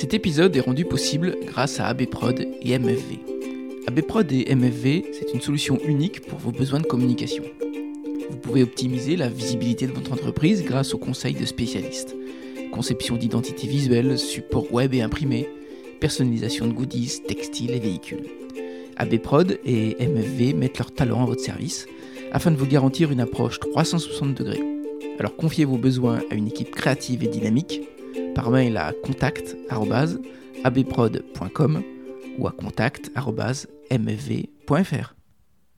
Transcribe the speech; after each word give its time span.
Cet 0.00 0.14
épisode 0.14 0.56
est 0.56 0.60
rendu 0.60 0.86
possible 0.86 1.36
grâce 1.44 1.78
à 1.78 1.88
ABProd 1.88 2.48
et 2.62 2.78
MFV. 2.78 3.18
ABProd 3.86 4.32
et 4.32 4.54
MFV, 4.54 5.04
c'est 5.12 5.34
une 5.34 5.42
solution 5.42 5.78
unique 5.84 6.22
pour 6.22 6.38
vos 6.38 6.52
besoins 6.52 6.80
de 6.80 6.86
communication. 6.86 7.44
Vous 8.30 8.38
pouvez 8.38 8.62
optimiser 8.62 9.16
la 9.16 9.28
visibilité 9.28 9.86
de 9.86 9.92
votre 9.92 10.14
entreprise 10.14 10.64
grâce 10.64 10.94
aux 10.94 10.98
conseils 10.98 11.34
de 11.34 11.44
spécialistes. 11.44 12.16
Conception 12.72 13.16
d'identité 13.16 13.66
visuelle, 13.66 14.18
support 14.18 14.72
web 14.72 14.94
et 14.94 15.02
imprimé, 15.02 15.50
personnalisation 16.00 16.66
de 16.66 16.72
goodies, 16.72 17.20
textiles 17.28 17.72
et 17.72 17.78
véhicules. 17.78 18.24
ABProd 18.96 19.58
et 19.66 19.98
MFV 20.00 20.54
mettent 20.54 20.78
leur 20.78 20.92
talent 20.92 21.24
à 21.24 21.26
votre 21.26 21.44
service 21.44 21.84
afin 22.32 22.50
de 22.50 22.56
vous 22.56 22.66
garantir 22.66 23.12
une 23.12 23.20
approche 23.20 23.60
360 23.60 24.32
degrés. 24.32 24.62
Alors 25.18 25.36
confiez 25.36 25.66
vos 25.66 25.76
besoins 25.76 26.22
à 26.30 26.36
une 26.36 26.46
équipe 26.46 26.70
créative 26.70 27.22
et 27.22 27.28
dynamique 27.28 27.82
par 28.40 28.50
mail 28.50 28.76
à 28.78 28.94
contact@abprod.com 29.04 31.82
ou 32.38 32.48
à 32.48 32.52
contact@mfv.fr. 32.52 35.14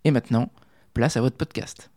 Et 0.04 0.12
maintenant, 0.12 0.52
place 0.94 1.16
à 1.16 1.20
votre 1.20 1.36
podcast. 1.36 1.90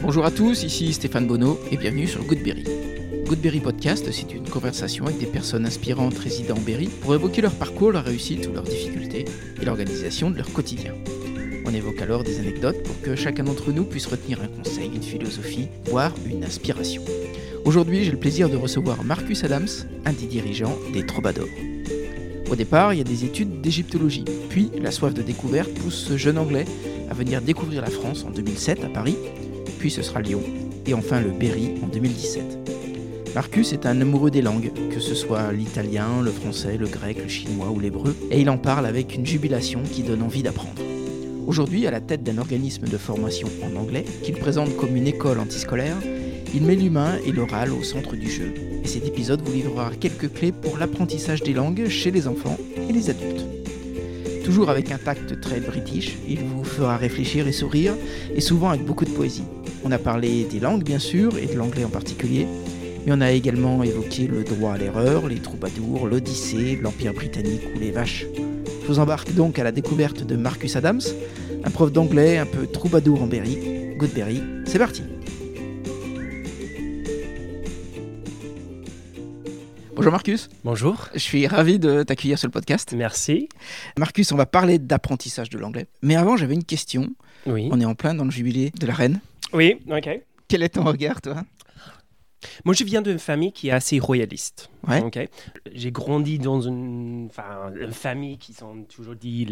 Bonjour 0.00 0.24
à 0.24 0.30
tous, 0.30 0.62
ici 0.62 0.94
Stéphane 0.94 1.26
Bonneau 1.26 1.60
et 1.70 1.76
bienvenue 1.76 2.06
sur 2.06 2.24
Goodberry. 2.24 2.64
Goodberry 3.28 3.60
Podcast, 3.60 4.10
c'est 4.10 4.32
une 4.32 4.48
conversation 4.48 5.04
avec 5.04 5.18
des 5.18 5.26
personnes 5.26 5.66
inspirantes 5.66 6.16
résidant 6.16 6.56
en 6.56 6.60
Berry 6.60 6.88
pour 7.02 7.14
évoquer 7.14 7.42
leur 7.42 7.52
parcours, 7.52 7.92
leur 7.92 8.04
réussite 8.04 8.48
ou 8.48 8.54
leurs 8.54 8.62
difficultés 8.62 9.26
et 9.60 9.64
l'organisation 9.66 10.30
de 10.30 10.38
leur 10.38 10.50
quotidien. 10.50 10.94
On 11.66 11.74
évoque 11.74 12.00
alors 12.00 12.24
des 12.24 12.40
anecdotes 12.40 12.82
pour 12.82 12.98
que 13.02 13.16
chacun 13.16 13.44
d'entre 13.44 13.70
nous 13.70 13.84
puisse 13.84 14.06
retenir 14.06 14.40
un 14.40 14.48
conseil, 14.48 14.90
une 14.94 15.02
philosophie, 15.02 15.68
voire 15.90 16.14
une 16.24 16.42
inspiration. 16.42 17.02
Aujourd'hui, 17.66 18.02
j'ai 18.02 18.12
le 18.12 18.18
plaisir 18.18 18.48
de 18.48 18.56
recevoir 18.56 19.04
Marcus 19.04 19.44
Adams, 19.44 19.68
un 20.06 20.12
des 20.14 20.26
dirigeants 20.26 20.78
des 20.94 21.04
Troubadours. 21.04 21.50
Au 22.50 22.56
départ, 22.56 22.94
il 22.94 22.96
y 22.96 23.02
a 23.02 23.04
des 23.04 23.26
études 23.26 23.60
d'égyptologie, 23.60 24.24
puis 24.48 24.70
la 24.80 24.90
soif 24.90 25.12
de 25.12 25.20
découverte 25.20 25.74
pousse 25.74 26.02
ce 26.08 26.16
jeune 26.16 26.38
Anglais 26.38 26.64
à 27.10 27.14
venir 27.14 27.42
découvrir 27.42 27.82
la 27.82 27.90
France 27.90 28.24
en 28.24 28.30
2007 28.30 28.84
à 28.84 28.88
Paris, 28.88 29.18
puis 29.78 29.90
ce 29.90 30.00
sera 30.00 30.22
Lyon, 30.22 30.42
et 30.86 30.94
enfin 30.94 31.20
le 31.20 31.28
Berry 31.28 31.74
en 31.82 31.88
2017. 31.88 32.67
Marcus 33.34 33.72
est 33.72 33.86
un 33.86 34.00
amoureux 34.00 34.30
des 34.30 34.42
langues, 34.42 34.72
que 34.90 35.00
ce 35.00 35.14
soit 35.14 35.52
l'italien, 35.52 36.22
le 36.22 36.30
français, 36.30 36.76
le 36.76 36.86
grec, 36.86 37.18
le 37.22 37.28
chinois 37.28 37.70
ou 37.70 37.78
l'hébreu, 37.78 38.16
et 38.30 38.40
il 38.40 38.50
en 38.50 38.58
parle 38.58 38.86
avec 38.86 39.14
une 39.14 39.26
jubilation 39.26 39.82
qui 39.82 40.02
donne 40.02 40.22
envie 40.22 40.42
d'apprendre. 40.42 40.82
Aujourd'hui, 41.46 41.86
à 41.86 41.90
la 41.90 42.00
tête 42.00 42.22
d'un 42.22 42.38
organisme 42.38 42.86
de 42.86 42.96
formation 42.96 43.48
en 43.62 43.78
anglais, 43.78 44.04
qu'il 44.22 44.36
présente 44.36 44.76
comme 44.76 44.96
une 44.96 45.06
école 45.06 45.38
antiscolaire, 45.38 45.96
il 46.54 46.62
met 46.62 46.74
l'humain 46.74 47.16
et 47.26 47.32
l'oral 47.32 47.72
au 47.72 47.82
centre 47.82 48.16
du 48.16 48.30
jeu, 48.30 48.54
et 48.82 48.88
cet 48.88 49.06
épisode 49.06 49.42
vous 49.42 49.52
livrera 49.52 49.90
quelques 50.00 50.32
clés 50.32 50.52
pour 50.52 50.78
l'apprentissage 50.78 51.42
des 51.42 51.52
langues 51.52 51.88
chez 51.88 52.10
les 52.10 52.26
enfants 52.26 52.56
et 52.88 52.92
les 52.92 53.10
adultes. 53.10 53.44
Toujours 54.44 54.70
avec 54.70 54.90
un 54.90 54.98
tact 54.98 55.40
très 55.40 55.60
british, 55.60 56.16
il 56.26 56.40
vous 56.40 56.64
fera 56.64 56.96
réfléchir 56.96 57.46
et 57.46 57.52
sourire, 57.52 57.92
et 58.34 58.40
souvent 58.40 58.70
avec 58.70 58.84
beaucoup 58.84 59.04
de 59.04 59.10
poésie. 59.10 59.44
On 59.84 59.92
a 59.92 59.98
parlé 59.98 60.44
des 60.44 60.58
langues 60.58 60.82
bien 60.82 60.98
sûr, 60.98 61.36
et 61.38 61.46
de 61.46 61.54
l'anglais 61.54 61.84
en 61.84 61.90
particulier, 61.90 62.46
mais 63.08 63.14
on 63.14 63.20
a 63.22 63.30
également 63.30 63.82
évoqué 63.82 64.26
le 64.26 64.44
droit 64.44 64.74
à 64.74 64.76
l'erreur, 64.76 65.28
les 65.28 65.40
troubadours, 65.40 66.06
l'Odyssée, 66.06 66.78
l'Empire 66.82 67.14
britannique 67.14 67.62
ou 67.74 67.78
les 67.78 67.90
vaches. 67.90 68.26
Je 68.82 68.86
vous 68.86 68.98
embarque 68.98 69.32
donc 69.32 69.58
à 69.58 69.64
la 69.64 69.72
découverte 69.72 70.24
de 70.24 70.36
Marcus 70.36 70.76
Adams, 70.76 71.00
un 71.64 71.70
prof 71.70 71.90
d'anglais 71.90 72.36
un 72.36 72.44
peu 72.44 72.66
troubadour 72.66 73.22
en 73.22 73.26
Berry. 73.26 73.96
Goodberry, 73.96 74.42
c'est 74.66 74.78
parti 74.78 75.04
Bonjour 79.96 80.12
Marcus. 80.12 80.50
Bonjour. 80.62 81.08
Je 81.14 81.20
suis 81.20 81.46
ravi 81.46 81.78
de 81.78 82.02
t'accueillir 82.02 82.38
sur 82.38 82.48
le 82.48 82.52
podcast. 82.52 82.92
Merci. 82.94 83.48
Marcus, 83.98 84.30
on 84.32 84.36
va 84.36 84.44
parler 84.44 84.78
d'apprentissage 84.78 85.48
de 85.48 85.56
l'anglais. 85.56 85.86
Mais 86.02 86.14
avant, 86.14 86.36
j'avais 86.36 86.54
une 86.54 86.64
question. 86.64 87.08
Oui. 87.46 87.70
On 87.72 87.80
est 87.80 87.86
en 87.86 87.94
plein 87.94 88.14
dans 88.14 88.24
le 88.24 88.30
jubilé 88.30 88.70
de 88.78 88.86
la 88.86 88.92
reine. 88.92 89.20
Oui, 89.54 89.78
ok. 89.90 90.20
Quel 90.46 90.62
est 90.62 90.68
ton 90.68 90.84
regard, 90.84 91.22
toi? 91.22 91.42
Moi, 92.64 92.74
je 92.74 92.84
viens 92.84 93.02
d'une 93.02 93.18
famille 93.18 93.52
qui 93.52 93.68
est 93.68 93.72
assez 93.72 93.98
royaliste. 93.98 94.70
Ouais. 94.86 95.28
J'ai 95.72 95.90
grandi 95.90 96.38
dans 96.38 96.60
une, 96.60 97.30
famille 97.92 98.38
qui 98.38 98.52
sont 98.52 98.84
toujours 98.84 99.16
dit, 99.16 99.46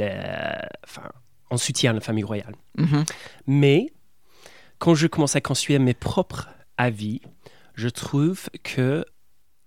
enfin, 0.85 1.11
on 1.51 1.57
soutient 1.57 1.93
la 1.93 2.01
famille 2.01 2.25
royale. 2.25 2.55
Mhm. 2.79 3.05
Mais 3.47 3.93
quand 4.79 4.95
je 4.95 5.07
commence 5.07 5.37
à 5.37 5.41
construire 5.41 5.81
mes 5.81 5.95
propres 5.95 6.49
avis, 6.77 7.21
je 7.75 7.89
trouve 7.89 8.49
que 8.63 9.05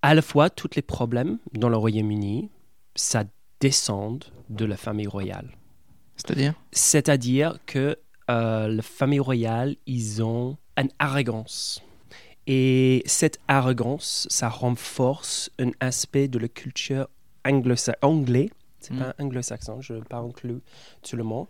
à 0.02 0.13
la 0.13 0.22
fois 0.22 0.50
tous 0.50 0.69
les 0.75 0.81
problèmes 0.81 1.40
dans 1.53 1.69
le 1.69 1.78
Royaume-Uni, 1.78 2.50
ça 2.96 3.24
descend 3.59 4.24
de 4.50 4.66
la 4.66 4.78
famille 4.78 5.08
royale. 5.08 5.50
C'est-à-dire? 6.16 6.53
C'est-à-dire 6.72 7.59
que 7.66 7.97
euh, 8.29 8.68
la 8.68 8.81
famille 8.81 9.19
royale, 9.19 9.75
ils 9.85 10.22
ont 10.24 10.58
une 10.78 10.90
arrogance. 11.00 11.81
Et 12.51 13.03
cette 13.05 13.39
arrogance, 13.47 14.25
ça 14.31 14.49
renforce 14.49 15.51
un 15.59 15.69
aspect 15.79 16.27
de 16.27 16.39
la 16.39 16.47
culture 16.47 17.07
anglais. 18.01 18.49
C'est 18.79 18.93
Mm. 18.95 18.99
pas 18.99 19.15
anglo-saxon, 19.19 19.81
je 19.81 19.93
parle 19.95 20.31
plus 20.31 20.59
seulement. 21.03 21.47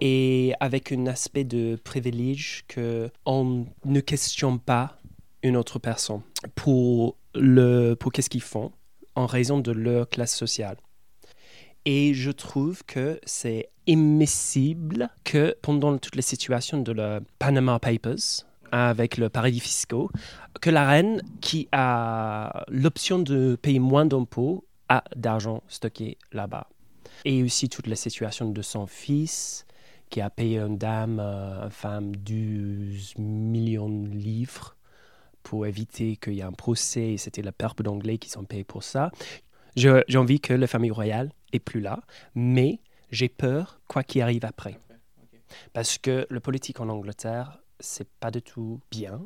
Et 0.00 0.52
avec 0.58 0.90
un 0.90 1.06
aspect 1.06 1.44
de 1.44 1.76
privilège 1.76 2.64
que 2.66 3.08
on 3.24 3.66
ne 3.84 4.00
questionne 4.00 4.58
pas 4.58 4.98
une 5.44 5.56
autre 5.56 5.78
personne 5.78 6.22
pour, 6.56 7.16
le, 7.36 7.94
pour 7.94 8.10
qu'est-ce 8.10 8.28
qu'ils 8.30 8.40
font 8.42 8.72
en 9.14 9.26
raison 9.26 9.60
de 9.60 9.70
leur 9.70 10.08
classe 10.08 10.34
sociale. 10.34 10.76
Et 11.84 12.14
je 12.14 12.32
trouve 12.32 12.82
que 12.84 13.20
c'est 13.24 13.68
immiscible 13.86 15.08
que 15.22 15.54
pendant 15.62 15.98
toutes 15.98 16.16
les 16.16 16.22
situations 16.22 16.78
de 16.80 16.90
la 16.92 17.20
Panama 17.38 17.78
Papers, 17.78 18.46
avec 18.72 19.18
le 19.18 19.28
paradis 19.28 19.60
fiscaux, 19.60 20.10
que 20.60 20.70
la 20.70 20.88
reine 20.88 21.22
qui 21.40 21.68
a 21.72 22.64
l'option 22.68 23.18
de 23.18 23.56
payer 23.60 23.78
moins 23.78 24.06
d'impôts 24.06 24.64
a 24.88 25.04
d'argent 25.14 25.62
stocké 25.68 26.18
là-bas. 26.32 26.68
Et 27.24 27.42
aussi 27.42 27.68
toute 27.68 27.86
la 27.86 27.96
situation 27.96 28.50
de 28.50 28.62
son 28.62 28.86
fils 28.86 29.66
qui 30.10 30.20
a 30.20 30.28
payé 30.28 30.58
une 30.58 30.76
dame, 30.76 31.20
euh, 31.20 31.64
une 31.64 31.70
femme, 31.70 32.16
12 32.16 33.14
millions 33.18 33.88
de 33.88 34.08
livres 34.08 34.76
pour 35.42 35.66
éviter 35.66 36.16
qu'il 36.16 36.34
y 36.34 36.40
ait 36.40 36.44
un 36.44 36.52
procès 36.52 37.12
et 37.12 37.16
c'était 37.16 37.42
la 37.42 37.52
perte 37.52 37.82
d'anglais 37.82 38.18
qui 38.18 38.28
sont 38.28 38.44
payés 38.44 38.64
pour 38.64 38.82
ça. 38.82 39.10
J'ai 39.74 40.18
envie 40.18 40.40
que 40.40 40.52
la 40.52 40.66
famille 40.66 40.90
royale 40.90 41.32
est 41.52 41.58
plus 41.58 41.80
là, 41.80 42.00
mais 42.34 42.80
j'ai 43.10 43.28
peur 43.28 43.80
quoi 43.88 44.02
qu'il 44.02 44.20
arrive 44.20 44.44
après. 44.44 44.78
Parce 45.72 45.98
que 45.98 46.26
le 46.28 46.40
politique 46.40 46.80
en 46.80 46.88
Angleterre, 46.88 47.61
c'est 47.82 48.08
pas 48.08 48.30
du 48.30 48.40
tout 48.40 48.80
bien. 48.90 49.20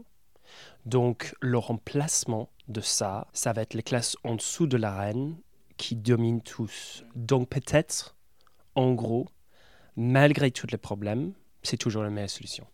Donc 0.85 1.35
le 1.41 1.59
remplacement 1.59 2.49
de 2.69 2.81
ça, 2.81 3.29
ça 3.33 3.53
va 3.53 3.63
être 3.63 3.75
les 3.75 3.83
classes 3.83 4.17
en 4.25 4.35
dessous 4.35 4.67
de 4.67 4.77
la 4.77 4.97
reine 4.97 5.37
qui 5.77 5.95
dominent 5.95 6.43
tous. 6.43 7.05
Donc 7.15 7.49
peut-être, 7.49 8.17
en 8.75 8.93
gros, 8.93 9.27
malgré 9.97 10.51
tous 10.51 10.67
les 10.71 10.79
problèmes, 10.79 11.33
c'est 11.63 11.77
toujours 11.77 12.03
la 12.03 12.11
meilleure 12.11 12.31
solution. 12.31 12.67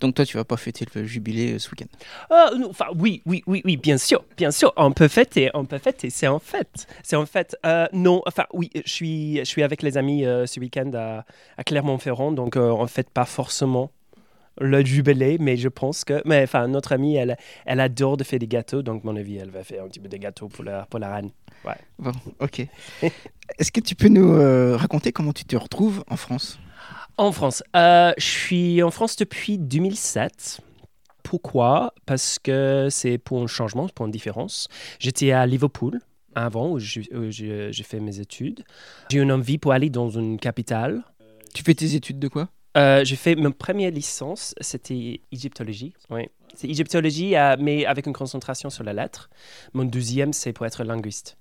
Donc 0.00 0.14
toi, 0.16 0.26
tu 0.26 0.36
vas 0.36 0.44
pas 0.44 0.56
fêter 0.56 0.84
le 0.94 1.04
jubilé 1.04 1.54
euh, 1.54 1.58
ce 1.58 1.70
week-end? 1.70 1.86
Ah, 2.28 2.50
enfin, 2.68 2.86
oui, 2.94 3.22
oui, 3.26 3.42
oui, 3.46 3.62
oui, 3.64 3.76
bien 3.76 3.96
sûr, 3.96 4.24
bien 4.36 4.50
sûr, 4.50 4.72
on 4.76 4.92
peut 4.92 5.08
fêter, 5.08 5.50
on 5.54 5.64
peut 5.64 5.78
fêter, 5.78 6.10
c'est 6.10 6.26
en 6.26 6.40
fait, 6.40 6.86
c'est 7.02 7.16
en 7.16 7.26
fait, 7.26 7.56
euh, 7.64 7.86
non, 7.92 8.20
enfin, 8.26 8.44
oui, 8.52 8.70
je 8.74 8.90
suis, 8.90 9.36
je 9.38 9.44
suis 9.44 9.62
avec 9.62 9.82
les 9.82 9.96
amis 9.96 10.26
euh, 10.26 10.46
ce 10.46 10.60
week-end 10.60 10.90
à, 10.94 11.24
à 11.56 11.64
Clermont-Ferrand, 11.64 12.32
donc 12.32 12.56
on 12.56 12.86
fête 12.86 13.08
pas 13.08 13.24
forcément 13.24 13.92
le 14.60 14.84
jubilé, 14.84 15.38
mais 15.40 15.56
je 15.56 15.68
pense 15.68 16.04
que, 16.04 16.22
mais 16.24 16.42
enfin, 16.42 16.68
notre 16.68 16.92
amie, 16.92 17.16
elle, 17.16 17.36
elle 17.66 17.80
adore 17.80 18.16
de 18.16 18.24
faire 18.24 18.38
des 18.38 18.48
gâteaux, 18.48 18.82
donc 18.82 19.02
à 19.04 19.06
mon 19.06 19.16
avis, 19.16 19.36
elle 19.36 19.50
va 19.50 19.64
faire 19.64 19.84
un 19.84 19.88
petit 19.88 20.00
peu 20.00 20.08
de 20.08 20.16
gâteaux 20.16 20.48
pour 20.48 20.64
la, 20.64 20.86
pour 20.86 21.00
la 21.00 21.14
reine. 21.14 21.30
Bon, 21.98 22.12
ok. 22.40 22.60
Est-ce 23.58 23.72
que 23.72 23.80
tu 23.80 23.94
peux 23.94 24.08
nous 24.08 24.32
euh, 24.32 24.76
raconter 24.76 25.12
comment 25.12 25.32
tu 25.32 25.44
te 25.44 25.56
retrouves 25.56 26.04
en 26.08 26.16
France? 26.16 26.58
En 27.16 27.30
France, 27.30 27.62
euh, 27.76 28.12
je 28.18 28.24
suis 28.24 28.82
en 28.82 28.90
France 28.90 29.16
depuis 29.16 29.58
2007. 29.58 30.60
Pourquoi? 31.22 31.94
Parce 32.06 32.38
que 32.38 32.88
c'est 32.90 33.18
pour 33.18 33.42
un 33.42 33.46
changement, 33.46 33.88
pour 33.88 34.06
une 34.06 34.12
différence. 34.12 34.68
J'étais 34.98 35.30
à 35.32 35.46
Liverpool 35.46 36.00
avant, 36.34 36.70
où 36.72 36.78
j'ai 36.78 37.72
fait 37.84 38.00
mes 38.00 38.20
études. 38.20 38.64
J'ai 39.10 39.18
une 39.18 39.32
envie 39.32 39.58
pour 39.58 39.72
aller 39.72 39.90
dans 39.90 40.10
une 40.10 40.38
capitale. 40.38 41.02
Tu 41.54 41.62
fais 41.62 41.74
tes 41.74 41.94
études 41.94 42.18
de 42.18 42.28
quoi? 42.28 42.48
Euh, 42.76 43.04
j'ai 43.04 43.16
fait 43.16 43.36
ma 43.36 43.50
première 43.50 43.90
licence, 43.90 44.54
c'était 44.60 45.20
égyptologie. 45.30 45.94
Oui. 46.10 46.28
C'est 46.54 46.68
égyptologie, 46.68 47.36
euh, 47.36 47.56
mais 47.58 47.86
avec 47.86 48.06
une 48.06 48.12
concentration 48.12 48.70
sur 48.70 48.82
la 48.84 48.92
lettre. 48.92 49.30
Mon 49.74 49.84
deuxième, 49.84 50.32
c'est 50.32 50.52
pour 50.52 50.66
être 50.66 50.82
linguiste. 50.84 51.36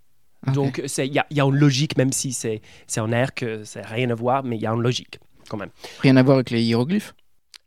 Donc, 0.54 0.82
il 0.98 1.06
y 1.14 1.20
a, 1.20 1.26
il 1.30 1.38
y 1.38 1.42
a 1.42 1.46
une 1.46 1.56
logique, 1.56 1.98
même 1.98 2.12
si 2.12 2.34
c'est 2.34 2.62
c'est 2.86 3.00
en 3.00 3.12
air 3.14 3.34
que 3.34 3.64
ça 3.64 3.82
n'a 3.82 3.88
rien 3.88 4.10
à 4.10 4.16
voir, 4.16 4.44
mais 4.44 4.58
il 4.58 4.62
y 4.62 4.68
a 4.68 4.72
une 4.74 4.82
logique 4.82 5.20
quand 5.50 5.58
même. 5.58 5.70
Rien 6.02 6.18
à 6.18 6.24
voir 6.24 6.36
avec 6.36 6.50
les 6.50 6.62
hiéroglyphes? 6.62 7.16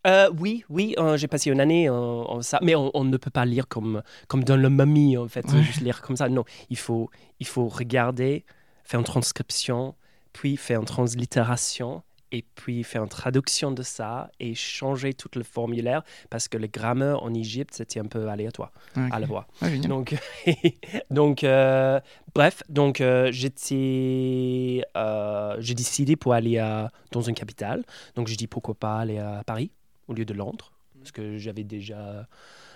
Euh, 0.07 0.31
oui, 0.39 0.65
oui, 0.69 0.95
euh, 0.99 1.17
j'ai 1.17 1.27
passé 1.27 1.51
une 1.51 1.61
année 1.61 1.89
en, 1.89 1.95
en 1.97 2.43
ça, 2.43 2.61
mais 2.63 2.75
on, 2.77 2.91
on 2.95 3.03
ne 3.05 3.17
peut 3.17 3.31
pas 3.31 3.45
lire 3.47 3.67
comme, 3.67 4.03
comme 4.29 4.45
dans 4.45 4.57
le 4.57 4.69
mamie, 4.69 5.17
en 5.17 5.27
fait, 5.27 5.45
Ouais. 5.51 5.63
juste 5.63 5.81
lire 5.81 6.01
comme 6.03 6.17
ça. 6.17 6.29
Non, 6.29 6.45
il 6.71 6.77
faut, 6.77 7.11
il 7.41 7.47
faut 7.47 7.67
regarder, 7.67 8.45
faire 8.85 9.01
une 9.01 9.07
transcription, 9.07 9.95
puis 10.33 10.57
faire 10.57 10.79
une 10.81 10.87
translittération, 10.87 12.03
et 12.33 12.45
puis 12.55 12.83
faire 12.83 13.03
une 13.03 13.09
traduction 13.09 13.71
de 13.71 13.83
ça, 13.83 14.31
et 14.41 14.55
changer 14.55 15.15
tout 15.15 15.31
le 15.37 15.43
formulaire, 15.43 16.03
parce 16.31 16.49
que 16.49 16.59
le 16.59 16.67
grammaire 16.67 17.23
en 17.23 17.33
Égypte, 17.35 17.75
c'était 17.75 18.01
un 18.01 18.07
peu 18.07 18.29
aléatoire 18.29 18.73
à 18.95 19.21
la 19.21 19.27
voix. 19.27 19.47
Ah. 19.61 19.71
Donc, 19.71 20.15
donc 21.11 21.45
euh, 21.45 22.01
bref, 22.35 22.63
donc 22.69 23.01
euh, 23.01 23.31
j'étais, 23.31 24.83
euh, 24.97 25.57
j'ai 25.61 25.75
décidé 25.75 26.17
pour 26.17 26.35
aller 26.35 26.59
à, 26.59 26.91
dans 27.13 27.23
une 27.23 27.35
capitale. 27.35 27.85
Donc 28.15 28.29
j'ai 28.29 28.37
dit 28.37 28.47
pourquoi 28.47 28.75
pas 28.75 28.99
aller 28.99 29.19
à 29.19 29.43
Paris 29.45 29.71
au 30.09 30.15
lieu 30.15 30.25
de 30.25 30.35
Londres, 30.35 30.73
parce 30.99 31.13
que 31.13 31.39
j'avais 31.39 31.65
déjà 31.65 32.27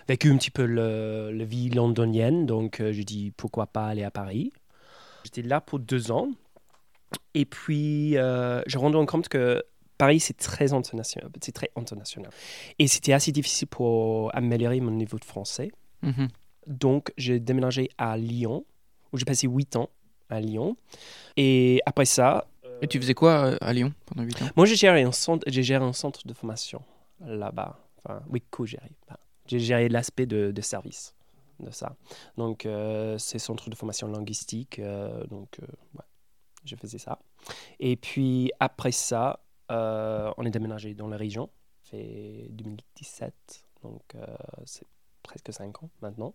vécu 0.09 0.31
un 0.31 0.37
petit 0.37 0.51
peu 0.51 0.65
le, 0.65 1.31
la 1.33 1.45
vie 1.45 1.71
londonienne. 1.71 2.47
Donc 2.47 2.83
j'ai 2.91 3.05
dit 3.05 3.33
pourquoi 3.37 3.67
pas 3.67 3.87
aller 3.87 4.05
à 4.05 4.11
Paris. 4.11 4.53
J'étais 5.25 5.43
là 5.43 5.61
pour 5.61 5.79
deux 5.79 6.11
ans. 6.11 6.31
Et 7.35 7.45
puis, 7.45 8.17
euh, 8.17 8.63
je 8.67 8.79
rendu 8.79 9.05
compte 9.07 9.29
que 9.29 9.63
Paris, 9.99 10.21
c'est 10.21 10.37
très 10.37 10.73
international. 10.73 11.31
C'est 11.41 11.53
très 11.53 11.71
international. 11.77 12.31
Et 12.79 12.87
c'était 12.89 13.13
assez 13.13 13.33
difficile 13.33 13.69
pour 13.69 14.35
améliorer 14.35 14.81
mon 14.81 14.91
niveau 14.91 15.19
de 15.19 15.25
français. 15.25 15.71
Mhm. 16.03 16.29
Donc, 16.67 17.13
j'ai 17.17 17.41
déménagé 17.41 17.91
à 17.99 18.17
Lyon, 18.17 18.65
où 19.13 19.19
j'ai 19.19 19.25
passé 19.25 19.47
8 19.47 19.77
ans 19.77 19.91
à 20.29 20.41
Lyon. 20.41 20.77
Et 21.37 21.81
après 21.87 22.05
ça, 22.05 22.47
Et 22.83 22.87
tu 22.87 22.99
faisais 22.99 23.15
quoi 23.15 23.45
euh, 23.45 23.57
à 23.61 23.73
Lyon 23.73 23.93
pendant 24.07 24.23
8 24.23 24.43
ans? 24.43 24.49
Moi, 24.57 24.67
j'ai 24.67 24.77
géré 24.77 25.03
un 25.03 25.13
centre, 25.13 25.45
j'ai 25.49 25.63
géré 25.63 25.85
un 25.85 25.93
centre 25.93 26.27
de 26.27 26.33
formation 26.33 26.83
là-bas. 27.25 27.79
Enfin, 27.99 28.23
oui, 28.31 28.43
co-géré. 28.51 28.91
J'ai 29.47 29.59
géré 29.59 29.89
l'aspect 29.89 30.27
de, 30.27 30.51
de 30.53 30.61
service 30.63 31.15
de 31.59 31.71
ça. 31.71 31.95
Donc, 32.39 32.65
euh, 32.65 33.19
c'est 33.19 33.39
centre 33.39 33.69
de 33.69 33.75
formation 33.75 34.09
linguistique. 34.09 34.79
euh, 34.79 35.25
donc, 35.27 35.59
euh, 35.63 35.67
ouais, 35.95 36.05
je 36.65 36.77
faisais 36.77 36.99
ça. 36.99 37.19
Et 37.79 37.97
puis, 37.97 38.51
après 38.61 38.93
ça, 38.93 39.41
euh, 39.71 40.33
on 40.37 40.45
est 40.45 40.51
déménagé 40.51 40.95
dans 40.95 41.09
la 41.09 41.17
région. 41.17 41.51
fait 41.83 42.47
2017. 42.51 43.35
Donc, 43.83 44.03
euh, 44.15 44.27
c'est 44.65 44.87
presque 45.23 45.53
5 45.53 45.83
ans 45.83 45.91
maintenant. 46.03 46.35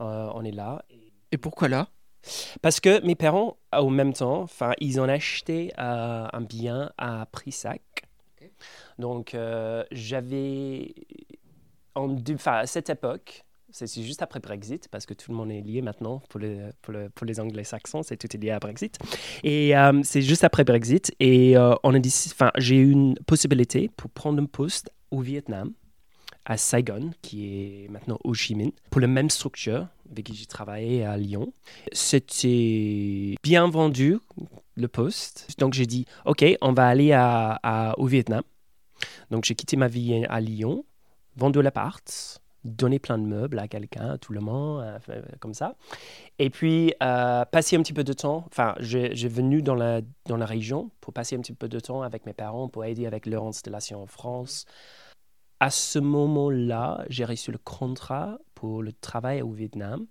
Euh, 0.00 0.30
on 0.34 0.44
est 0.44 0.52
là. 0.52 0.84
Et 1.32 1.38
pourquoi 1.38 1.68
là? 1.68 1.88
Parce 2.60 2.80
que 2.80 3.04
mes 3.04 3.14
parents, 3.14 3.56
au 3.76 3.88
même 3.88 4.12
temps, 4.12 4.46
ils 4.80 5.00
ont 5.00 5.08
acheté 5.08 5.72
un 5.76 6.40
bien 6.40 6.90
à 6.98 7.26
Prissac. 7.30 8.02
Donc, 8.98 9.36
j'avais, 9.92 10.94
en 11.94 12.16
à 12.46 12.66
cette 12.66 12.90
époque, 12.90 13.45
c'est 13.84 14.02
juste 14.02 14.22
après 14.22 14.40
Brexit, 14.40 14.88
parce 14.88 15.04
que 15.04 15.12
tout 15.12 15.30
le 15.30 15.36
monde 15.36 15.50
est 15.50 15.60
lié 15.60 15.82
maintenant 15.82 16.22
pour 16.30 16.40
les, 16.40 16.60
pour 16.80 16.94
le- 16.94 17.10
pour 17.10 17.26
les 17.26 17.38
anglo-saxons, 17.40 18.02
c'est 18.02 18.16
tout 18.16 18.34
lié 18.40 18.50
à 18.50 18.58
Brexit. 18.58 18.96
Et 19.44 19.76
euh, 19.76 20.00
c'est 20.02 20.22
juste 20.22 20.44
après 20.44 20.64
Brexit, 20.64 21.12
et 21.20 21.56
euh, 21.58 21.74
j'ai 22.56 22.76
eu 22.76 22.90
une 22.90 23.14
possibilité 23.26 23.90
pour 23.96 24.08
prendre 24.10 24.42
un 24.42 24.46
poste 24.46 24.90
au 25.10 25.20
Vietnam, 25.20 25.72
à 26.46 26.56
Saigon, 26.56 27.10
qui 27.22 27.84
est 27.84 27.88
maintenant 27.90 28.18
Ho 28.24 28.32
Chi 28.32 28.54
Minh, 28.54 28.70
pour 28.90 29.00
la 29.00 29.08
même 29.08 29.28
structure 29.30 29.88
avec 30.10 30.26
qui 30.26 30.34
j'ai 30.34 30.46
travaillé 30.46 31.04
à 31.04 31.16
Lyon. 31.16 31.52
C'était 31.90 33.34
bien 33.42 33.68
vendu, 33.68 34.18
le 34.76 34.86
poste. 34.88 35.48
Donc 35.58 35.74
j'ai 35.74 35.86
dit, 35.86 36.06
OK, 36.24 36.44
on 36.60 36.72
va 36.72 36.86
aller 36.86 37.10
à- 37.12 37.94
au 37.98 38.06
Vietnam. 38.06 38.42
Donc 39.30 39.44
j'ai 39.44 39.54
quitté 39.56 39.76
ma 39.76 39.88
vie 39.88 40.24
à 40.28 40.40
Lyon, 40.40 40.84
vendu 41.36 41.60
l'appart, 41.60 42.40
donné 42.66 42.98
plein 42.98 43.18
de 43.18 43.24
meubles 43.24 43.58
à 43.58 43.68
quelqu'un, 43.68 44.18
tout 44.18 44.32
le 44.32 44.40
monde, 44.40 44.82
euh, 44.82 44.98
euh, 45.08 45.22
comme 45.40 45.54
ça. 45.54 45.76
Et 46.38 46.50
puis, 46.50 46.94
euh, 47.02 47.44
passer 47.44 47.76
un 47.76 47.82
petit 47.82 47.92
peu 47.92 48.04
de 48.04 48.12
temps, 48.12 48.44
enfin, 48.48 48.74
j'ai 48.80 49.28
venu 49.28 49.62
dans 49.62 49.74
la, 49.74 50.00
dans 50.26 50.36
la 50.36 50.46
région 50.46 50.90
pour 51.00 51.12
passer 51.12 51.36
un 51.36 51.40
petit 51.40 51.54
peu 51.54 51.68
de 51.68 51.80
temps 51.80 52.02
avec 52.02 52.26
mes 52.26 52.32
parents, 52.32 52.68
pour 52.68 52.84
aider 52.84 53.06
avec 53.06 53.26
leur 53.26 53.44
installation 53.44 54.02
en 54.02 54.06
France. 54.06 54.66
À 55.60 55.70
ce 55.70 55.98
moment-là, 55.98 57.04
j'ai 57.08 57.24
reçu 57.24 57.50
le 57.50 57.58
contrat 57.58 58.38
pour 58.54 58.82
le 58.82 58.92
travail 58.92 59.40
au 59.40 59.50
Vietnam. 59.50 60.06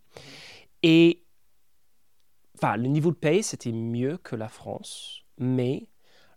Et 0.81 1.24
enfin, 2.58 2.78
le 2.78 2.88
niveau 2.88 3.12
de 3.12 3.16
paye, 3.16 3.44
c'était 3.44 3.72
mieux 3.72 4.18
que 4.18 4.36
la 4.36 4.50
France, 4.50 5.24
mais 5.38 5.88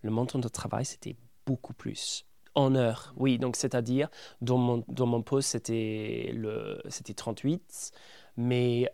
le 0.03 0.11
montant 0.11 0.39
de 0.39 0.49
travail, 0.49 0.85
c'était 0.85 1.17
beaucoup 1.47 1.73
plus. 1.73 2.28
En 2.59 2.75
heure, 2.75 3.13
oui, 3.17 3.39
donc 3.39 3.55
c'est-à-dire, 3.55 4.09
dans 4.41 4.59
mon, 4.59 4.85
dans 4.89 5.07
mon 5.07 5.23
poste, 5.23 5.51
c'était 5.51 6.33
le- 6.35 6.83
c'était 6.89 7.15
38, 7.15 7.93
mais 8.37 8.91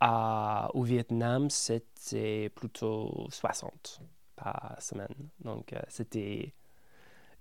à, 0.00 0.70
au 0.74 0.82
Vietnam, 0.84 1.50
c'était 1.50 2.50
plutôt 2.50 3.28
60 3.30 4.00
par 4.36 4.76
semaine. 4.80 5.14
Donc, 5.44 5.72
euh, 5.74 5.80
c'était 5.88 6.54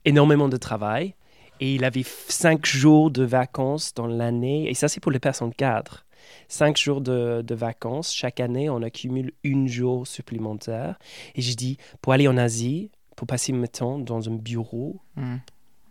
énormément 0.05 0.49
de 0.49 0.57
travail. 0.57 1.15
Et 1.61 1.75
il 1.75 1.83
avait 1.85 2.03
cinq 2.05 2.65
jours 2.65 3.11
de 3.11 3.23
vacances 3.23 3.93
dans 3.93 4.07
l'année. 4.07 4.69
Et 4.69 4.73
ça, 4.73 4.87
c'est 4.87 4.99
pour 5.01 5.11
les 5.11 5.19
personnes 5.19 5.53
cadres. 5.53 6.05
Cinq 6.47 6.77
jours 6.77 7.01
de, 7.01 7.41
de 7.41 7.55
vacances. 7.55 8.13
Chaque 8.13 8.39
année, 8.39 8.69
on 8.69 8.81
accumule 8.81 9.33
une 9.43 9.67
jour 9.67 10.07
supplémentaire. 10.07 10.99
Et 11.35 11.41
j'ai 11.41 11.55
dit, 11.55 11.77
pour 12.01 12.13
aller 12.13 12.27
en 12.27 12.37
Asie, 12.37 12.91
pour 13.19 13.27
passer 13.27 13.51
mon 13.51 13.67
temps 13.67 13.99
dans 13.99 14.29
un 14.29 14.35
bureau, 14.35 15.01
Mhm. 15.17 15.41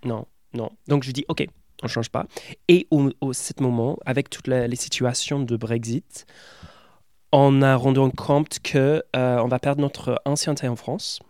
non, 0.06 0.24
non. 0.54 0.70
Donc 0.86 1.02
je 1.02 1.10
dis, 1.12 1.26
OK, 1.28 1.46
on 1.82 1.86
ne 1.86 1.90
change 1.90 2.08
pas. 2.08 2.24
Et 2.68 2.86
au, 2.90 3.10
au 3.20 3.34
ce 3.34 3.52
moment, 3.60 3.98
avec 4.06 4.30
toutes 4.30 4.46
les 4.48 4.76
situations 4.76 5.38
de 5.40 5.54
Brexit, 5.58 6.24
on 7.30 7.60
a 7.60 7.76
rendu 7.76 8.00
compte 8.16 8.60
que 8.60 9.02
euh, 9.14 9.38
on 9.42 9.48
va 9.48 9.58
perdre 9.58 9.82
notre 9.82 10.22
ancienneté 10.24 10.68
en 10.68 10.76
France 10.76 11.20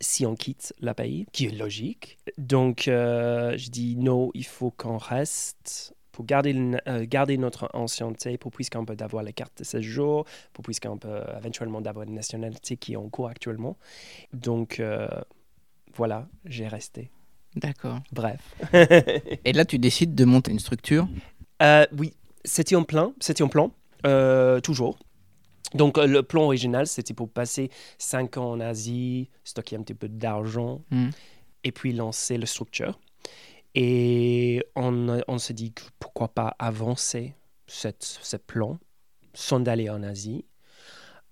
si 0.00 0.24
on 0.26 0.36
quitte 0.36 0.72
la 0.80 0.94
pays, 0.94 1.26
qui 1.32 1.46
est 1.46 1.50
logique. 1.50 2.16
Donc 2.38 2.86
euh, 2.86 3.58
je 3.58 3.70
dis, 3.70 3.96
non, 3.96 4.30
il 4.32 4.46
faut 4.46 4.70
qu'on 4.70 4.96
reste 4.96 5.92
pour 6.14 6.24
garder, 6.24 6.54
euh, 6.86 7.04
garder 7.08 7.36
notre 7.36 7.68
ancienneté, 7.74 8.38
pour 8.38 8.52
puisqu'on 8.52 8.84
peut 8.84 8.96
avoir 9.00 9.22
la 9.24 9.32
carte 9.32 9.58
de 9.58 9.64
séjour, 9.64 10.24
pour 10.52 10.62
puisqu'on 10.64 10.96
peut 10.96 11.20
éventuellement 11.36 11.80
avoir 11.80 12.06
une 12.06 12.14
nationalité 12.14 12.76
qui 12.76 12.92
est 12.92 12.96
en 12.96 13.08
cours 13.08 13.28
actuellement. 13.28 13.76
Donc 14.32 14.78
euh, 14.78 15.08
voilà, 15.94 16.28
j'ai 16.44 16.68
resté. 16.68 17.10
D'accord. 17.56 17.98
Bref. 18.12 18.40
Et 19.44 19.52
là, 19.52 19.64
tu 19.64 19.78
décides 19.78 20.14
de 20.14 20.24
monter 20.24 20.50
une 20.52 20.58
structure? 20.60 21.08
Euh, 21.62 21.84
oui, 21.98 22.14
c'était 22.44 22.76
en 22.76 22.84
plan, 22.84 23.12
c'était 23.20 23.42
en 23.42 23.48
plan, 23.48 23.72
euh, 24.06 24.60
toujours. 24.60 24.98
Donc 25.74 25.98
euh, 25.98 26.06
le 26.06 26.22
plan 26.22 26.44
original, 26.44 26.86
c'était 26.86 27.14
pour 27.14 27.28
passer 27.28 27.70
5 27.98 28.36
ans 28.38 28.50
en 28.52 28.60
Asie, 28.60 29.28
stocker 29.42 29.76
un 29.76 29.82
petit 29.82 29.94
peu 29.94 30.08
d'argent, 30.08 30.82
Mhm. 30.92 31.10
et 31.64 31.72
puis 31.72 31.92
lancer 31.92 32.38
la 32.38 32.46
structure. 32.46 32.98
Et 33.74 34.62
on, 34.76 35.20
on 35.26 35.38
s'est 35.38 35.54
dit 35.54 35.72
que 35.72 35.82
pourquoi 35.98 36.28
pas 36.28 36.54
avancer 36.58 37.34
cette, 37.66 38.04
ce 38.04 38.36
plan 38.36 38.78
sans 39.32 39.58
d'aller 39.60 39.90
en 39.90 40.02
Asie. 40.02 40.44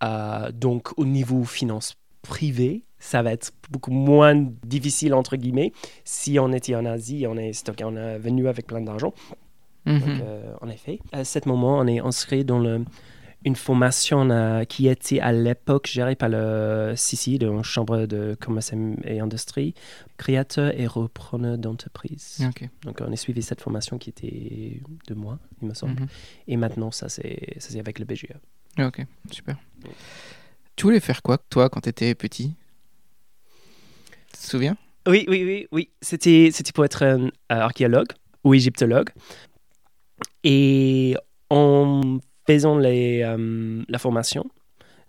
Euh, 0.03 0.51
donc 0.51 0.99
au 0.99 1.05
niveau 1.07 1.45
finance 1.45 1.95
privée, 2.23 2.83
ça 2.99 3.23
va 3.23 3.33
être 3.33 3.53
beaucoup 3.71 3.93
moins 3.93 4.35
difficile 4.65 5.15
entre 5.15 5.37
guillemets 5.37 5.73
si 6.05 6.39
on 6.41 6.53
était 6.53 6.75
en 6.75 6.85
Asie, 6.85 7.27
on 7.29 7.37
est 7.37 7.53
stocké, 7.53 7.85
on 7.85 7.97
est 7.97 8.19
venu 8.19 8.49
avec 8.49 8.67
plein 8.67 8.81
d'argent. 8.81 9.15
Mhm. 9.87 10.03
Euh, 10.23 10.55
en 10.61 10.69
effet, 10.69 10.99
à 11.13 11.25
ce 11.25 11.39
moment, 11.47 11.79
on 11.79 11.87
est 11.87 11.99
inscrit 12.01 12.45
dans 12.45 12.59
le- 12.61 12.85
une 13.45 13.57
formation 13.57 14.29
euh, 14.31 14.65
qui 14.65 14.89
était 14.89 15.21
à 15.21 15.33
l'époque 15.33 15.87
gérée 15.87 16.15
par 16.15 16.29
le 16.29 16.95
CCI, 16.95 17.39
de 17.39 17.49
la 17.49 17.63
Chambre 17.63 18.07
de 18.07 18.37
commerce 18.41 18.73
et 19.05 19.21
industrie, 19.21 19.75
créateur 20.17 20.79
et 20.79 20.87
repreneur 20.87 21.59
d'entreprise. 21.59 22.39
Ok. 22.49 22.69
Donc, 22.83 23.01
on 23.01 23.13
a 23.13 23.17
suivi 23.17 23.43
cette 23.43 23.61
formation 23.61 23.99
qui 23.99 24.11
était 24.11 24.81
deux 25.09 25.15
mois, 25.15 25.39
il 25.61 25.69
me 25.69 25.75
semble. 25.75 26.01
Mhm. 26.01 26.09
Et 26.49 26.57
maintenant, 26.57 26.91
ça, 26.91 27.09
c'est 27.09 27.79
avec 27.79 27.99
le 27.99 28.05
BGE. 28.05 28.35
Ok, 28.79 29.05
super. 29.31 29.57
Tu 30.77 30.85
voulais 30.85 31.01
faire 31.01 31.23
quoi, 31.23 31.39
toi, 31.39 31.69
quand 31.69 31.81
tu 31.81 31.89
étais 31.89 32.15
petit? 32.15 32.55
Tu 34.33 34.39
te 34.39 34.47
souviens? 34.47 34.77
Oui, 35.07 35.25
oui, 35.29 35.45
oui, 35.45 35.69
oui. 35.73 35.91
C'était, 36.01 36.51
pour 36.75 36.85
être 36.85 37.03
un 37.03 37.27
euh, 37.27 37.29
archéologue 37.49 38.13
ou 38.45 38.55
égyptologue. 38.55 39.11
Et 40.45 41.17
en 41.51 42.19
faisant 42.47 42.77
les, 42.79 43.23
euh, 43.23 43.83
la 43.89 43.99
formation, 43.99 44.45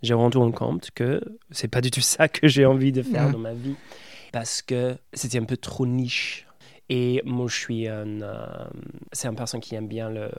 j'ai 0.02 0.14
rendu 0.14 0.38
compte 0.52 0.90
que 0.92 1.20
c'est 1.50 1.68
pas 1.68 1.80
du 1.80 1.90
tout 1.90 2.00
ça 2.00 2.28
que 2.28 2.46
j'ai 2.48 2.66
envie 2.66 2.92
de 2.92 3.02
faire 3.02 3.26
Ouais. 3.26 3.32
dans 3.32 3.38
ma 3.38 3.54
vie 3.54 3.76
parce 4.32 4.62
que 4.62 4.96
c'était 5.12 5.38
un 5.38 5.44
peu 5.44 5.56
trop 5.56 5.86
niche. 5.86 6.46
Et 6.90 7.22
moi, 7.24 7.46
je 7.48 7.56
suis 7.56 7.88
un, 7.88 8.20
euh, 8.20 8.46
c'est 9.12 9.28
une 9.28 9.36
personne 9.36 9.60
qui 9.60 9.74
aime 9.74 9.88
bien 9.88 10.10
le, 10.10 10.30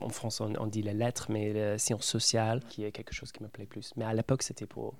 en 0.00 0.08
France, 0.08 0.40
on, 0.40 0.66
dit 0.66 0.80
les 0.82 0.94
lettres, 0.94 1.26
mais 1.28 1.52
la 1.52 1.78
science 1.78 2.06
sociale, 2.06 2.62
qui 2.70 2.84
est 2.84 2.92
quelque 2.92 3.12
chose 3.12 3.32
qui 3.32 3.42
me 3.42 3.48
plaît 3.48 3.66
plus. 3.66 3.92
Mais 3.96 4.04
à 4.06 4.14
l'époque, 4.14 4.42
c'était 4.42 4.64
pour, 4.66 4.94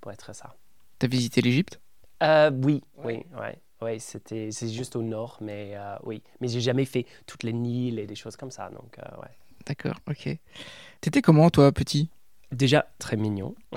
pour 0.00 0.10
être 0.10 0.34
ça. 0.34 0.56
Tu 0.98 1.06
as 1.06 1.08
visité 1.08 1.40
l'Égypte? 1.40 1.80
Euh, 2.22 2.50
Oui, 2.62 2.82
oui, 3.04 3.22
ouais. 3.40 3.58
Oui, 3.80 4.00
c'était, 4.00 4.50
c'est 4.50 4.68
juste 4.68 4.96
au 4.96 5.02
nord, 5.02 5.38
mais 5.40 5.72
euh, 5.76 5.96
oui. 6.04 6.22
Mais 6.40 6.48
j'ai 6.48 6.60
jamais 6.60 6.84
fait 6.86 7.06
toutes 7.26 7.42
les 7.42 7.52
Nils 7.52 7.98
et 7.98 8.06
des 8.06 8.14
choses 8.16 8.36
comme 8.36 8.50
ça, 8.50 8.70
donc 8.70 8.98
euh, 8.98 9.20
ouais. 9.20 9.28
D'accord, 9.66 9.96
ok. 10.08 10.28
T'étais 11.00 11.22
comment, 11.22 11.50
toi, 11.50 11.72
petit? 11.72 12.10
Déjà, 12.52 12.86
très 12.98 13.16
mignon. 13.16 13.54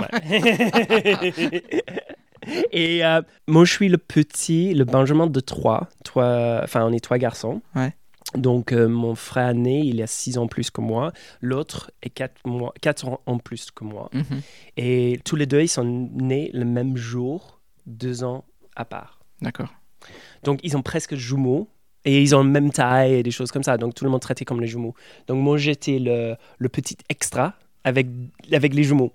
et 2.72 3.06
euh, 3.06 3.22
moi, 3.48 3.66
je 3.66 3.72
suis 3.72 3.90
le 3.90 3.98
petit, 3.98 4.74
le 4.74 4.86
Benjamin 4.86 5.28
de 5.28 5.40
trois. 5.40 5.90
Toi, 6.04 6.62
enfin, 6.64 6.86
on 6.86 6.92
est 6.94 7.00
trois 7.00 7.18
garçons. 7.18 7.62
Ouais. 7.76 7.96
Donc, 8.36 8.74
mon 8.74 9.16
frère 9.16 9.54
né, 9.54 9.80
il 9.80 10.02
a 10.02 10.08
six 10.08 10.38
ans 10.38 10.48
plus 10.48 10.70
que 10.70 10.82
moi. 10.82 11.14
L'autre 11.42 11.92
est 12.02 12.24
mois, 12.46 12.74
quatre 12.82 13.08
ans 13.08 13.22
en 13.26 13.38
plus 13.38 13.72
que 13.72 13.84
moi. 13.84 14.10
Mhm. 14.14 14.42
Et 14.76 15.20
tous 15.24 15.38
les 15.38 15.46
deux, 15.46 15.62
ils 15.62 15.70
sont 15.70 15.86
nés 15.86 16.52
le 16.54 16.66
même 16.66 16.98
jour, 16.98 17.62
deux 17.86 18.24
ans 18.24 18.44
à 18.76 18.86
part. 18.86 19.20
D'accord. 19.42 19.74
Donc, 20.44 20.60
ils 20.64 20.76
ont 20.78 20.82
presque 20.82 21.16
jumeaux. 21.16 21.70
Et 22.08 22.22
ils 22.22 22.34
ont 22.34 22.38
la 22.42 22.50
même 22.50 22.72
taille 22.72 23.16
et 23.16 23.24
des 23.24 23.32
choses 23.32 23.52
comme 23.52 23.64
ça. 23.64 23.78
Donc, 23.78 23.94
tout 23.94 24.06
le 24.06 24.10
monde 24.10 24.22
traitait 24.22 24.46
comme 24.46 24.62
les 24.62 24.68
jumeaux. 24.68 24.96
Donc, 25.28 25.44
moi, 25.44 25.58
j'étais 25.58 26.00
le, 26.00 26.38
petit 26.70 26.96
extra 27.10 27.54
avec, 27.84 28.08
avec 28.50 28.74
les 28.74 28.84
jumeaux. 28.84 29.12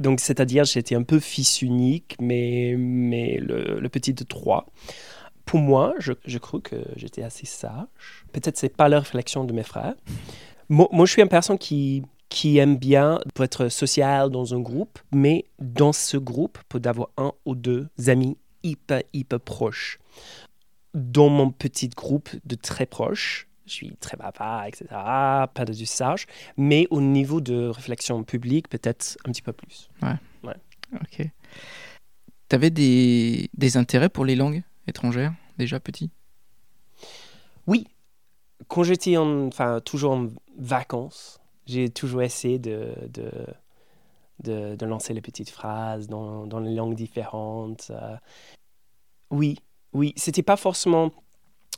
Donc, 0.00 0.18
c'est-à-dire, 0.18 0.64
j'étais 0.64 0.96
un 0.96 1.04
peu 1.04 1.20
fils 1.20 1.62
unique, 1.62 2.16
mais, 2.20 2.74
mais 2.76 3.38
le, 3.40 3.88
petit 3.88 4.12
de 4.12 4.24
trois. 4.24 4.66
Pour 5.44 5.60
moi, 5.60 5.94
je, 6.00 6.14
je 6.24 6.38
crois 6.38 6.60
que 6.60 6.74
j'étais 6.96 7.22
assez 7.22 7.46
sage. 7.46 8.24
Peut-être 8.32 8.56
c'est 8.56 8.76
pas 8.76 8.88
la 8.88 8.98
réflexion 8.98 9.44
de 9.44 9.52
mes 9.52 9.62
frères. 9.62 9.94
Moi, 10.68 10.88
je 11.06 11.12
suis 11.12 11.22
une 11.22 11.28
personne 11.28 11.58
qui, 11.58 12.02
qui 12.28 12.58
aime 12.58 12.76
bien 12.76 13.20
pour 13.34 13.44
être 13.44 13.68
social 13.68 14.30
dans 14.30 14.52
un 14.52 14.60
groupe, 14.60 14.98
mais 15.12 15.44
dans 15.60 15.92
ce 15.92 16.16
groupe, 16.16 16.58
pour 16.68 16.80
d'avoir 16.80 17.10
un 17.18 17.30
ou 17.46 17.54
deux 17.54 17.86
amis 18.08 18.36
hyper, 18.64 19.02
hyper 19.12 19.38
proches 19.38 20.00
dans 20.94 21.28
mon 21.28 21.50
petit 21.50 21.88
groupe 21.88 22.30
de 22.44 22.54
très 22.54 22.86
proches. 22.86 23.48
Je 23.66 23.72
suis 23.72 23.96
très 23.96 24.16
bavard, 24.16 24.66
etc. 24.66 24.86
Pas 24.90 25.64
de 25.64 25.72
du 25.72 25.86
sage. 25.86 26.26
Mais 26.56 26.86
au 26.90 27.00
niveau 27.00 27.40
de 27.40 27.68
réflexion 27.68 28.24
publique, 28.24 28.68
peut-être 28.68 29.16
un 29.24 29.30
petit 29.32 29.42
peu 29.42 29.52
plus. 29.52 29.88
Ok. 30.94 31.26
T'avais 32.48 32.70
des, 32.70 33.48
des 33.54 33.76
intérêts 33.78 34.10
pour 34.10 34.26
les 34.26 34.36
langues 34.36 34.62
étrangères, 34.86 35.32
déjà 35.56 35.80
petit? 35.80 36.10
Oui. 37.66 37.86
Quand 38.68 38.82
j'étais 38.82 39.16
enfin, 39.16 39.80
toujours 39.80 40.12
en 40.12 40.28
vacances, 40.58 41.40
j'ai 41.66 41.88
toujours 41.88 42.22
essayé 42.22 42.58
de, 42.58 42.94
de, 43.08 43.30
de, 44.40 44.76
de 44.76 44.86
lancer 44.86 45.14
les 45.14 45.22
petites 45.22 45.50
phrases 45.50 46.08
dans, 46.08 46.46
dans 46.46 46.60
les 46.60 46.74
langues 46.74 46.94
différentes. 46.94 47.90
euh. 47.90 48.16
oui, 49.30 49.58
oui. 49.92 50.12
C'était 50.16 50.42
pas 50.42 50.56
forcément 50.56 51.12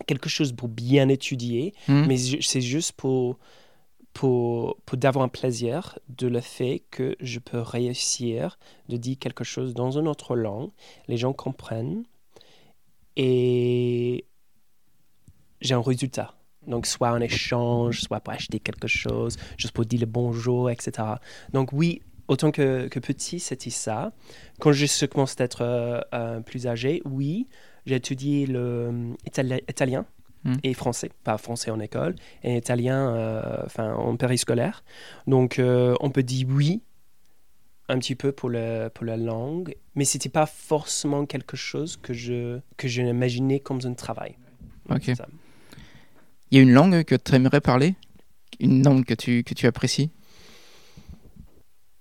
quelque 0.07 0.29
chose 0.29 0.53
pour 0.53 0.69
bien 0.69 1.09
étudier, 1.09 1.73
Hmm. 1.89 2.05
mais 2.07 2.17
c'est 2.17 2.61
juste 2.61 2.93
pour, 2.93 3.39
pour, 4.13 4.77
pour 4.87 4.99
d'avoir 4.99 5.25
un 5.25 5.29
plaisir 5.29 5.99
de 6.09 6.27
le 6.27 6.41
fait 6.41 6.83
que 6.91 7.17
je 7.21 7.39
peux 7.39 7.61
réussir 7.61 8.59
de 8.89 8.97
dire 8.97 9.17
quelque 9.19 9.45
chose 9.45 9.75
dans 9.75 9.99
une 9.99 10.09
autre 10.09 10.35
langue, 10.37 10.71
les 11.09 11.17
gens 11.17 11.33
comprennent 11.33 12.05
et 13.17 14.25
j'ai 15.61 15.75
un 15.75 15.83
résultat. 15.83 16.35
Donc, 16.67 16.87
soit 16.87 17.09
un 17.11 17.21
échange, 17.21 18.01
soit 18.01 18.21
pour 18.21 18.33
acheter 18.33 18.59
quelque 18.59 18.89
chose, 18.89 19.37
juste 19.59 19.75
pour 19.75 19.85
dire 19.85 20.01
le 20.01 20.07
bonjour, 20.07 20.71
etc. 20.71 20.93
Donc, 21.53 21.73
oui, 21.73 22.01
autant 22.27 22.51
que, 22.51 22.89
que 22.89 22.99
petit, 23.01 23.39
c'était 23.39 23.71
ça. 23.71 24.13
Quand 24.61 24.73
je 24.73 25.07
commence 25.07 25.39
à 25.41 25.45
être 25.45 25.61
euh, 25.63 26.01
euh, 26.15 26.41
plus 26.41 26.67
âgé, 26.67 27.03
oui, 27.05 27.49
j'ai 27.87 27.97
étudié 27.97 28.47
le 28.47 28.59
euh, 28.59 29.15
itali- 29.27 29.63
italien 29.69 30.07
Hmm. 30.47 30.57
et 30.63 30.75
français, 30.75 31.11
pas 31.23 31.39
français 31.39 31.71
en 31.71 31.81
école, 31.81 32.17
et 32.43 32.59
italien 32.59 33.15
euh, 33.15 33.63
enfin, 33.65 33.95
en 33.95 34.15
périscolaire. 34.15 34.85
Donc, 35.27 35.59
euh, 35.59 35.95
on 36.01 36.11
peut 36.11 36.23
dire 36.23 36.47
oui 36.51 36.83
un 37.89 37.99
petit 37.99 38.15
peu 38.15 38.31
pour, 38.31 38.51
le, 38.51 38.91
pour 38.93 39.07
la 39.07 39.17
langue, 39.17 39.75
mais 39.95 40.05
c'était 40.05 40.29
pas 40.29 40.45
forcément 40.45 41.25
quelque 41.25 41.57
chose 41.57 41.97
que 41.97 42.13
je, 42.13 42.61
que 42.77 42.89
je 42.89 43.01
imaginais 43.01 43.59
comme 43.59 43.81
un 43.85 43.95
travail. 43.95 44.37
Ok. 44.91 45.13
Il 46.51 46.59
y 46.59 46.59
a 46.59 46.63
une 46.63 46.73
langue 46.73 47.05
que 47.05 47.15
tu 47.15 47.35
aimerais 47.35 47.63
parler? 47.63 47.95
Une 48.61 48.85
langue 48.85 49.07
que 49.07 49.15
tu, 49.15 49.45
que 49.45 49.55
tu 49.55 49.67
apprécies? 49.67 50.11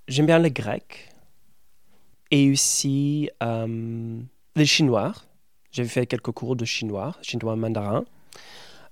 J'aime 0.09 0.25
bien 0.25 0.39
le 0.39 0.49
grec 0.49 1.09
et 2.29 2.51
aussi 2.51 3.29
euh, 3.41 4.19
le 4.57 4.65
chinois. 4.65 5.13
J'ai 5.73 5.85
fait 5.85 6.05
quelques 6.05 6.31
cours 6.31 6.55
de 6.55 6.65
chinois, 6.65 7.15
chinois 7.23 7.55
mandarin. 7.55 8.05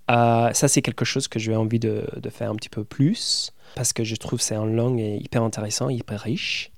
Euh, 0.09 0.51
ça, 0.51 0.67
c'est 0.67 0.81
quelque 0.81 1.05
chose 1.05 1.27
que 1.27 1.37
j'ai 1.39 1.55
envie 1.55 1.79
de, 1.79 2.05
faire 2.31 2.49
un 2.49 2.55
petit 2.55 2.69
peu 2.69 2.83
plus 2.83 3.53
parce 3.75 3.93
que 3.93 4.03
je 4.03 4.15
trouve 4.15 4.39
que 4.39 4.45
c'est 4.45 4.55
une 4.55 4.75
langue 4.75 4.99
hyper 4.99 5.43
intéressante, 5.43 5.93
hyper 5.93 6.19
riche. 6.19 6.71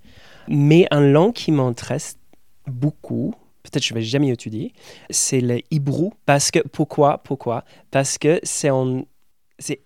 Mais 0.47 0.87
une 0.91 1.11
langue 1.11 1.33
qui 1.33 1.51
m'intéresse 1.51 2.17
beaucoup, 2.67 3.33
peut-être 3.63 3.81
que 3.81 3.87
je 3.87 3.93
vais 3.93 4.03
jamais 4.03 4.29
étudier, 4.29 4.73
c'est 5.09 5.41
le 5.41 5.61
hébreu. 5.71 6.09
Parce 6.25 6.51
que, 6.51 6.59
pourquoi 6.59 7.19
Pourquoi? 7.19 7.63
Parce 7.89 8.17
que 8.17 8.41
c'est 8.43 8.69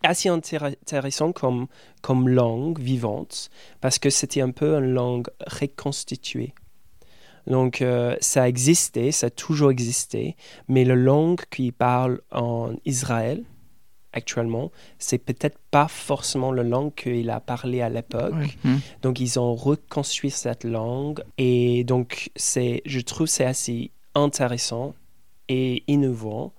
assez 0.03 0.29
intér- 0.29 0.75
intéressant 0.81 1.31
comme, 1.31 1.67
comme 2.01 2.27
langue 2.27 2.79
vivante 2.79 3.51
parce 3.79 4.00
que 4.00 4.09
c'était 4.09 4.41
un 4.41 4.51
peu 4.51 4.75
une 4.75 4.93
langue 4.93 5.27
reconstituée. 5.45 6.53
Donc, 7.48 7.82
euh, 7.82 8.16
ça 8.20 8.44
a 8.44 8.48
existé, 8.48 9.12
ça 9.12 9.27
a 9.27 9.30
toujours 9.30 9.72
existé, 9.72 10.36
mais 10.68 10.84
la 10.84 10.96
langue 10.96 11.42
qui 11.50 11.72
parle 11.72 12.22
en 12.32 12.74
Israël 12.86 13.44
actuellement, 14.13 14.72
c'est 15.00 15.18
peut-être 15.18 15.60
pas 15.72 15.88
forcément 15.88 16.51
la 16.51 16.63
langue 16.63 16.94
qu'il 16.96 17.30
a 17.30 17.39
parlé 17.39 17.82
à 17.82 17.89
l'époque. 17.89 18.58
Hmm. 18.63 18.77
Donc, 19.01 19.20
ils 19.20 19.39
ont 19.39 19.56
reconstruit 19.56 20.32
cette 20.32 20.63
langue 20.63 21.24
et 21.38 21.84
donc, 21.84 22.32
c'est, 22.36 22.82
je 22.86 23.00
trouve 23.00 23.27
c'est 23.27 23.46
assez 23.46 23.92
intéressant 24.16 24.94
et 25.48 25.84
innovant. 25.88 26.54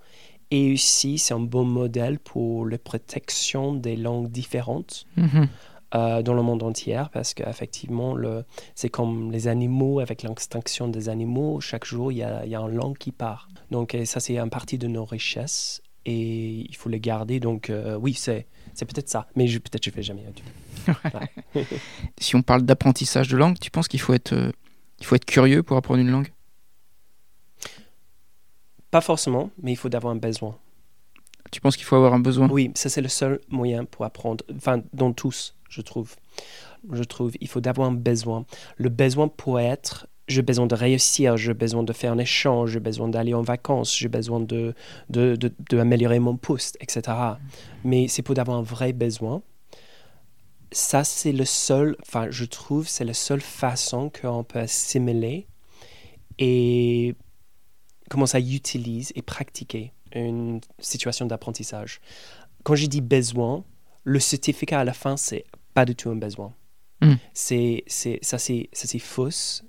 Et 0.51 0.73
aussi, 0.73 1.19
c'est 1.19 1.35
un 1.35 1.39
bon 1.39 1.63
modèle 1.63 2.17
pour 2.17 2.65
la 2.65 2.79
protection 2.79 3.73
des 3.73 3.95
langues 3.95 4.31
différentes 4.31 5.05
Mhm. 5.15 5.47
Euh, 5.95 6.21
dans 6.21 6.33
le 6.33 6.41
monde 6.41 6.63
entier 6.63 7.01
parce 7.11 7.33
qu'effectivement, 7.33 8.15
le, 8.15 8.45
c'est 8.75 8.89
comme 8.89 9.31
les 9.31 9.47
animaux, 9.47 9.99
avec 9.99 10.23
l'extinction 10.23 10.87
des 10.87 11.09
animaux, 11.09 11.59
chaque 11.61 11.85
jour, 11.85 12.11
il 12.11 12.19
y 12.19 12.23
a, 12.23 12.45
y 12.45 12.55
a 12.55 12.59
une 12.59 12.75
langue 12.75 12.97
qui 12.97 13.11
part. 13.11 13.49
Donc, 13.71 13.95
ça, 14.05 14.19
c'est 14.19 14.37
une 14.37 14.49
partie 14.49 14.77
de 14.77 14.87
nos 14.87 15.05
richesses 15.05 15.81
et 16.05 16.65
il 16.69 16.75
faut 16.75 16.89
les 16.89 16.99
garder. 16.99 17.39
Donc, 17.39 17.69
euh, 17.69 17.95
oui, 17.95 18.13
c'est, 18.13 18.47
c'est 18.73 18.85
peut-être 18.85 19.09
ça, 19.09 19.27
mais 19.35 19.45
peut-être 19.45 19.83
je 19.83 19.89
ne 19.89 19.95
vais 19.95 20.03
jamais 20.03 20.23
étudier. 20.23 20.51
Si 22.19 22.35
on 22.35 22.41
parle 22.41 22.63
d'apprentissage 22.63 23.27
de 23.27 23.37
langue, 23.37 23.59
tu 23.59 23.71
penses 23.71 23.87
qu'il 23.87 23.99
faut 23.99 24.13
être, 24.13 24.33
euh, 24.33 24.51
il 24.99 25.05
faut 25.05 25.15
être 25.15 25.25
curieux 25.25 25.63
pour 25.63 25.77
apprendre 25.77 25.99
une 25.99 26.09
langue? 26.11 26.31
Pas 28.91 29.01
forcément, 29.01 29.51
mais 29.61 29.71
il 29.71 29.75
faut 29.75 29.89
d'avoir 29.89 30.13
un 30.13 30.17
besoin. 30.17 30.57
Tu 31.51 31.61
penses 31.61 31.77
qu'il 31.77 31.85
faut 31.85 31.95
avoir 31.95 32.13
un 32.13 32.19
besoin? 32.19 32.49
Oui, 32.49 32.71
ça 32.75 32.89
c'est 32.89 33.01
le 33.01 33.07
seul 33.07 33.39
moyen 33.49 33.85
pour 33.85 34.05
apprendre, 34.05 34.43
enfin 34.55 34.81
dans 34.93 35.13
tous, 35.13 35.55
je 35.69 35.81
trouve. 35.81 36.15
Je 36.91 37.03
trouve, 37.03 37.33
il 37.41 37.47
faut 37.47 37.59
d'avoir 37.59 37.89
un 37.89 37.93
besoin. 37.93 38.45
Le 38.77 38.89
besoin 38.89 39.27
pour 39.27 39.59
être, 39.59 40.07
j'ai 40.29 40.41
besoin 40.41 40.65
de 40.67 40.75
réussir, 40.75 41.35
j'ai 41.35 41.53
besoin 41.53 41.83
de 41.83 41.91
faire 41.91 42.13
un 42.13 42.17
échange, 42.17 42.71
j'ai 42.71 42.79
besoin 42.79 43.09
d'aller 43.09 43.33
en 43.33 43.41
vacances, 43.41 43.97
j'ai 43.97 44.07
besoin 44.07 44.39
de, 44.39 44.73
de, 45.09 45.35
de, 45.35 45.51
de 45.69 46.17
mon 46.19 46.37
poste, 46.37 46.77
etc. 46.79 47.17
Mais 47.83 48.07
c'est 48.07 48.21
pour 48.21 48.35
d'avoir 48.35 48.57
un 48.57 48.61
vrai 48.61 48.93
besoin. 48.93 49.41
Ça, 50.71 51.03
c'est 51.03 51.31
le 51.31 51.45
seul, 51.45 51.97
enfin, 52.01 52.27
je 52.29 52.45
trouve, 52.45 52.87
c'est 52.87 53.03
la 53.03 53.15
seule 53.15 53.41
façon 53.41 54.09
qu'on 54.09 54.43
peut 54.43 54.59
assimiler 54.59 55.47
et 56.37 57.15
commencer 58.09 58.37
à 58.37 58.39
utiliser 58.39 59.11
et 59.17 59.21
pratiquer 59.21 59.93
une 60.13 60.61
situation 60.79 61.25
d'apprentissage. 61.25 62.01
Quand 62.63 62.75
je 62.75 62.85
dis 62.87 63.01
besoin, 63.01 63.63
le 64.03 64.19
certificat 64.19 64.79
à 64.79 64.83
la 64.83 64.93
fin, 64.93 65.17
c'est 65.17 65.45
pas 65.73 65.85
du 65.85 65.95
tout 65.95 66.09
un 66.09 66.15
besoin. 66.15 66.53
Mm. 67.01 67.13
C'est, 67.33 67.83
c'est, 67.87 68.19
ça, 68.21 68.37
c'est, 68.37 68.69
ça, 68.73 68.87
c'est 68.87 68.99
fausse. 68.99 69.63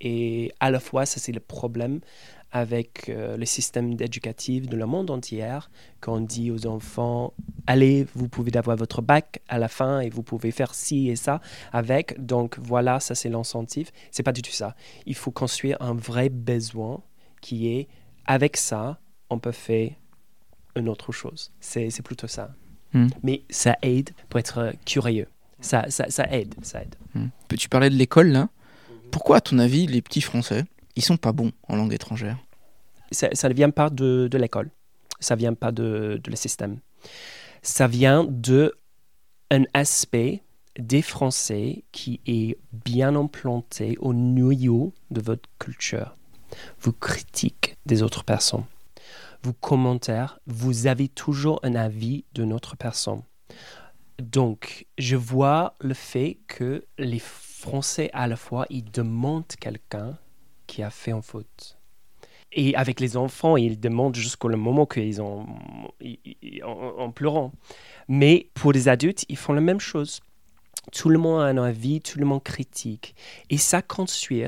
Et 0.00 0.52
à 0.60 0.70
la 0.70 0.80
fois, 0.80 1.06
ça, 1.06 1.18
c'est 1.20 1.32
le 1.32 1.40
problème 1.40 2.00
avec 2.52 3.08
euh, 3.08 3.36
le 3.36 3.44
système 3.44 3.92
éducatif 4.00 4.68
de 4.68 4.76
le 4.76 4.86
monde 4.86 5.10
entier, 5.10 5.58
quand 6.00 6.14
on 6.14 6.20
dit 6.20 6.50
aux 6.50 6.66
enfants, 6.66 7.34
allez, 7.66 8.06
vous 8.14 8.28
pouvez 8.28 8.56
avoir 8.56 8.76
votre 8.76 9.02
bac 9.02 9.42
à 9.48 9.58
la 9.58 9.68
fin 9.68 10.00
et 10.00 10.10
vous 10.10 10.22
pouvez 10.22 10.50
faire 10.52 10.74
ci 10.74 11.08
et 11.08 11.16
ça 11.16 11.40
avec. 11.72 12.24
Donc 12.24 12.58
voilà, 12.58 13.00
ça, 13.00 13.14
c'est 13.14 13.28
l'incentive. 13.28 13.90
C'est 14.10 14.22
pas 14.22 14.32
du 14.32 14.42
tout 14.42 14.52
ça. 14.52 14.74
Il 15.06 15.14
faut 15.14 15.30
construire 15.30 15.76
un 15.80 15.94
vrai 15.94 16.28
besoin 16.28 17.02
qui 17.40 17.68
est, 17.68 17.88
avec 18.24 18.56
ça, 18.56 18.98
on 19.30 19.38
peut 19.38 19.52
faire 19.52 19.90
une 20.74 20.88
autre 20.88 21.12
chose. 21.12 21.50
C'est, 21.60 22.02
plutôt 22.02 22.26
ça. 22.26 22.54
Hmm. 22.92 23.08
Mais 23.22 23.42
ça 23.50 23.76
aide 23.82 24.10
pour 24.28 24.38
être 24.40 24.72
curieux. 24.84 25.28
Ça, 25.60 25.86
ça, 25.88 26.10
ça 26.10 26.24
aide, 26.30 26.54
ça 26.62 26.82
aide. 26.82 26.94
Hmm. 27.14 27.28
Tu 27.56 27.68
parlais 27.68 27.90
de 27.90 27.94
l'école 27.94 28.28
là? 28.28 28.48
Pourquoi, 29.10 29.38
à 29.38 29.40
ton 29.40 29.58
avis, 29.58 29.86
les 29.86 30.02
petits 30.02 30.20
Français, 30.20 30.64
ils 30.96 31.02
sont 31.02 31.16
pas 31.16 31.32
bons 31.32 31.52
en 31.68 31.76
langue 31.76 31.92
étrangère? 31.92 32.36
Ça, 33.10 33.28
ça 33.32 33.48
ne 33.48 33.54
vient 33.54 33.70
pas 33.70 33.88
de, 33.88 34.28
de 34.30 34.38
l'école. 34.38 34.70
Ça 35.20 35.36
vient 35.36 35.54
pas 35.54 35.72
de, 35.72 36.20
de 36.22 36.30
le 36.30 36.36
système. 36.36 36.78
Ça 37.62 37.86
vient 37.86 38.24
de 38.28 38.74
un 39.50 39.64
aspect 39.74 40.42
des 40.78 41.02
Français 41.02 41.84
qui 41.92 42.20
est 42.26 42.58
bien 42.72 43.16
implanté 43.16 43.96
au 44.00 44.12
noyau 44.12 44.92
de 45.10 45.20
votre 45.20 45.48
culture. 45.58 46.14
Vous 46.80 46.92
critiquez 46.92 47.76
des 47.86 48.02
autres 48.02 48.24
personnes. 48.24 48.64
Commentaires, 49.52 50.38
vous 50.46 50.86
avez 50.86 51.08
toujours 51.08 51.60
un 51.62 51.74
avis 51.74 52.24
de 52.34 52.44
notre 52.44 52.76
personne. 52.76 53.22
Donc, 54.18 54.86
je 54.98 55.16
vois 55.16 55.74
le 55.80 55.94
fait 55.94 56.38
que 56.46 56.84
les 56.98 57.18
Français, 57.18 58.10
à 58.12 58.26
la 58.26 58.36
fois, 58.36 58.66
ils 58.70 58.84
demandent 58.84 59.46
quelqu'un 59.60 60.18
qui 60.66 60.82
a 60.82 60.90
fait 60.90 61.12
une 61.12 61.22
faute. 61.22 61.78
Et 62.52 62.74
avec 62.76 63.00
les 63.00 63.16
enfants, 63.16 63.56
ils 63.56 63.78
demandent 63.78 64.14
jusqu'au 64.14 64.48
moment 64.48 64.86
qu'ils 64.86 65.20
ont 65.20 65.46
en, 66.64 66.70
en 66.70 67.10
pleurant. 67.10 67.52
Mais 68.08 68.50
pour 68.54 68.72
les 68.72 68.88
adultes, 68.88 69.26
ils 69.28 69.36
font 69.36 69.52
la 69.52 69.60
même 69.60 69.80
chose. 69.80 70.20
Tout 70.92 71.08
le 71.08 71.18
monde 71.18 71.40
a 71.40 71.44
un 71.44 71.58
avis, 71.58 72.00
tout 72.00 72.18
le 72.18 72.24
monde 72.24 72.42
critique. 72.42 73.14
Et 73.50 73.58
ça 73.58 73.82
construit 73.82 74.44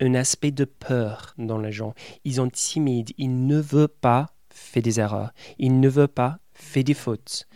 un 0.00 0.14
aspect 0.14 0.50
de 0.50 0.64
peur 0.64 1.34
dans 1.38 1.58
les 1.58 1.72
gens. 1.72 1.94
Ils 2.24 2.36
sont 2.36 2.48
timides, 2.48 3.10
ils 3.18 3.46
ne 3.46 3.60
veulent 3.60 3.88
pas 3.88 4.30
faire 4.50 4.82
des 4.82 5.00
erreurs, 5.00 5.32
ils 5.58 5.78
ne 5.78 5.88
veulent 5.88 6.08
pas 6.08 6.38
faire 6.52 6.84
des 6.84 6.94
fautes. 6.94 7.46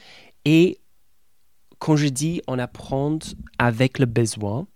Et 0.45 0.81
quand 1.79 1.97
je 1.97 2.09
dis 2.09 2.41
on 2.47 2.59
apprend 2.59 3.19
avec 3.59 3.99
le 3.99 4.07
besoin, 4.07 4.67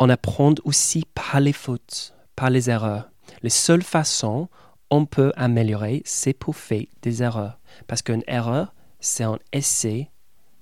on 0.00 0.08
apprend 0.08 0.54
aussi 0.64 1.04
par 1.14 1.40
les 1.40 1.52
fautes, 1.52 2.14
par 2.34 2.50
les 2.50 2.68
erreurs. 2.70 3.10
Les 3.42 3.50
seules 3.50 3.82
façons 3.82 4.48
on 4.90 5.06
peut 5.06 5.32
améliorer, 5.36 6.02
c'est 6.04 6.34
pour 6.34 6.56
faire 6.56 6.84
des 7.02 7.22
erreurs. 7.22 7.58
Parce 7.86 8.02
qu'une 8.02 8.22
erreur, 8.28 8.74
c'est 9.00 9.24
un 9.24 9.38
essai 9.52 10.10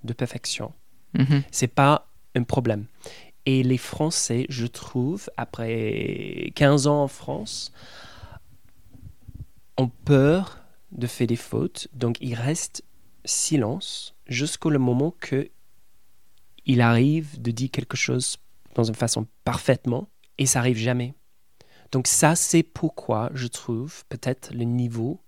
de 0.05 0.13
perfection. 0.13 0.73
Mhm. 1.15 1.43
C'est 1.51 1.69
pas 1.69 2.09
un 2.35 2.43
problème. 2.43 2.87
Et 3.45 3.63
les 3.63 3.79
Français, 3.79 4.47
je 4.49 4.67
trouve, 4.67 5.29
après 5.37 6.53
15 6.55 6.87
ans 6.87 7.03
en 7.03 7.09
France, 7.09 7.73
ont 9.77 9.89
peur 9.89 10.59
de 10.93 11.07
faire 11.07 11.27
des 11.27 11.37
fautes, 11.37 11.89
donc 11.93 12.17
ils 12.21 12.35
restent 12.35 12.85
silence 13.25 14.15
jusqu'au 14.27 14.71
moment 14.79 15.15
que 15.21 15.51
il 16.67 16.81
arrive 16.81 17.41
de 17.41 17.51
dire 17.51 17.71
quelque 17.71 17.97
chose 17.97 18.37
dans 18.75 18.85
une 18.85 18.95
façon 18.95 19.27
parfaitement, 19.45 20.09
et 20.39 20.47
ça 20.47 20.61
arrive 20.61 20.77
jamais. 20.77 21.15
Donc 21.91 22.07
ça, 22.07 22.37
c'est 22.37 22.63
pourquoi 22.63 23.31
je 23.35 23.49
trouve 23.49 24.05
peut-être 24.09 24.55
le 24.55 24.65
niveau 24.65 25.21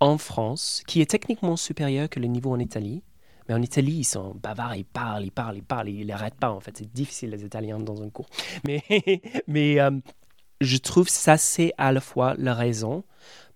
en 0.00 0.18
France, 0.18 0.82
qui 0.86 1.00
est 1.00 1.10
techniquement 1.10 1.56
supérieur 1.56 2.08
que 2.08 2.20
le 2.20 2.26
niveau 2.26 2.50
en 2.50 2.58
Italie, 2.58 3.02
mais 3.48 3.54
en 3.54 3.62
Italie, 3.62 3.98
ils 3.98 4.04
sont 4.04 4.34
bavards, 4.34 4.76
ils 4.76 4.84
parlent, 4.84 5.24
ils 5.24 5.32
parlent, 5.32 5.56
ils 5.56 5.62
parlent, 5.62 5.88
ils 5.88 6.06
n'arrêtent 6.06 6.34
pas. 6.34 6.50
En 6.50 6.60
fait, 6.60 6.76
c'est 6.76 6.92
difficile 6.92 7.30
les 7.30 7.44
Italiens 7.44 7.78
dans 7.78 8.02
un 8.02 8.10
cours. 8.10 8.28
Mais, 8.64 8.82
mais 9.46 9.80
euh, 9.80 9.90
je 10.60 10.76
trouve 10.78 11.08
ça 11.08 11.36
c'est 11.36 11.72
à 11.78 11.92
la 11.92 12.00
fois 12.00 12.34
la 12.38 12.54
raison 12.54 13.04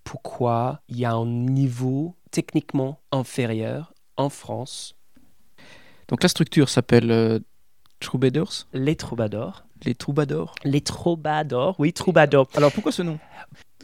pourquoi 0.04 0.80
il 0.88 0.98
y 0.98 1.04
a 1.04 1.12
un 1.12 1.26
niveau 1.26 2.14
techniquement 2.30 3.00
inférieur 3.12 3.92
en 4.16 4.28
France. 4.28 4.96
Donc 6.08 6.22
la 6.22 6.28
structure 6.28 6.68
s'appelle 6.68 7.10
euh, 7.10 7.38
Troubadours? 8.00 8.66
Les 8.72 8.96
troubadours. 8.96 9.64
Les 9.84 9.94
troubadours 9.94 10.54
Les 10.64 10.80
troubadours, 10.80 11.76
oui, 11.78 11.92
troubadours. 11.92 12.48
Alors 12.54 12.72
pourquoi 12.72 12.92
ce 12.92 13.02
nom? 13.02 13.18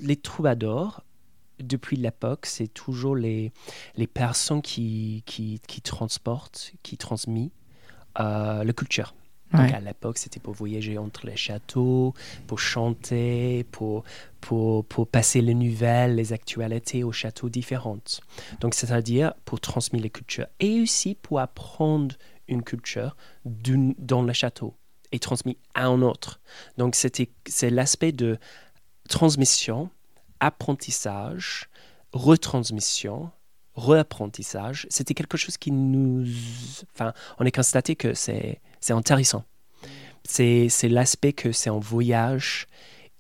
Les 0.00 0.16
troubadours, 0.16 1.02
depuis 1.60 1.96
l'époque, 1.96 2.46
c'est 2.46 2.68
toujours 2.68 3.16
les, 3.16 3.52
les 3.96 4.07
personnes 4.07 4.62
qui, 4.62 5.22
qui, 5.26 5.61
qui 5.66 5.81
transportent, 5.81 6.72
qui 6.83 6.96
transmettent 6.96 7.52
euh, 8.20 8.64
la 8.64 8.72
culture. 8.72 9.14
Donc 9.52 9.61
Ouais. 9.68 9.74
à 9.74 9.81
l'époque, 9.81 10.18
c'était 10.18 10.40
pour 10.40 10.54
voyager 10.54 10.98
entre 10.98 11.24
les 11.24 11.37
châteaux, 11.37 12.14
pour 12.48 12.59
chanter, 12.59 13.64
pour, 13.70 14.02
pour, 14.40 14.85
pour 14.87 15.07
passer 15.07 15.40
les 15.40 15.54
nouvelles, 15.54 16.16
les 16.16 16.33
actualités 16.33 17.04
aux 17.04 17.12
châteaux 17.12 17.48
différentes. 17.48 18.20
Donc 18.61 18.74
c'est-à-dire 18.74 19.35
pour 19.44 19.61
transmettre 19.61 20.02
les 20.02 20.11
cultures 20.11 20.48
et 20.59 20.81
aussi 20.81 21.14
pour 21.14 21.38
apprendre 21.38 22.16
une 22.48 22.64
culture 22.64 23.16
dans 23.44 24.22
le 24.22 24.33
château 24.33 24.74
et 25.12 25.20
transmis 25.20 25.57
à 25.74 25.87
un 25.87 26.02
autre. 26.02 26.40
Donc 26.76 26.96
c'était 26.96 27.31
c'est 27.46 27.70
l'aspect 27.70 28.11
de 28.11 28.38
transmission, 29.09 29.90
apprentissage, 30.40 31.68
retransmission, 32.12 33.31
reapprentissage. 33.75 34.87
C'était 34.90 35.14
quelque 35.14 35.37
chose 35.37 35.57
qui 35.59 35.70
nous... 35.70 36.27
Enfin, 36.94 37.12
on 37.38 37.46
a 37.46 37.51
constaté 37.51 37.96
que 37.96 38.14
c'est 38.14 38.61
intéressant. 38.88 39.44
C'est 40.25 40.68
l'aspect 40.88 41.33
que 41.33 41.53
c'est 41.53 41.70
un 41.70 41.79
voyage 41.79 42.66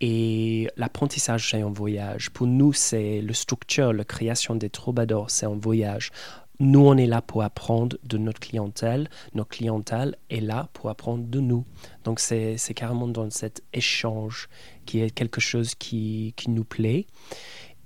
et 0.00 0.68
l'apprentissage, 0.76 1.50
c'est 1.50 1.62
un 1.62 1.70
voyage. 1.70 2.30
Pour 2.30 2.46
nous, 2.46 2.72
c'est 2.72 3.20
le 3.20 3.32
structure, 3.32 3.92
la 3.92 4.04
création 4.04 4.54
des 4.54 4.68
troubadours, 4.68 5.30
c'est 5.30 5.46
un 5.46 5.56
voyage. 5.56 6.10
Nous, 6.58 6.80
on 6.80 6.96
est 6.96 7.06
là 7.06 7.20
pour 7.22 7.42
apprendre 7.42 7.96
de 8.04 8.16
notre 8.18 8.40
clientèle. 8.40 9.08
Notre 9.34 9.50
clientèle 9.50 10.16
est 10.30 10.40
là 10.40 10.68
pour 10.72 10.88
apprendre 10.90 11.24
de 11.26 11.40
nous. 11.40 11.64
Donc, 12.04 12.18
c'est 12.20 12.56
carrément 12.74 13.08
dans 13.08 13.28
cet 13.30 13.62
échange 13.72 14.48
qui 14.86 15.00
est 15.00 15.10
quelque 15.10 15.40
chose 15.40 15.74
qui, 15.74 16.32
qui 16.36 16.50
nous 16.50 16.64
plaît. 16.64 17.06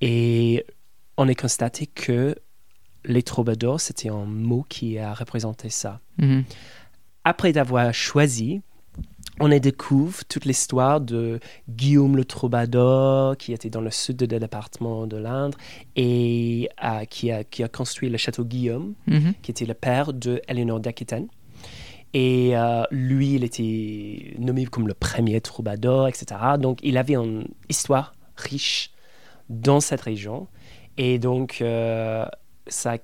Et 0.01 0.65
on 1.17 1.29
a 1.29 1.35
constaté 1.35 1.87
que 1.87 2.35
les 3.05 3.23
troubadours, 3.23 3.81
c'était 3.81 4.09
un 4.11 4.25
mot 4.27 4.65
qui 4.69 4.99
a 4.99 5.15
représenté 5.15 5.69
ça 5.71 6.01
Mhm. 6.19 6.45
après 7.25 7.53
d'avoir 7.53 7.93
choisi, 7.95 8.61
on 9.41 9.51
a 9.51 9.59
découvert 9.59 10.25
toute 10.27 10.45
l'histoire 10.45 11.01
de 11.01 11.41
Guillaume 11.69 12.17
le 12.17 12.25
Troubadour, 12.25 13.37
qui 13.39 13.53
était 13.53 13.71
dans 13.71 13.81
le 13.81 13.91
sud 13.91 14.17
du 14.19 14.27
département 14.27 15.07
de 15.07 15.17
l'Indre, 15.17 15.57
et 15.97 16.69
euh, 16.85 17.05
qui, 17.07 17.31
a, 17.33 17.43
qui 17.45 17.63
a 17.63 17.69
construit 17.69 18.09
le 18.11 18.19
château 18.19 18.45
Guillaume, 18.45 18.95
Mhm. 19.07 19.35
qui 19.43 19.51
était 19.51 19.65
le 19.67 19.75
père 19.75 20.13
de 20.13 20.41
Éléonore 20.47 20.81
d'Aquitaine. 20.81 21.29
Et 22.13 22.57
euh, 22.57 22.83
lui, 22.91 23.35
il 23.35 23.45
était 23.45 24.35
nommé 24.39 24.67
comme 24.67 24.87
le 24.89 24.95
premier 24.95 25.41
troubadour, 25.41 26.09
etc. 26.09 26.27
Donc, 26.59 26.81
il 26.83 26.97
avait 26.99 27.15
une 27.15 27.47
histoire 27.69 28.15
riche 28.37 28.91
dans 29.49 29.81
cette 29.81 30.01
région. 30.03 30.49
Et 30.97 31.19
donc, 31.19 31.59
euh, 31.63 32.27
ça, 32.67 32.99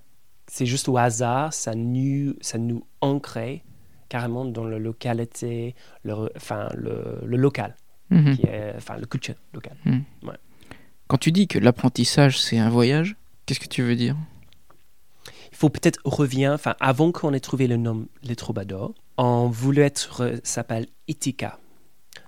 c'est 0.49 0.67
juste 0.67 0.89
au 0.89 0.97
hasard, 0.99 1.53
ça 1.55 1.75
nous, 1.75 2.35
ça 2.41 2.59
nous 2.59 2.85
ancrait 3.01 3.63
carrément 4.09 4.45
dans 4.45 4.65
la 4.65 4.79
localité, 4.79 5.75
le, 6.05 6.31
enfin, 6.37 6.69
le, 6.75 7.19
le 7.25 7.37
local, 7.37 7.75
Mhm. 8.11 8.37
qui 8.37 8.43
est, 8.47 8.73
enfin, 8.77 8.97
le 8.99 9.07
culture 9.07 9.35
local. 9.53 9.77
Quand 11.09 11.19
tu 11.19 11.33
dis 11.33 11.49
que 11.49 11.59
l'apprentissage 11.59 12.41
c'est 12.41 12.59
un 12.59 12.69
voyage, 12.71 13.17
qu'est-ce 13.47 13.61
que 13.61 13.69
tu 13.69 13.83
veux 13.83 13.97
dire? 13.97 14.17
Il 15.53 15.57
faut 15.57 15.71
peut-être 15.71 16.01
revenir, 16.05 16.53
enfin, 16.53 16.75
avant 16.81 17.13
qu'on 17.13 17.33
ait 17.33 17.41
trouvé 17.41 17.67
le 17.67 17.77
nom 17.77 18.07
Les 18.23 18.37
Troubadours, 18.37 18.95
on 19.17 19.49
voulait 19.49 19.83
être, 19.83 20.35
s'appelle 20.45 20.87
Ithaca. 21.09 21.59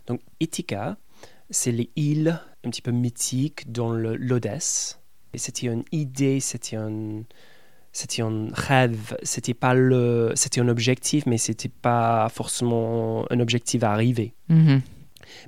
Donc, 0.07 0.21
Ithaca, 0.41 0.97
c'est 1.51 1.73
les 1.73 1.91
îles 1.97 2.41
un 2.65 2.71
petit 2.71 2.81
peu 2.83 2.91
mythiques 2.91 3.71
dans 3.71 3.93
l'Odesse. 3.93 5.01
Et 5.35 5.39
c'était 5.39 5.67
une 5.67 5.85
idée, 5.93 6.41
c'était 6.41 6.77
un, 6.77 7.23
c'était 7.99 8.23
un 8.23 8.47
rêve, 8.53 9.17
c'était 9.25 9.55
pas 9.55 9.75
le, 9.75 10.33
c'était 10.37 10.61
un 10.61 10.69
objectif, 10.69 11.27
mais 11.27 11.37
c'était 11.37 11.69
pas 11.69 12.29
forcément 12.29 13.25
un 13.31 13.41
objectif 13.41 13.83
à 13.83 13.91
arriver. 13.93 14.35
Mhm. 14.49 14.83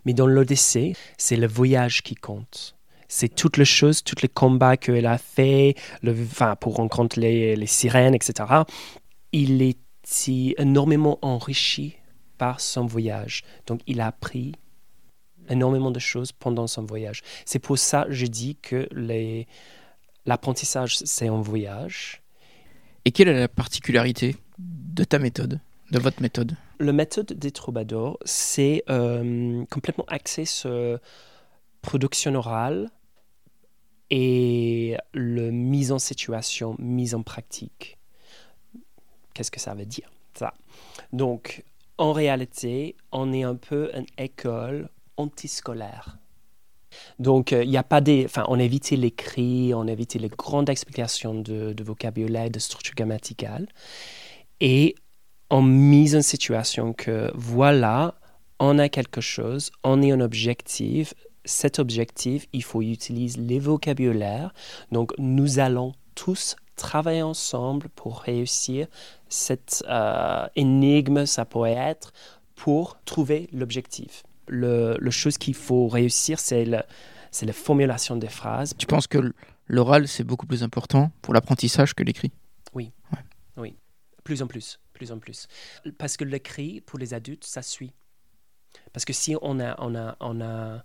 Mais 0.05 0.15
dans 0.15 0.27
l'Odyssée, 0.27 0.95
c'est 1.17 1.37
le 1.37 1.47
voyage 1.47 2.03
qui 2.03 2.17
compte. 2.17 2.77
C'est 3.07 3.33
toutes 3.33 3.57
les 3.57 3.65
choses, 3.65 4.03
tous 4.03 4.21
les 4.23 4.29
combats 4.29 4.77
qu'elle 4.77 5.07
a 5.07 5.17
fait, 5.19 5.75
le, 6.03 6.13
enfin, 6.13 6.57
pour 6.57 6.75
rencontrer 6.75 7.21
les, 7.21 7.57
les 7.57 7.67
sirènes, 7.67 8.15
etc. 8.17 8.33
Il 9.33 9.63
est 9.63 9.79
énormément 10.59 11.19
enrichi 11.23 11.95
par 12.37 12.61
son 12.61 12.85
voyage. 12.85 13.43
Donc, 13.69 13.81
il 13.87 14.01
a 14.01 14.09
appris 14.09 14.53
énormément 15.49 15.93
de 15.93 16.01
choses 16.01 16.33
pendant 16.33 16.67
son 16.67 16.85
voyage. 16.85 17.23
C'est 17.45 17.61
pour 17.61 17.79
ça 17.79 18.07
que 18.07 18.13
je 18.13 18.27
dis 18.27 18.57
que 18.57 18.89
les- 18.93 19.47
l'apprentissage, 20.27 20.99
c'est 20.99 21.29
un 21.29 21.41
voyage. 21.41 22.20
Et 23.05 23.13
quelle 23.13 23.29
est 23.29 23.39
la 23.39 23.49
particularité 23.49 24.37
de 24.59 25.05
ta 25.05 25.19
méthode, 25.19 25.61
de 25.91 25.99
votre 25.99 26.21
méthode 26.21 26.57
La 26.79 26.93
méthode 26.93 27.33
des 27.33 27.51
troubadours, 27.51 28.19
c'est 28.25 28.85
euh, 28.91 29.65
complètement 29.71 30.05
axé 30.09 30.45
sur 30.45 30.99
production 31.83 32.35
orale 32.35 32.91
et 34.11 34.97
le 35.15 35.51
mise 35.51 35.93
en 35.93 35.99
situation, 35.99 36.77
mise 36.79 37.15
en 37.15 37.23
pratique. 37.23 37.99
Qu'est-ce 39.35 39.51
que 39.51 39.61
ça 39.61 39.75
veut 39.75 39.87
dire 39.87 40.11
ça? 40.35 40.55
Donc, 41.13 41.65
en 41.97 42.13
réalité, 42.13 42.97
on 43.13 43.33
est 43.33 43.45
un 43.45 43.55
peu 43.55 43.91
une 43.95 44.07
école 44.19 44.89
antiscolaire. 45.17 46.19
Donc, 47.19 47.53
euh, 47.53 47.65
il 47.65 47.71
n'y 47.71 47.77
a 47.77 47.83
pas 47.83 48.01
des. 48.01 48.25
Enfin, 48.25 48.45
on 48.49 48.59
évitait 48.59 48.97
l'écrit, 48.97 49.73
on 49.75 49.87
évitait 49.87 50.19
les 50.19 50.29
grandes 50.29 50.69
explications 50.69 51.35
de, 51.35 51.73
de 51.73 51.85
vocabulaire, 51.85 52.51
de 52.51 52.59
structure 52.59 52.95
grammaticale. 52.95 53.69
Et 54.61 54.95
on 55.51 55.63
mise 55.63 56.15
en 56.17 56.23
situation 56.23 56.93
que 56.93 57.31
voilà, 57.35 58.15
on 58.59 58.79
a 58.79 58.89
quelque 58.89 59.21
chose, 59.21 59.71
on 59.83 60.03
est 60.03 60.13
un 60.13 60.21
objectif. 60.21 61.15
Cet 61.45 61.79
objectif, 61.79 62.47
il 62.53 62.63
faut 62.63 62.83
utiliser 62.83 63.41
les 63.41 63.59
vocabulaires. 63.59 64.53
Donc, 64.93 65.13
nous 65.19 65.59
allons 65.59 65.95
tous 66.15 66.57
travailler 66.77 67.23
ensemble 67.23 67.89
pour 67.91 68.21
réussir 68.21 68.87
cette 69.29 69.85
euh, 69.89 70.47
énigme, 70.57 71.27
ça 71.27 71.45
pourrait 71.45 71.73
être, 71.73 72.13
pour 72.55 72.99
trouver 73.05 73.49
l'objectif. 73.53 74.23
Le, 74.53 74.97
le 74.99 75.11
chose 75.13 75.39
qu'il 75.39 75.55
faut 75.55 75.87
réussir, 75.87 76.41
c'est 76.41 76.65
la 76.65 76.85
formulation 77.53 78.17
des 78.17 78.29
phrases. 78.29 78.75
Tu 78.77 78.87
penses 78.87 79.07
que 79.07 79.33
l'oral, 79.69 80.09
c'est 80.09 80.25
beaucoup 80.25 80.47
plus 80.47 80.65
important 80.65 81.13
pour 81.23 81.35
l'apprentissage 81.35 81.95
que 81.95 82.03
l'écrit? 82.03 82.33
Oui. 82.75 82.91
Oui. 83.57 83.77
Plus 84.25 84.43
en 84.43 84.49
plus. 84.49 84.81
Plus 84.93 85.13
en 85.13 85.19
plus. 85.21 85.47
Parce 85.99 86.17
que 86.17 86.25
l'écrit, 86.25 86.81
pour 86.81 86.99
les 86.99 87.15
adultes, 87.15 87.45
ça 87.45 87.63
suit. 87.63 87.93
Parce 88.93 89.05
que 89.05 89.13
si 89.13 89.37
on 89.41 89.61
a, 89.61 89.77
on 89.79 89.95
a, 89.95 90.17
on 90.19 90.41
a 90.41 90.85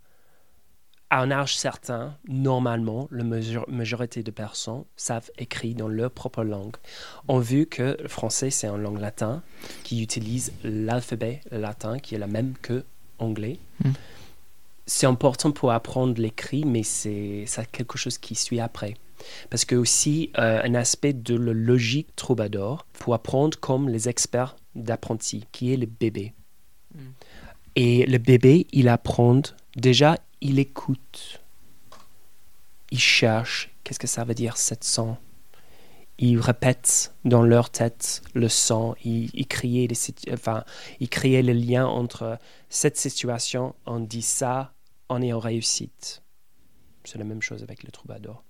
à 1.09 1.21
un 1.21 1.31
âge 1.31 1.57
certain, 1.57 2.17
normalement, 2.27 3.07
la 3.11 3.23
majorité 3.23 4.23
de 4.23 4.31
personnes 4.31 4.85
savent 4.95 5.31
écrire 5.37 5.75
dans 5.75 5.87
leur 5.87 6.11
propre 6.11 6.43
langue. 6.43 6.75
On 7.27 7.39
vu 7.39 7.65
que 7.65 7.97
le 7.99 8.07
français, 8.07 8.51
c'est 8.51 8.67
une 8.67 8.81
langue 8.81 8.99
latine 8.99 9.41
qui 9.83 10.01
utilise 10.01 10.53
l'alphabet 10.63 11.41
latin 11.51 11.99
qui 11.99 12.15
est 12.15 12.19
la 12.19 12.27
même 12.27 12.55
que 12.61 12.85
anglais. 13.19 13.59
Hmm. 13.83 13.91
C'est 14.85 15.07
important 15.07 15.51
pour 15.51 15.71
apprendre 15.71 16.19
l'écrit, 16.21 16.63
mais 16.63 16.83
c'est 16.83 17.45
quelque 17.71 17.97
chose 17.97 18.17
qui 18.17 18.35
suit 18.35 18.59
après. 18.59 18.95
Parce 19.49 19.65
que 19.65 19.75
aussi, 19.75 20.31
euh, 20.37 20.61
un 20.63 20.75
aspect 20.75 21.13
de 21.13 21.35
la 21.35 21.53
logique 21.53 22.15
troubadour 22.15 22.85
pour 22.93 23.13
apprendre 23.15 23.59
comme 23.59 23.89
les 23.89 24.07
experts 24.09 24.55
d'apprenti, 24.75 25.45
qui 25.51 25.73
est 25.73 25.77
le 25.77 25.87
bébé. 25.87 26.33
Hmm. 26.93 27.11
Et 27.75 28.05
le 28.05 28.17
bébé, 28.19 28.67
il 28.71 28.87
apprend, 28.87 29.41
déjà, 29.75 30.17
il 30.41 30.59
écoute. 30.59 31.41
Il 32.91 32.99
cherche. 32.99 33.71
Qu'est-ce 33.83 33.99
que 33.99 34.07
ça 34.07 34.23
veut 34.23 34.35
dire, 34.35 34.57
cette 34.57 34.83
son 34.83 35.17
Ils 36.17 36.39
répètent 36.39 37.13
dans 37.25 37.41
leur 37.41 37.69
tête 37.69 38.21
le 38.33 38.47
son. 38.47 38.95
Ils, 39.03 39.29
il 39.33 39.47
criaient 39.47 39.87
enfin, 40.31 40.63
ils 40.99 41.09
créaient 41.09 41.43
le 41.43 41.53
lien 41.53 41.85
entre 41.85 42.39
cette 42.69 42.97
situation, 42.97 43.75
on 43.85 43.99
dit 43.99 44.21
ça, 44.21 44.73
on 45.09 45.21
est 45.21 45.33
en 45.33 45.39
réussite. 45.39 46.23
C'est 47.03 47.17
la 47.17 47.25
même 47.25 47.41
chose 47.41 47.63
avec 47.63 47.83
le 47.83 47.91
troubadour. 47.91 48.43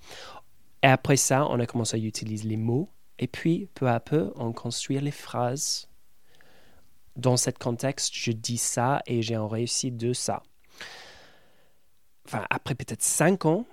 Et 0.84 0.88
après 0.88 1.17
ça, 1.17 1.47
on 1.47 1.60
a 1.60 1.65
commencé 1.65 1.97
à 1.97 1.99
utiliser 1.99 2.47
les 2.47 2.58
mots. 2.58 2.89
Et 3.17 3.28
puis, 3.28 3.69
peu 3.73 3.88
à 3.88 3.99
peu, 3.99 4.32
on 4.36 4.54
construit 4.54 4.99
les 4.99 5.12
phrases 5.12 5.88
dans 7.15 7.38
ce 7.38 7.49
contexte, 7.49 8.13
je 8.13 8.32
dis 8.32 8.58
ça 8.58 9.01
et 9.06 9.21
j'ai 9.21 9.38
en 9.38 9.47
réussite 9.47 9.97
de 9.97 10.13
ça. 10.13 10.43
Enfin, 12.25 12.45
après 12.49 12.75
peut-être 12.75 13.04
5 13.04 13.45
ans, 13.45 13.65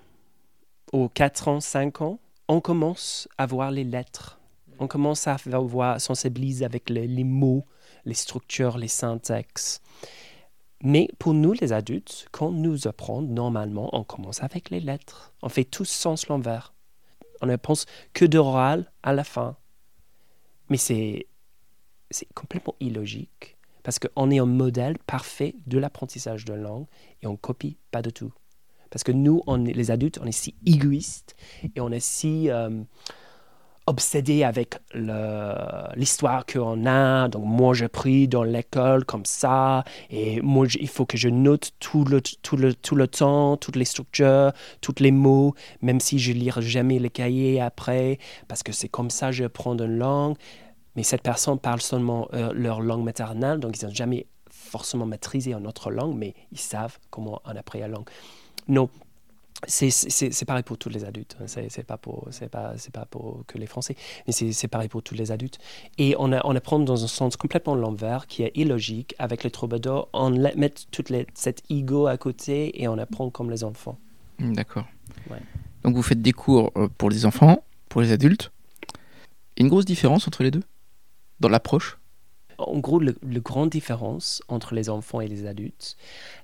ou 0.92 1.08
4 1.08 1.48
ans, 1.48 1.60
5 1.60 2.02
ans, 2.02 2.20
on 2.52 2.60
commence 2.60 3.28
à 3.38 3.46
voir 3.46 3.70
les 3.70 3.82
lettres. 3.82 4.38
On 4.78 4.86
commence 4.86 5.26
à 5.26 5.36
voir, 5.46 5.98
sensibiliser 5.98 6.66
avec 6.66 6.90
les, 6.90 7.24
mots, 7.24 7.64
les 8.04 8.12
structures, 8.12 8.76
les 8.76 8.88
syntaxes. 8.88 9.80
Mais 10.82 11.08
pour 11.18 11.32
nous, 11.32 11.54
les 11.54 11.72
adultes, 11.72 12.26
quand 12.30 12.50
nous 12.50 12.86
apprenons, 12.86 13.22
normalement, 13.22 13.88
on 13.96 14.04
commence 14.04 14.42
avec 14.42 14.68
les 14.68 14.80
lettres. 14.80 15.32
On 15.40 15.48
fait 15.48 15.64
tout 15.64 15.86
sens 15.86 16.28
l'envers. 16.28 16.74
On 17.40 17.46
ne 17.46 17.56
pense 17.56 17.86
que 18.12 18.26
d'oral 18.26 18.92
à 19.02 19.14
la 19.14 19.24
fin. 19.24 19.56
Mais 20.68 20.76
c'est 20.76 21.26
c'est 22.10 22.30
complètement 22.34 22.74
illogique 22.80 23.56
parce 23.82 23.98
qu'on 23.98 24.30
est 24.30 24.38
un 24.38 24.44
modèle 24.44 24.98
parfait 24.98 25.54
de 25.66 25.78
l'apprentissage 25.78 26.44
de 26.44 26.52
langue 26.52 26.84
et 27.22 27.26
on 27.26 27.36
copie 27.36 27.78
pas 27.90 28.02
de 28.02 28.10
tout. 28.10 28.34
Parce 28.92 29.02
que 29.02 29.12
nous, 29.12 29.42
les 29.56 29.90
adultes, 29.90 30.20
on 30.22 30.26
est 30.26 30.32
si 30.32 30.54
égoïstes 30.66 31.34
et 31.74 31.80
on 31.80 31.90
est 31.90 31.98
si 31.98 32.50
euh, 32.50 32.82
obsédés 33.86 34.44
avec 34.44 34.76
l'histoire 35.96 36.46
qu'on 36.46 36.86
a. 36.86 37.28
Donc, 37.28 37.44
moi, 37.44 37.74
j'ai 37.74 37.88
pris 37.88 38.28
dans 38.28 38.44
l'école 38.44 39.04
comme 39.04 39.24
ça 39.24 39.82
et 40.10 40.40
moi, 40.42 40.66
il 40.78 40.88
faut 40.88 41.06
que 41.06 41.16
je 41.16 41.30
note 41.30 41.72
tout 41.80 42.04
le, 42.04 42.20
tout, 42.20 42.56
le, 42.56 42.74
tout 42.74 42.94
le 42.94 43.08
temps, 43.08 43.56
toutes 43.56 43.76
les 43.76 43.86
structures, 43.86 44.52
tous 44.80 44.94
les 45.00 45.10
mots, 45.10 45.54
même 45.80 45.98
si 45.98 46.18
je 46.18 46.32
ne 46.32 46.38
lirai 46.38 46.62
jamais 46.62 46.98
les 46.98 47.10
cahiers 47.10 47.60
après, 47.60 48.18
parce 48.46 48.62
que 48.62 48.72
c'est 48.72 48.88
comme 48.88 49.10
ça 49.10 49.28
que 49.28 49.32
je 49.32 49.44
prends 49.46 49.76
une 49.76 49.98
langue 49.98 50.36
mais 50.96 51.02
cette 51.02 51.22
personne 51.22 51.58
parle 51.58 51.80
seulement 51.80 52.28
euh, 52.34 52.52
leur 52.52 52.80
langue 52.80 53.02
maternelle, 53.02 53.58
donc 53.58 53.80
ils 53.80 53.86
n'ont 53.86 53.94
jamais 53.94 54.26
forcément 54.50 55.06
maîtrisé 55.06 55.54
une 55.54 55.66
autre 55.66 55.90
langue, 55.90 56.16
mais 56.16 56.34
ils 56.50 56.60
savent 56.60 56.98
comment 57.10 57.40
on 57.44 57.56
apprend 57.56 57.78
la 57.78 57.88
langue. 57.88 58.08
Non, 58.68 58.88
c'est 59.66 60.44
pareil 60.46 60.62
pour 60.62 60.78
tous 60.78 60.88
les 60.88 61.04
adultes. 61.04 61.36
Hein. 61.40 61.46
C'est 61.46 61.84
pas 61.84 61.96
pour 61.96 62.28
c'est 62.30 62.48
pas 62.48 62.74
c'est 62.76 62.92
pas 62.92 63.06
pour 63.06 63.44
que 63.46 63.58
les 63.58 63.66
Français, 63.66 63.96
mais 64.26 64.32
c'est 64.32 64.68
pareil 64.68 64.88
pour 64.88 65.02
tous 65.02 65.14
les 65.14 65.30
adultes. 65.30 65.58
Et 65.98 66.14
on, 66.18 66.32
a, 66.32 66.40
on 66.44 66.56
apprend 66.56 66.78
dans 66.78 67.04
un 67.04 67.08
sens 67.08 67.36
complètement 67.36 67.74
l'envers, 67.74 68.26
qui 68.26 68.42
est 68.42 68.52
illogique. 68.54 69.14
Avec 69.18 69.44
les 69.44 69.50
troubadours, 69.50 70.08
on 70.12 70.30
met 70.30 70.74
toute 70.90 71.10
les, 71.10 71.26
cet 71.34 71.62
ego 71.70 72.06
à 72.06 72.16
côté 72.16 72.82
et 72.82 72.88
on 72.88 72.98
apprend 72.98 73.30
comme 73.30 73.50
les 73.50 73.62
enfants. 73.62 73.98
Hmm, 74.38 74.52
d'accord. 74.54 74.86
Donc 75.82 75.94
vous 75.94 76.02
faites 76.02 76.22
des 76.22 76.32
cours 76.32 76.72
euh, 76.76 76.88
pour 76.98 77.10
les 77.10 77.26
enfants, 77.26 77.64
pour 77.88 78.00
les 78.00 78.12
adultes. 78.12 78.52
Une 79.56 79.68
grosse 79.68 79.84
différence 79.84 80.26
entre 80.26 80.42
les 80.42 80.50
deux? 80.50 80.62
Dans 81.40 81.48
l'approche? 81.48 81.98
En 82.68 82.78
gros, 82.78 83.00
la 83.00 83.12
grande 83.40 83.70
différence 83.70 84.42
entre 84.48 84.74
les 84.74 84.88
enfants 84.88 85.20
et 85.20 85.28
les 85.28 85.46
adultes, 85.46 85.96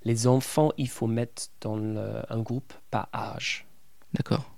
les 0.05 0.27
enfants, 0.27 0.73
il 0.77 0.89
faut 0.89 1.07
mettre 1.07 1.49
dans 1.61 1.79
un 1.79 2.41
groupe 2.41 2.73
par 2.91 3.09
âge. 3.15 3.67
D'accord. 4.15 4.51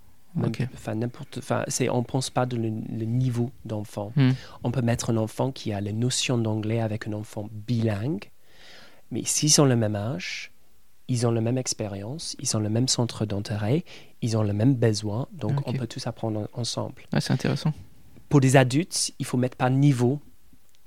Enfin, 0.75 0.94
n'importe. 0.94 1.38
Enfin, 1.38 1.64
c'est, 1.68 1.88
on 1.88 2.03
pense 2.03 2.31
pas 2.31 2.46
de 2.46 2.57
le, 2.57 2.68
niveau 2.68 3.51
d'enfant. 3.64 4.12
Hmm. 4.16 4.31
On 4.62 4.70
peut 4.70 4.83
mettre 4.83 5.11
un 5.11 5.16
enfant 5.16 5.51
qui 5.51 5.73
a 5.73 5.81
les 5.81 5.92
notions 5.92 6.38
d'anglais 6.38 6.81
avec 6.81 7.09
un 7.09 7.12
enfant 7.12 7.49
bilingue, 7.51 8.31
mais 9.11 9.23
s'ils 9.25 9.61
ont 9.61 9.64
le 9.64 9.77
même 9.77 9.96
âge, 9.96 10.53
ils 11.09 11.27
ont 11.27 11.33
la 11.33 11.40
même 11.40 11.59
expérience, 11.59 12.37
ils 12.38 12.57
ont 12.57 12.61
le 12.61 12.68
même 12.68 12.87
centre 12.87 13.27
d'intérêt, 13.27 13.85
ils 14.23 14.37
ont 14.37 14.44
le 14.44 14.53
même 14.53 14.75
besoin, 14.75 15.27
donc 15.33 15.66
on 15.66 15.73
peut 15.73 15.88
tous 15.88 16.07
apprendre 16.07 16.49
ensemble. 16.53 17.03
Ah, 17.12 17.20
c'est 17.20 17.33
intéressant. 17.33 17.73
Pour 18.29 18.40
des 18.40 18.57
adultes, 18.57 19.11
il 19.18 19.27
faut 19.27 19.37
mettre 19.37 19.57
par 19.57 19.70
niveau 19.70 20.20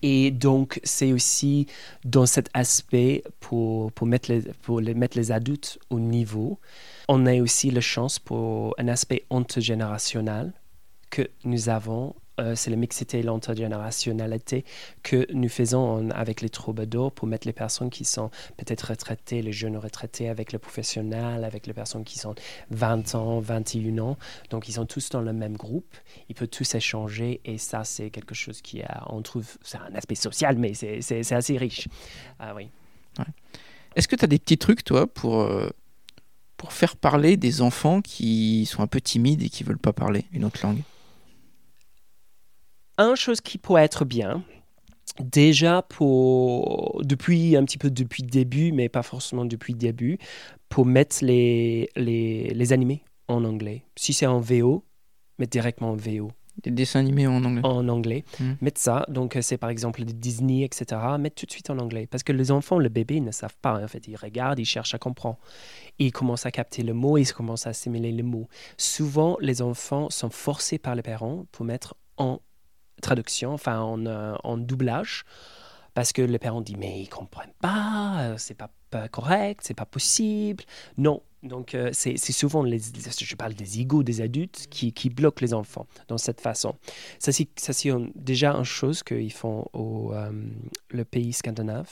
et 0.04 0.32
donc, 0.32 0.82
c'est 0.84 1.14
aussi 1.14 1.66
dans 2.04 2.26
cet 2.26 2.50
aspect 2.54 3.24
pour, 3.40 3.90
pour, 3.94 4.06
mettre 4.06 4.34
pour 4.62 4.82
mettre 4.82 5.18
les 5.18 5.32
adultes 5.32 5.80
au 5.90 6.00
niveau. 6.00 6.60
On 7.08 7.26
a 7.26 7.42
aussi 7.42 7.72
la 7.72 7.80
chance 7.80 8.20
pour 8.20 8.76
un 8.78 8.90
aspect 8.90 9.24
intergénérationnel 9.32 10.52
que 11.10 11.30
nous 11.46 11.70
avons 11.70 12.16
euh, 12.40 12.56
c'est 12.56 12.72
la 12.72 12.76
mixité 12.76 13.20
et 13.20 13.24
l'intergénérationnalité 13.24 14.66
que 15.04 15.28
nous 15.34 15.50
faisons 15.50 16.10
avec 16.12 16.42
les 16.42 16.50
troubadours 16.50 17.12
pour 17.12 17.28
mettre 17.28 17.46
les 17.46 17.54
personnes 17.54 17.90
qui 17.90 18.06
sont 18.06 18.32
peut-être 18.58 18.90
retraitées, 18.90 19.42
les 19.42 19.52
jeunes 19.52 19.78
retraités 19.78 20.30
avec 20.30 20.52
les 20.52 20.58
professionnels, 20.58 21.44
avec 21.44 21.68
les 21.68 21.74
personnes 21.74 22.04
qui 22.04 22.18
sont 22.18 22.34
20 22.72 23.16
ans, 23.16 23.40
21 23.40 24.00
ans. 24.00 24.18
Donc, 24.50 24.68
ils 24.68 24.74
sont 24.74 24.86
tous 24.86 25.10
dans 25.10 25.22
le 25.22 25.34
même 25.34 25.58
groupe. 25.58 25.96
Ils 26.30 26.36
peuvent 26.36 26.48
tous 26.48 26.74
échanger 26.74 27.40
et 27.46 27.58
ça, 27.58 27.84
c'est 27.84 28.10
quelque 28.10 28.34
chose 28.34 28.62
qui 28.62 28.82
a, 28.82 29.04
on 29.10 29.22
trouve, 29.22 29.48
c'est 29.62 29.78
un 29.78 29.94
aspect 29.94 30.16
social, 30.16 30.58
mais 30.58 30.74
c'est 30.74 31.34
assez 31.34 31.58
riche. 31.58 31.88
Ah 32.40 32.54
oui. 32.56 32.70
Est-ce 33.96 34.08
que 34.08 34.16
tu 34.16 34.26
as 34.26 34.28
des 34.28 34.40
petits 34.40 34.58
trucs, 34.58 34.84
toi, 34.84 35.06
pour, 35.06 35.42
euh, 35.42 35.70
pour 36.58 36.74
faire 36.74 36.96
parler 36.96 37.38
des 37.38 37.62
enfants 37.62 38.02
qui 38.02 38.66
sont 38.66 38.82
un 38.82 38.88
peu 38.88 39.02
timides 39.02 39.44
et 39.44 39.50
qui 39.50 39.64
veulent 39.64 39.78
pas 39.78 39.94
parler 39.94 40.26
une 40.32 40.46
autre 40.46 40.60
langue? 40.64 40.82
Une 42.98 43.16
chose 43.16 43.42
qui 43.42 43.58
pourrait 43.58 43.84
être 43.84 44.06
bien, 44.06 44.44
déjà 45.20 45.82
pour 45.82 47.02
depuis 47.04 47.56
un 47.56 47.66
petit 47.66 47.78
peu 47.78 47.90
depuis 47.90 48.24
le 48.24 48.30
début, 48.30 48.72
mais 48.72 48.90
pas 48.90 49.04
forcément 49.04 49.46
depuis 49.46 49.74
le 49.74 49.80
début, 49.80 50.18
pour 50.70 50.86
mettre 50.86 51.18
les, 51.22 51.90
les, 51.96 52.50
les 52.54 52.74
animés 52.74 53.04
en 53.28 53.44
anglais. 53.44 53.84
Si 53.96 54.14
c'est 54.14 54.26
en 54.26 54.40
VO, 54.40 54.84
mettre 55.40 55.52
directement 55.52 55.92
en 55.92 55.96
VO. 55.96 56.32
Des 56.62 56.70
dessins 56.70 57.00
animés 57.00 57.26
en 57.26 57.44
anglais. 57.44 57.62
En 57.64 57.88
anglais. 57.90 58.24
Hmm. 58.40 58.54
Mettre 58.62 58.80
ça, 58.80 59.06
donc 59.10 59.36
c'est 59.42 59.58
par 59.58 59.72
exemple 59.72 60.04
des 60.06 60.14
Disney, 60.14 60.64
etc. 60.64 61.02
Mettre 61.20 61.36
tout 61.36 61.48
de 61.48 61.52
suite 61.52 61.72
en 61.72 61.80
anglais. 61.80 62.06
Parce 62.06 62.22
que 62.22 62.32
les 62.32 62.52
enfants, 62.52 62.78
le 62.78 62.90
bébé, 62.90 63.16
ils 63.16 63.24
ne 63.24 63.32
savent 63.32 63.58
pas. 63.60 63.84
En 63.84 63.88
fait, 63.88 64.08
ils 64.08 64.16
regardent, 64.16 64.60
ils 64.60 64.66
cherchent 64.66 64.94
à 64.94 65.00
comprendre. 65.00 65.40
ils 65.98 66.12
commencent 66.12 66.46
à 66.46 66.52
capter 66.52 66.84
le 66.84 66.94
mot, 66.94 67.18
ils 67.18 67.32
commencent 67.34 67.66
à 67.66 67.72
assimiler 67.72 68.12
le 68.12 68.24
mot. 68.24 68.48
Souvent, 68.78 69.36
les 69.42 69.64
enfants 69.64 70.12
sont 70.12 70.30
forcés 70.30 70.78
par 70.78 70.94
les 70.94 71.02
parents 71.02 71.48
pour 71.52 71.66
mettre 71.66 71.96
en 72.18 72.40
traduction, 73.04 73.54
enfin 73.54 73.80
en, 73.80 74.06
euh, 74.06 74.36
en 74.44 74.58
doublage, 74.58 75.24
parce 75.94 76.12
que 76.12 76.22
les 76.24 76.40
parents 76.40 76.62
disent 76.62 76.78
mais 76.78 77.02
ils 77.02 77.08
comprennent 77.10 77.54
pas, 77.62 78.16
euh, 78.22 78.36
c'est 78.38 78.56
pas, 78.56 78.72
pas 78.90 79.08
correct, 79.08 79.62
c'est 79.64 79.76
pas 79.76 79.86
possible. 79.86 80.64
Non, 80.98 81.22
donc 81.44 81.76
euh, 81.76 81.90
c'est 81.94 82.18
souvent 82.18 82.64
les, 82.64 82.80
je 82.80 83.36
parle 83.36 83.54
des 83.54 83.80
égos 83.80 84.02
des 84.04 84.22
adultes 84.22 84.68
qui, 84.72 84.92
qui 84.94 85.10
bloquent 85.10 85.42
les 85.46 85.54
enfants 85.54 85.86
dans 86.08 86.18
cette 86.18 86.42
façon. 86.42 86.76
Ça 87.20 87.32
c'est 87.32 87.48
déjà 88.16 88.54
une 88.56 88.64
chose 88.64 89.04
qu'ils 89.04 89.34
font 89.34 89.68
au 89.74 90.14
euh, 90.14 90.32
le 90.90 91.06
pays 91.06 91.34
scandinave 91.34 91.90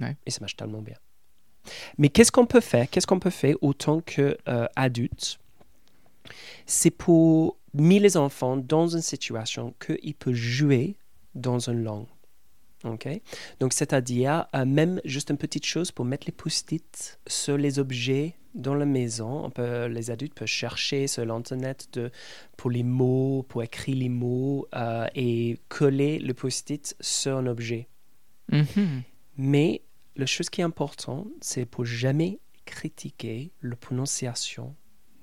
Ouais. 0.00 0.16
et 0.26 0.30
ça 0.30 0.38
marche 0.40 0.54
tellement 0.54 0.80
bien. 0.80 0.94
Mais 1.98 2.08
qu'est-ce 2.08 2.30
qu'on 2.30 2.46
peut 2.46 2.60
faire? 2.60 2.88
Qu'est-ce 2.88 3.06
qu'on 3.06 3.18
peut 3.18 3.30
faire 3.30 3.56
autant 3.62 4.00
que 4.00 4.38
adultes? 4.76 5.38
C'est 6.66 6.92
pour 6.92 7.56
mettre 7.78 8.02
les 8.02 8.16
enfants 8.16 8.56
dans 8.56 8.88
une 8.88 9.02
situation 9.02 9.74
qu'ils 9.84 10.14
peuvent 10.14 10.34
jouer 10.34 10.96
dans 11.34 11.58
une 11.70 11.82
langue. 11.82 12.06
OK? 12.84 13.08
Donc, 13.60 13.72
c'est-à-dire, 13.72 14.46
euh, 14.54 14.64
même 14.64 15.00
juste 15.04 15.30
une 15.30 15.36
petite 15.36 15.66
chose 15.66 15.90
pour 15.90 16.04
mettre 16.04 16.26
les 16.26 16.32
post-it 16.32 17.18
sur 17.26 17.56
les 17.56 17.78
objets 17.78 18.36
dans 18.54 18.74
la 18.74 18.86
maison. 18.86 19.44
On 19.44 19.50
peut, 19.50 19.86
les 19.86 20.10
adultes 20.10 20.34
peuvent 20.34 20.46
chercher 20.46 21.06
sur 21.06 21.24
l'Internet 21.24 21.88
de, 21.92 22.10
pour 22.56 22.70
les 22.70 22.82
mots, 22.82 23.44
pour 23.48 23.62
écrire 23.62 23.96
les 23.96 24.08
mots 24.08 24.66
euh, 24.74 25.06
et 25.14 25.58
coller 25.68 26.18
le 26.18 26.34
post-it 26.34 26.96
sur 27.00 27.36
un 27.36 27.46
objet. 27.46 27.88
Mhm. 28.50 29.02
Mais 29.36 29.82
la 30.16 30.26
chose 30.26 30.50
qui 30.50 30.60
est 30.60 30.64
importante, 30.64 31.28
c'est 31.40 31.66
pour 31.66 31.84
jamais 31.84 32.40
critiquer 32.64 33.52
la 33.62 33.76
prononciation 33.76 34.74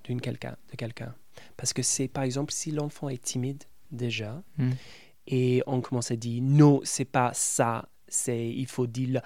d'une 0.03 0.21
quelqu'un, 0.21 0.55
de 0.71 0.75
quelqu'un. 0.75 1.13
Parce 1.57 1.73
que 1.73 1.81
c'est, 1.81 2.07
par 2.07 2.23
exemple, 2.23 2.51
si 2.53 2.71
l'enfant 2.71 3.09
est 3.09 3.23
timide 3.23 3.63
déjà, 3.91 4.41
Mm. 4.57 4.71
et 5.27 5.63
on 5.67 5.81
commence 5.81 6.11
à 6.11 6.15
dire 6.15 6.41
non, 6.43 6.81
c'est 6.83 7.05
pas 7.05 7.31
ça, 7.33 7.89
c'est 8.07 8.47
il 8.49 8.67
faut 8.67 8.87
dire 8.87 9.09
le 9.09 9.19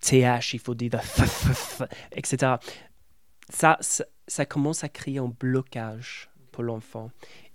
th, 0.00 0.52
il 0.52 0.58
faut 0.60 0.74
dire 0.74 0.90
le 0.92 0.98
f, 0.98 1.22
f, 1.24 1.52
f, 1.52 1.82
etc. 2.12 2.54
Ça, 3.48 3.76
ça, 3.80 4.04
ça 4.26 4.46
commence 4.46 4.84
à 4.84 4.88
créer 4.88 5.18
un 5.18 5.28
blocage 5.28 6.30
pour 6.52 6.62
l'enfant. 6.62 7.10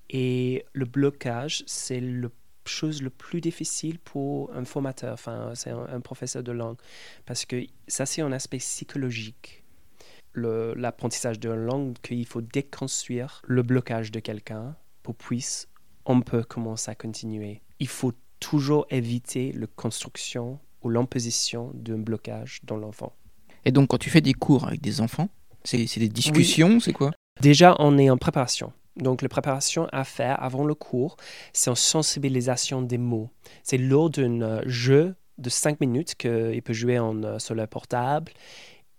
Et 0.10 0.66
le 0.74 0.86
blocage, 0.86 1.64
c'est 1.68 2.00
la 2.00 2.28
chose 2.66 3.02
le 3.02 3.10
plus 3.10 3.42
difficile 3.42 4.00
pour 4.00 4.52
un 4.56 4.66
formateur, 4.66 5.14
enfin, 5.14 5.52
c'est 5.56 5.70
un, 5.70 5.86
un 5.88 6.00
professeur 6.02 6.44
de 6.44 6.52
langue. 6.52 6.78
Parce 7.26 7.46
que 7.46 7.64
ça, 7.88 8.06
c'est 8.06 8.22
un 8.22 8.32
aspect 8.32 8.58
psychologique. 8.58 9.64
L'apprentissage 10.36 11.39
la 11.43 11.56
langue, 11.56 11.95
qu'il 12.02 12.26
faut 12.26 12.41
déconstruire 12.41 13.41
le 13.45 13.63
blocage 13.63 14.12
de 14.12 14.19
quelqu'un 14.19 14.76
pour 15.04 15.15
puisse, 15.15 15.67
on 16.06 16.21
peut 16.21 16.43
commencer 16.43 16.91
à 16.91 16.95
continuer. 16.95 17.62
Il 17.80 17.88
faut 17.88 18.13
toujours 18.39 18.86
éviter 18.89 19.52
la 19.54 19.67
construction 19.67 20.60
ou 20.84 20.89
l'imposition 20.89 21.71
d'un 21.74 21.98
blocage 21.98 22.60
dans 22.63 22.78
l'enfant. 22.78 23.13
Et 23.65 23.71
donc, 23.71 23.89
quand 23.89 23.98
tu 23.98 24.10
fais 24.10 24.21
des 24.21 24.34
cours 24.34 24.67
avec 24.67 24.82
des 24.82 25.02
enfants, 25.02 25.30
c'est 25.63 25.78
des 25.98 26.10
discussions, 26.10 26.80
c'est 26.80 26.93
quoi? 26.93 27.12
Déjà, 27.41 27.76
on 27.80 27.98
est 27.98 28.10
en 28.10 28.17
préparation. 28.17 28.71
Donc, 28.95 29.21
la 29.21 29.30
préparation 29.30 29.88
à 29.91 30.04
faire 30.04 30.41
avant 30.41 30.63
le 30.63 30.76
cours, 30.76 31.17
c'est 31.54 31.69
en 31.69 31.76
sensibilisation 31.76 32.82
des 32.82 32.98
mots. 32.98 33.30
C'est 33.63 33.78
lors 33.78 34.10
d'un 34.10 34.41
euh, 34.41 34.62
jeu 34.65 35.15
de 35.38 35.50
5 35.50 35.82
minutes 35.82 36.15
qu'il 36.15 36.62
peut 36.62 36.74
jouer 36.74 36.98
en, 37.00 37.21
euh, 37.24 37.39
sur 37.39 37.56
le 37.56 37.67
portable. 37.67 38.32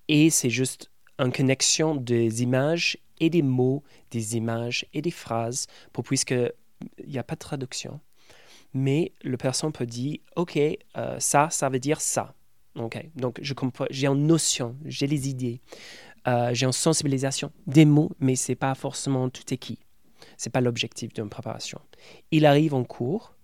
Et 0.09 0.29
c'est 0.31 0.51
juste 0.51 0.91
une 1.19 1.33
connexion 1.33 1.95
des 1.95 2.43
images 2.43 2.99
et 3.21 3.31
des 3.31 3.43
mots, 3.43 3.83
des 4.11 4.37
images 4.37 4.87
et 4.93 5.03
des 5.03 5.11
phrases, 5.11 5.67
pour 5.93 6.05
puisque 6.05 6.33
il 6.33 7.09
n'y 7.09 7.19
a 7.19 7.23
pas 7.25 7.35
de 7.35 7.41
traduction. 7.41 8.01
Mais 8.75 9.13
le 9.23 9.37
personne 9.37 9.73
peut 9.73 9.87
dire, 9.87 10.19
OK, 10.37 10.59
euh, 10.59 11.17
ça, 11.19 11.49
ça 11.51 11.69
veut 11.69 11.79
dire 11.79 12.01
ça. 12.01 12.35
OK, 12.75 13.03
donc 13.15 13.39
je 13.41 13.55
comprends, 13.55 13.87
j'ai 13.89 14.07
une 14.07 14.27
notion, 14.27 14.77
j'ai 14.85 15.07
les 15.07 15.29
idées. 15.29 15.61
Euh, 16.29 16.51
j'ai 16.53 16.67
une 16.67 16.73
sensibilisation 16.73 17.53
des 17.67 17.85
mots, 17.85 18.11
mais 18.19 18.37
c'est 18.37 18.57
pas 18.57 18.75
forcément 18.75 19.31
tout 19.31 19.55
écrit. 19.55 19.79
C'est 20.37 20.51
pas 20.51 20.61
l'objectif 20.61 21.13
d'une 21.15 21.31
préparation. 21.31 21.81
Il 22.31 22.45
arrive 22.45 22.75
en 22.75 22.85
cours 22.85 23.36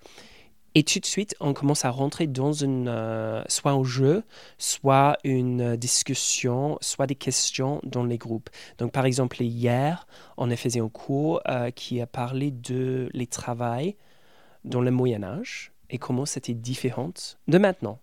et 0.75 0.85
tout 0.85 1.01
de 1.01 1.07
suite, 1.07 1.37
on 1.41 1.53
commence 1.53 1.85
à 1.85 1.91
rentrer 1.91 2.27
dans 2.27 2.53
une, 2.53 2.89
euh, 2.89 3.43
soit 3.47 3.73
un 3.73 3.85
jeu, 3.85 4.25
soit 4.57 5.19
une 5.23 5.61
euh, 5.61 5.77
discussion, 5.77 6.79
soit 6.81 7.07
des 7.07 7.15
questions 7.15 7.81
dans 7.85 8.05
les 8.05 8.17
groupes. 8.17 8.49
Donc, 8.79 8.93
par 8.93 9.05
exemple, 9.05 9.43
hier, 9.43 10.07
on 10.39 10.51
a 10.51 10.57
fait 10.57 10.79
un 10.79 10.89
cours 10.89 11.43
euh, 11.49 11.71
qui 11.71 12.01
a 12.01 12.07
parlé 12.07 12.51
de 12.51 13.11
les 13.13 13.27
travails 13.27 13.97
dans 14.65 14.81
le 14.81 14.91
Moyen 14.91 15.23
Âge 15.23 15.73
et 15.91 15.99
comment 15.99 16.25
c'était 16.25 16.55
différent 16.55 17.13
de 17.49 17.59
maintenant. 17.59 17.99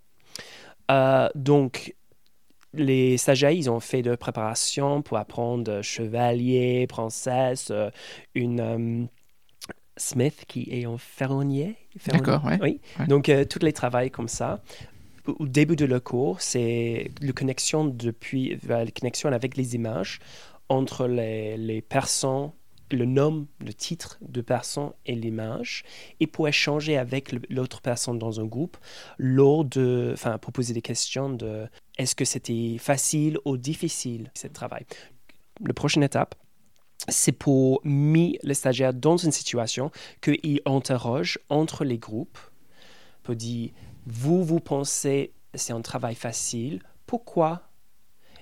Donc, 1.36 1.96
les 2.74 3.18
stagiaires, 3.18 3.52
ils 3.52 3.70
ont 3.70 3.80
fait 3.80 4.02
de 4.02 4.16
préparation 4.16 5.02
pour 5.02 5.18
apprendre 5.18 5.82
chevalier, 5.82 6.86
princesse, 6.88 7.72
une 8.34 9.08
Smith 10.00 10.46
qui 10.48 10.68
est 10.72 10.86
un 10.86 10.98
ferronnier. 10.98 11.76
D'accord, 12.08 12.44
ouais. 12.46 12.58
Oui. 12.62 12.82
Ouais. 13.00 13.08
Donc, 13.08 13.30
euh, 13.30 13.46
tous 13.46 13.60
les 13.60 13.74
travails 13.74 14.12
comme 14.12 14.28
ça. 14.28 14.62
Au 15.28 15.48
début 15.48 15.76
de 15.76 15.86
le 15.86 16.00
cours, 16.00 16.42
c'est 16.42 17.12
la 17.22 17.32
connexion, 17.34 17.86
depuis, 17.86 18.58
la 18.68 18.86
connexion 18.88 19.32
avec 19.32 19.58
les 19.58 19.76
images 19.76 20.20
entre 20.70 21.08
les, 21.08 21.58
les 21.58 21.82
personnes, 21.82 22.52
le 22.92 23.06
nom, 23.06 23.46
le 23.64 23.74
titre 23.74 24.18
de 24.22 24.42
personne 24.42 24.92
et 25.06 25.14
l'image, 25.14 25.84
et 26.20 26.26
pour 26.26 26.48
échanger 26.48 26.98
avec 26.98 27.36
l'autre 27.50 27.82
personne 27.82 28.18
dans 28.18 28.40
un 28.40 28.46
groupe, 28.46 28.78
lors 29.18 29.66
de, 29.66 30.12
enfin, 30.14 30.38
pour 30.40 30.52
poser 30.52 30.74
des 30.74 30.82
questions 30.82 31.30
de 31.30 31.68
est-ce 31.98 32.16
que 32.16 32.26
c'était 32.26 32.78
facile 32.80 33.38
ou 33.46 33.58
difficile, 33.58 34.32
ce 34.34 34.48
travail? 34.48 34.86
La 35.64 35.74
prochaine 35.74 36.04
étape, 36.04 36.36
c'est 37.08 37.32
pour 37.32 37.82
mettre 37.84 38.40
les 38.44 38.54
stagiaires 38.54 38.94
dans 38.94 39.18
une 39.18 39.32
situation 39.32 39.92
qu'ils 40.22 40.62
interrogent 40.66 41.40
entre 41.50 41.86
les 41.86 41.98
groupes 41.98 42.38
pour 43.24 43.36
dire 43.36 43.72
vous, 44.06 44.44
vous 44.44 44.60
pensez 44.60 45.32
c'est 45.54 45.74
un 45.74 45.82
travail 45.82 46.16
facile, 46.16 46.82
pourquoi? 47.06 47.64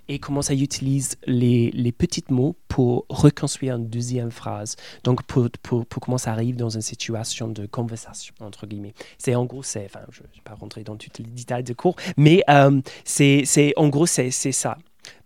Et 0.10 0.20
commence 0.20 0.50
à 0.50 0.54
utiliser 0.54 1.16
les, 1.26 1.70
les 1.72 1.92
petits 1.92 2.24
mots 2.30 2.56
pour 2.70 3.06
reconstruire 3.10 3.76
une 3.76 3.90
deuxième 3.90 4.32
phrase. 4.32 4.78
Donc, 5.04 5.24
pour, 5.24 5.50
pour, 5.62 5.86
pour 5.86 6.02
comment 6.02 6.18
ça 6.18 6.32
arrive 6.32 6.56
dans 6.56 6.70
une 6.70 6.82
situation 6.82 7.50
de 7.50 7.66
conversation, 7.66 8.34
entre 8.40 8.68
guillemets. 8.68 8.94
C'est 9.18 9.36
en 9.36 9.44
gros, 9.44 9.64
c'est, 9.64 9.86
enfin, 9.86 10.00
je 10.10 10.22
ne 10.22 10.28
vais 10.28 10.42
pas 10.46 10.56
rentrer 10.56 10.86
dans 10.86 10.96
tous 10.96 11.10
les 11.20 11.26
détails 11.26 11.64
de 11.64 11.74
cours, 11.74 11.98
mais 12.16 12.42
euh, 12.50 12.82
c'est, 13.04 13.74
en 13.76 13.90
gros, 13.90 14.06
c'est 14.06 14.32
ça. 14.32 14.78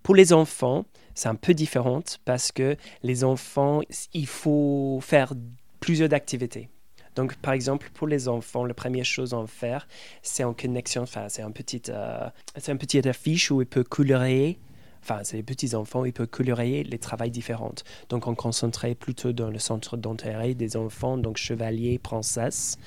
Pour 0.01 0.15
les 0.15 0.33
enfants, 0.33 0.85
c'est 1.15 1.29
un 1.29 1.35
peu 1.35 1.53
différent 1.53 2.03
parce 2.25 2.51
que 2.51 2.75
les 3.03 3.23
enfants, 3.23 3.81
il 4.13 4.27
faut 4.27 4.99
faire 5.01 5.33
plusieurs 5.79 6.13
activités. 6.13 6.69
Donc, 7.15 7.35
par 7.35 7.53
exemple, 7.53 7.89
pour 7.93 8.07
les 8.07 8.27
enfants, 8.27 8.65
la 8.65 8.73
première 8.73 9.05
chose 9.05 9.33
à 9.33 9.45
faire, 9.45 9.87
c'est 10.21 10.43
en 10.43 10.53
connexion, 10.53 11.01
enfin, 11.03 11.27
c'est 11.27 11.41
un 11.41 11.51
petit, 11.51 11.81
euh, 11.89 12.29
c'est 12.57 12.71
un 12.71 12.77
petit 12.77 13.05
affiche 13.07 13.51
où 13.51 13.61
ils 13.61 13.67
peuvent 13.67 13.83
colorer, 13.83 14.57
enfin, 15.03 15.19
c'est 15.23 15.35
les 15.35 15.43
petits 15.43 15.75
enfants, 15.75 16.05
ils 16.05 16.13
peuvent 16.13 16.27
colorer 16.27 16.83
les 16.83 16.99
travails 16.99 17.31
différents. 17.31 17.75
Donc, 18.07 18.27
on 18.27 18.35
concentrait 18.35 18.95
plutôt 18.95 19.33
dans 19.33 19.49
le 19.49 19.59
centre 19.59 19.97
d'intérêt 19.97 20.53
des 20.53 20.77
enfants, 20.77 21.17
donc 21.17 21.35
chevalier, 21.35 21.99
princesse, 21.99 22.77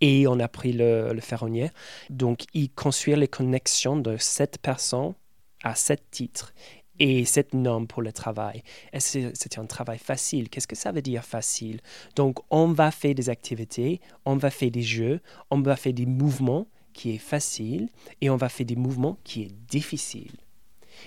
et 0.00 0.28
on 0.28 0.38
a 0.38 0.46
pris 0.46 0.72
le, 0.72 1.12
le 1.12 1.20
ferronnier. 1.20 1.70
Donc, 2.08 2.44
ils 2.54 2.70
construisent 2.70 3.16
les 3.16 3.28
connexions 3.28 3.96
de 3.96 4.16
cette 4.16 4.58
personne 4.58 5.14
à 5.64 5.74
sept 5.74 6.02
titres 6.10 6.52
et 6.98 7.24
sept 7.24 7.54
noms 7.54 7.86
pour 7.86 8.02
le 8.02 8.12
travail. 8.12 8.62
Est-ce 8.92 9.18
que 9.18 9.30
c'était 9.34 9.58
un 9.58 9.66
travail 9.66 9.98
facile? 9.98 10.48
Qu'est-ce 10.48 10.66
que 10.66 10.76
ça 10.76 10.92
veut 10.92 11.02
dire 11.02 11.24
facile? 11.24 11.80
Donc, 12.16 12.38
on 12.50 12.68
va 12.68 12.90
faire 12.90 13.14
des 13.14 13.28
activités, 13.28 14.00
on 14.24 14.36
va 14.36 14.50
faire 14.50 14.70
des 14.70 14.82
jeux, 14.82 15.20
on 15.50 15.60
va 15.60 15.76
faire 15.76 15.92
des 15.92 16.06
mouvements 16.06 16.66
qui 16.92 17.14
est 17.14 17.18
facile 17.18 17.88
et 18.20 18.30
on 18.30 18.36
va 18.36 18.48
faire 18.48 18.66
des 18.66 18.76
mouvements 18.76 19.18
qui 19.24 19.42
est 19.42 19.52
difficile. 19.68 20.32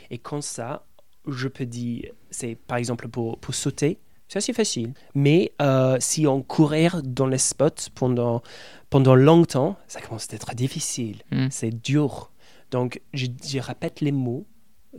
Et 0.09 0.17
comme 0.17 0.41
ça, 0.41 0.85
je 1.27 1.47
peux 1.47 1.65
dire, 1.65 2.11
c'est 2.29 2.55
par 2.55 2.77
exemple 2.77 3.07
pour, 3.07 3.37
pour 3.39 3.53
sauter, 3.55 3.99
c'est 4.27 4.39
assez 4.39 4.53
facile. 4.53 4.93
Mais 5.13 5.53
euh, 5.61 5.97
si 5.99 6.25
on 6.25 6.41
courir 6.41 7.01
dans 7.03 7.27
les 7.27 7.37
spots 7.37 7.89
pendant, 7.93 8.41
pendant 8.89 9.15
longtemps, 9.15 9.77
ça 9.87 10.01
commence 10.01 10.27
à 10.31 10.35
être 10.35 10.55
difficile. 10.55 11.21
Mm. 11.31 11.47
C'est 11.51 11.69
dur. 11.69 12.31
Donc, 12.71 13.01
je, 13.13 13.27
je 13.45 13.59
répète 13.59 14.01
les 14.01 14.11
mots 14.11 14.47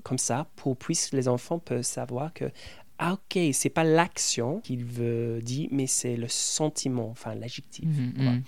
comme 0.03 0.19
ça 0.19 0.49
pour 0.57 0.77
puisse 0.77 1.13
les 1.13 1.29
enfants 1.29 1.59
peuvent 1.59 1.83
savoir 1.83 2.33
que 2.33 2.51
ah 2.99 3.15
ok 3.15 3.39
c'est 3.53 3.71
pas 3.71 3.85
l'action 3.85 4.61
qu'il 4.61 4.85
veut 4.85 5.41
dire 5.43 5.69
mais 5.71 5.87
c'est 5.87 6.17
le 6.17 6.29
sentiment 6.29 7.11
enfin 7.11 7.35
l'adjectif. 7.35 7.85
Mhm, 7.85 8.13
mhm. 8.17 8.43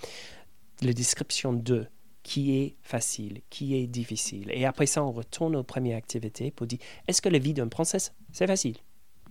la 0.81 0.93
description 0.93 1.53
de 1.53 1.87
qui 2.23 2.57
est 2.57 2.75
facile 2.81 3.41
qui 3.49 3.75
est 3.75 3.87
difficile. 3.87 4.51
Et 4.51 4.65
après 4.65 4.85
ça 4.85 5.03
on 5.03 5.11
retourne 5.11 5.55
aux 5.55 5.63
premières 5.63 5.97
activités 5.97 6.51
pour 6.51 6.67
dire 6.67 6.79
est-ce 7.07 7.21
que 7.21 7.29
la 7.29 7.39
vie 7.39 7.53
d'une 7.53 7.69
princesse 7.69 8.13
c'est 8.31 8.47
facile? 8.47 8.77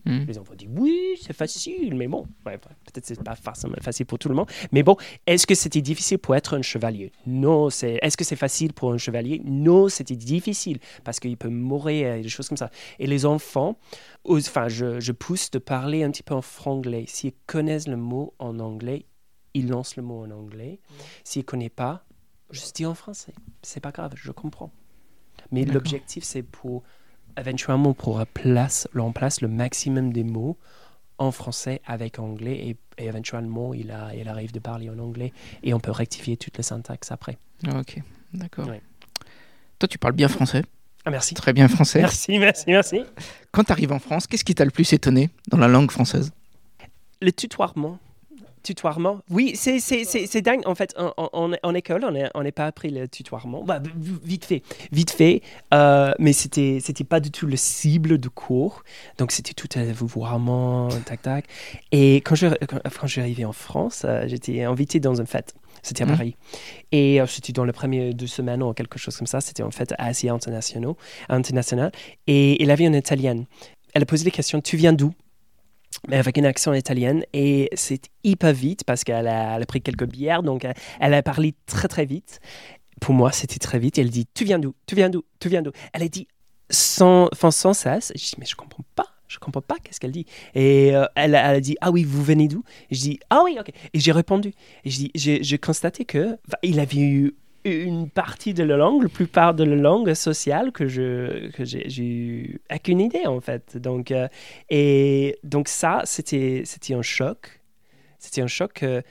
Hmm. 0.08 0.24
Les 0.26 0.38
enfants 0.38 0.54
disent 0.54 0.70
oui, 0.74 1.18
c'est 1.20 1.34
facile, 1.34 1.94
mais 1.94 2.08
bon, 2.08 2.26
ouais, 2.46 2.56
peut-être 2.56 3.04
c'est 3.04 3.22
pas 3.22 3.36
facile 3.36 4.06
pour 4.06 4.18
tout 4.18 4.30
le 4.30 4.34
monde. 4.34 4.48
Mais 4.72 4.82
bon, 4.82 4.96
est-ce 5.26 5.46
que 5.46 5.54
c'était 5.54 5.82
difficile 5.82 6.18
pour 6.18 6.34
être 6.34 6.56
un 6.56 6.62
chevalier? 6.62 7.12
Non. 7.26 7.68
C'est. 7.68 7.98
Est-ce 8.00 8.16
que 8.16 8.24
c'est 8.24 8.36
facile 8.36 8.72
pour 8.72 8.90
un 8.90 8.96
chevalier? 8.96 9.42
Non, 9.44 9.88
c'était 9.88 10.16
difficile 10.16 10.78
parce 11.04 11.20
qu'il 11.20 11.36
peut 11.36 11.50
mourir 11.50 12.14
et 12.14 12.22
des 12.22 12.28
choses 12.30 12.48
comme 12.48 12.56
ça. 12.56 12.70
Et 12.98 13.06
les 13.06 13.26
enfants, 13.26 13.78
enfin, 14.24 14.68
je, 14.68 14.98
je 14.98 15.12
pousse 15.12 15.50
de 15.50 15.58
parler 15.58 16.02
un 16.02 16.10
petit 16.10 16.22
peu 16.22 16.34
en 16.34 16.42
franglais. 16.42 17.04
S'ils 17.06 17.34
connaissent 17.46 17.88
le 17.88 17.98
mot 17.98 18.32
en 18.38 18.58
anglais, 18.60 19.04
ils 19.52 19.68
lancent 19.68 19.96
le 19.96 20.02
mot 20.02 20.24
en 20.24 20.30
anglais. 20.30 20.80
S'ils 21.22 21.40
ne 21.40 21.44
connaissent 21.44 21.68
pas, 21.68 22.06
je 22.50 22.62
dis 22.74 22.86
en 22.86 22.94
français. 22.94 23.34
C'est 23.62 23.80
pas 23.80 23.92
grave, 23.92 24.14
je 24.16 24.32
comprends. 24.32 24.72
Mais 25.50 25.66
l'objectif, 25.66 26.24
c'est 26.24 26.42
pour 26.42 26.82
éventuellement 27.38 27.94
pour 27.94 28.24
place, 28.26 28.88
on 28.94 29.12
place 29.12 29.40
le 29.40 29.48
maximum 29.48 30.12
des 30.12 30.24
mots 30.24 30.56
en 31.18 31.32
français 31.32 31.80
avec 31.86 32.18
anglais 32.18 32.56
et, 32.68 32.76
et 33.02 33.06
éventuellement 33.06 33.74
il, 33.74 33.90
a, 33.90 34.14
il 34.14 34.28
arrive 34.28 34.52
de 34.52 34.58
parler 34.60 34.88
en 34.90 34.98
anglais 34.98 35.32
et 35.62 35.74
on 35.74 35.80
peut 35.80 35.90
rectifier 35.90 36.36
toute 36.36 36.56
la 36.56 36.62
syntaxe 36.62 37.10
après. 37.10 37.38
Ah, 37.66 37.78
Ok, 37.80 38.00
d'accord. 38.34 38.68
Ouais. 38.68 38.80
Toi, 39.78 39.88
tu 39.88 39.98
parles 39.98 40.14
bien 40.14 40.28
français, 40.28 40.62
Ah, 41.04 41.10
merci. 41.10 41.34
très 41.34 41.52
bien 41.52 41.68
français. 41.68 42.00
Merci, 42.00 42.38
merci, 42.38 42.64
merci. 42.68 43.00
Quand 43.52 43.64
tu 43.64 43.72
arrives 43.72 43.92
en 43.92 43.98
France, 43.98 44.26
qu'est-ce 44.26 44.44
qui 44.44 44.54
t'a 44.54 44.64
le 44.64 44.70
plus 44.72 44.92
étonné 44.92 45.30
dans 45.48 45.58
la 45.58 45.68
langue 45.68 45.90
française? 45.90 46.32
Le 47.20 47.32
tutoiement. 47.32 47.98
Tutoiement. 48.62 49.20
Oui, 49.30 49.52
c'est, 49.54 49.78
dingue. 50.42 50.62
En 50.66 50.74
fait, 50.74 50.94
en, 50.98 51.12
en- 51.16 51.52
en- 51.62 51.74
école, 51.74 52.04
on 52.34 52.42
n'est 52.42 52.52
pas 52.52 52.66
appris 52.66 52.90
le 52.90 53.08
tutoiement. 53.08 53.64
Bah, 53.64 53.80
vite 54.24 54.44
fait. 54.44 54.62
Vite 54.92 55.10
fait. 55.10 55.42
euh, 55.74 56.12
mais 56.18 56.32
c'était, 56.32 56.78
c'était 56.82 57.04
pas 57.04 57.20
du 57.20 57.30
tout 57.30 57.46
le 57.46 57.56
cible 57.56 58.18
de 58.18 58.28
cours. 58.28 58.82
Donc, 59.18 59.32
c'était 59.32 59.54
tout 59.54 59.68
à 59.78 59.84
vouvoiement, 59.92 60.88
tac, 61.04 61.22
tac. 61.22 61.44
Et 61.92 62.16
quand 62.16 62.34
je, 62.34 62.46
quand, 62.66 62.78
quand 62.82 63.06
je 63.06 63.12
suis 63.12 63.20
arrivé 63.20 63.44
en 63.44 63.52
France, 63.52 64.02
euh, 64.04 64.24
j'étais 64.26 64.62
invité 64.64 65.00
dans 65.00 65.14
une 65.14 65.26
fête. 65.26 65.54
C'était 65.82 66.02
à 66.02 66.06
Mhm. 66.06 66.16
Paris. 66.16 66.36
Et 66.90 67.20
euh, 67.20 67.26
c'était 67.26 67.52
dans 67.52 67.64
les 67.64 67.72
premières 67.72 68.12
deux 68.12 68.26
semaines 68.26 68.62
ou 68.62 68.72
quelque 68.72 68.98
chose 68.98 69.16
comme 69.16 69.26
ça. 69.28 69.40
C'était 69.40 69.62
en 69.62 69.70
fait 69.70 69.94
assez 69.98 70.28
international. 70.28 70.94
international. 71.28 71.92
Et 72.26 72.60
il 72.62 72.70
avait 72.70 72.84
une 72.84 72.94
Italienne. 72.94 73.46
Elle 73.94 74.02
a 74.02 74.06
posé 74.06 74.24
des 74.24 74.30
questions. 74.30 74.60
Tu 74.60 74.76
viens 74.76 74.92
d'où? 74.92 75.12
Mais 76.06 76.16
avec 76.16 76.36
une 76.36 76.46
accent 76.46 76.72
italienne. 76.72 77.24
Et 77.32 77.68
c'est 77.74 78.08
hyper 78.24 78.52
vite 78.52 78.84
parce 78.84 79.04
qu'elle 79.04 79.28
a, 79.28 79.58
pris 79.66 79.82
quelques 79.82 80.06
bières 80.06 80.42
donc 80.42 80.64
elle, 80.64 80.74
elle 81.00 81.14
a 81.14 81.22
parlé 81.22 81.54
très 81.66 81.88
très 81.88 82.04
vite. 82.04 82.40
Pour 83.00 83.14
moi 83.14 83.32
c'était 83.32 83.58
très 83.58 83.78
vite. 83.78 83.98
Elle 83.98 84.10
dit 84.10 84.26
tu 84.32 84.44
viens 84.44 84.58
d'où? 84.58 84.74
Tu 84.86 84.94
viens 84.94 85.10
d'où? 85.10 85.24
Tu 85.40 85.48
viens 85.48 85.62
d'où? 85.62 85.72
Elle 85.92 86.02
a 86.02 86.08
dit 86.08 86.26
sans, 86.70 87.28
enfin, 87.32 87.50
sans 87.50 87.72
et 87.86 88.00
je 88.14 88.24
dis 88.24 88.34
mais 88.38 88.46
je 88.46 88.56
comprends 88.56 88.84
pas. 88.94 89.06
Je 89.26 89.38
comprends 89.38 89.60
pas 89.60 89.76
qu'est-ce 89.82 90.00
qu'elle 90.00 90.12
dit. 90.12 90.24
Et 90.54 90.96
euh, 90.96 91.04
elle, 91.14 91.34
elle 91.34 91.56
a 91.56 91.60
dit 91.60 91.76
ah 91.80 91.90
oui 91.90 92.04
vous 92.04 92.22
venez 92.22 92.48
d'où? 92.48 92.64
Je 92.90 92.98
dis 92.98 93.20
ah 93.30 93.42
oui 93.44 93.58
ok. 93.60 93.70
Et 93.92 94.00
j'ai 94.00 94.12
répondu. 94.12 94.52
Et 94.84 94.90
je 94.90 94.96
dis 94.96 95.10
j'ai 95.14 95.58
constaté 95.58 96.04
que 96.04 96.38
il 96.62 96.80
avait 96.80 97.00
eu 97.00 97.34
une 97.70 98.10
partie 98.10 98.54
de 98.54 98.62
la 98.62 98.76
langue, 98.76 99.02
la 99.02 99.08
plupart 99.08 99.54
de 99.54 99.64
la 99.64 99.76
langue 99.76 100.14
sociale 100.14 100.72
que 100.72 100.86
je 100.86 101.50
que 101.50 101.64
j'ai 101.64 102.60
aucune 102.74 103.00
idée 103.00 103.26
en 103.26 103.40
fait. 103.40 103.76
Donc 103.76 104.10
euh, 104.10 104.28
et 104.70 105.38
donc 105.44 105.68
ça 105.68 106.02
c'était 106.04 106.62
c'était 106.64 106.94
un 106.94 107.02
choc. 107.02 107.60
C'était 108.18 108.42
un 108.42 108.46
choc 108.46 108.72
que 108.74 109.02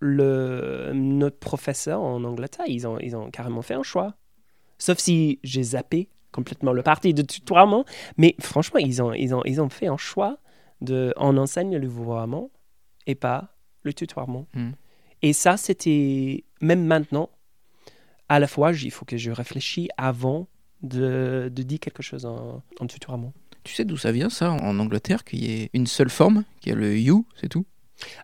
le 0.00 0.92
notre 0.94 1.38
professeur 1.38 2.00
en 2.00 2.24
Angleterre 2.24 2.66
ils 2.68 2.86
ont 2.86 2.98
ils 2.98 3.16
ont 3.16 3.30
carrément 3.30 3.62
fait 3.62 3.74
un 3.74 3.82
choix. 3.82 4.14
Sauf 4.78 4.98
si 4.98 5.38
j'ai 5.44 5.62
zappé 5.62 6.08
complètement 6.32 6.72
le 6.72 6.82
parti 6.82 7.14
de 7.14 7.22
tutoiement, 7.22 7.84
mais 8.16 8.34
franchement 8.40 8.80
ils 8.80 9.02
ont 9.02 9.12
ils 9.12 9.34
ont 9.34 9.42
ils 9.44 9.60
ont 9.60 9.68
fait 9.68 9.86
un 9.86 9.96
choix 9.96 10.38
de 10.80 11.14
on 11.16 11.36
enseigne 11.36 11.76
le 11.76 11.86
vouvoiement 11.86 12.50
et 13.06 13.14
pas 13.14 13.54
le 13.82 13.92
tutoiement. 13.92 14.46
Hmm. 14.54 14.72
Et 15.22 15.32
ça 15.32 15.56
c'était 15.56 16.44
même 16.60 16.84
maintenant 16.84 17.30
à 18.32 18.38
la 18.38 18.46
fois, 18.46 18.72
il 18.72 18.90
faut 18.90 19.04
que 19.04 19.18
je 19.18 19.30
réfléchisse 19.30 19.88
avant 19.98 20.48
de, 20.82 21.52
de 21.54 21.62
dire 21.62 21.78
quelque 21.78 22.02
chose 22.02 22.24
en, 22.24 22.62
en 22.80 22.86
tutoiement. 22.86 23.34
Tu 23.62 23.74
sais 23.74 23.84
d'où 23.84 23.98
ça 23.98 24.10
vient 24.10 24.30
ça 24.30 24.52
en 24.52 24.78
Angleterre 24.78 25.22
qu'il 25.22 25.44
y 25.44 25.52
ait 25.52 25.70
une 25.74 25.86
seule 25.86 26.08
forme, 26.08 26.44
qu'il 26.60 26.72
y 26.72 26.74
a 26.74 26.78
le 26.78 26.98
you, 26.98 27.26
c'est 27.38 27.48
tout? 27.48 27.66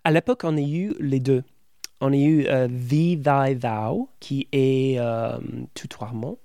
À 0.05 0.11
l'époque, 0.11 0.45
on 0.45 0.57
a 0.57 0.63
eu 0.63 0.95
les 0.99 1.21
deux. 1.21 1.45
On 2.01 2.13
a 2.13 2.17
eu 2.17 2.47
euh, 2.47 2.69
thee, 2.69 3.21
thy, 3.21 3.55
thou, 3.55 4.09
qui 4.19 4.49
est 4.51 4.99
euh, 4.99 5.39
tutoiement. 5.75 6.39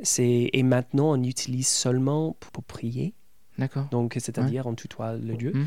C'est, 0.00 0.48
et 0.52 0.62
maintenant, 0.62 1.10
on 1.10 1.22
utilise 1.22 1.68
seulement 1.68 2.36
pour, 2.40 2.50
pour 2.52 2.64
prier. 2.64 3.12
D'accord. 3.58 3.86
Donc, 3.90 4.16
c'est-à-dire, 4.18 4.66
on 4.66 4.74
tutoie 4.74 5.12
le 5.12 5.36
Dieu. 5.36 5.52
Mhm. 5.54 5.66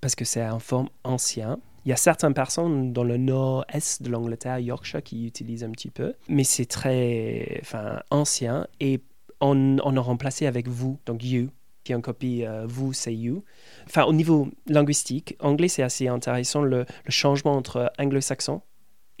Parce 0.00 0.16
que 0.16 0.24
c'est 0.24 0.46
en 0.46 0.58
forme 0.58 0.88
ancien. 1.04 1.60
Il 1.86 1.90
y 1.90 1.92
a 1.92 1.96
certaines 1.96 2.34
personnes 2.34 2.92
dans 2.92 3.04
le 3.04 3.16
nord-est 3.16 4.02
de 4.02 4.10
l'Angleterre, 4.10 4.58
Yorkshire, 4.58 5.04
qui 5.04 5.24
utilisent 5.24 5.62
un 5.62 5.70
petit 5.70 5.88
peu. 5.88 6.14
Mais 6.28 6.42
c'est 6.42 6.66
très 6.66 7.58
enfin, 7.62 8.00
ancien. 8.10 8.66
Et 8.80 9.00
on, 9.40 9.78
on 9.84 9.96
a 9.96 10.00
remplacé 10.00 10.46
avec 10.46 10.66
vous, 10.66 10.98
donc 11.06 11.24
you, 11.24 11.48
qui 11.84 11.94
en 11.94 12.00
copie 12.00 12.44
euh, 12.44 12.66
vous, 12.66 12.92
c'est 12.92 13.14
you. 13.14 13.44
Enfin, 13.86 14.02
au 14.04 14.12
niveau 14.12 14.48
linguistique, 14.66 15.36
anglais, 15.38 15.68
c'est 15.68 15.84
assez 15.84 16.08
intéressant, 16.08 16.60
le, 16.62 16.86
le 17.04 17.10
changement 17.10 17.52
entre 17.52 17.92
anglo-saxon 18.00 18.62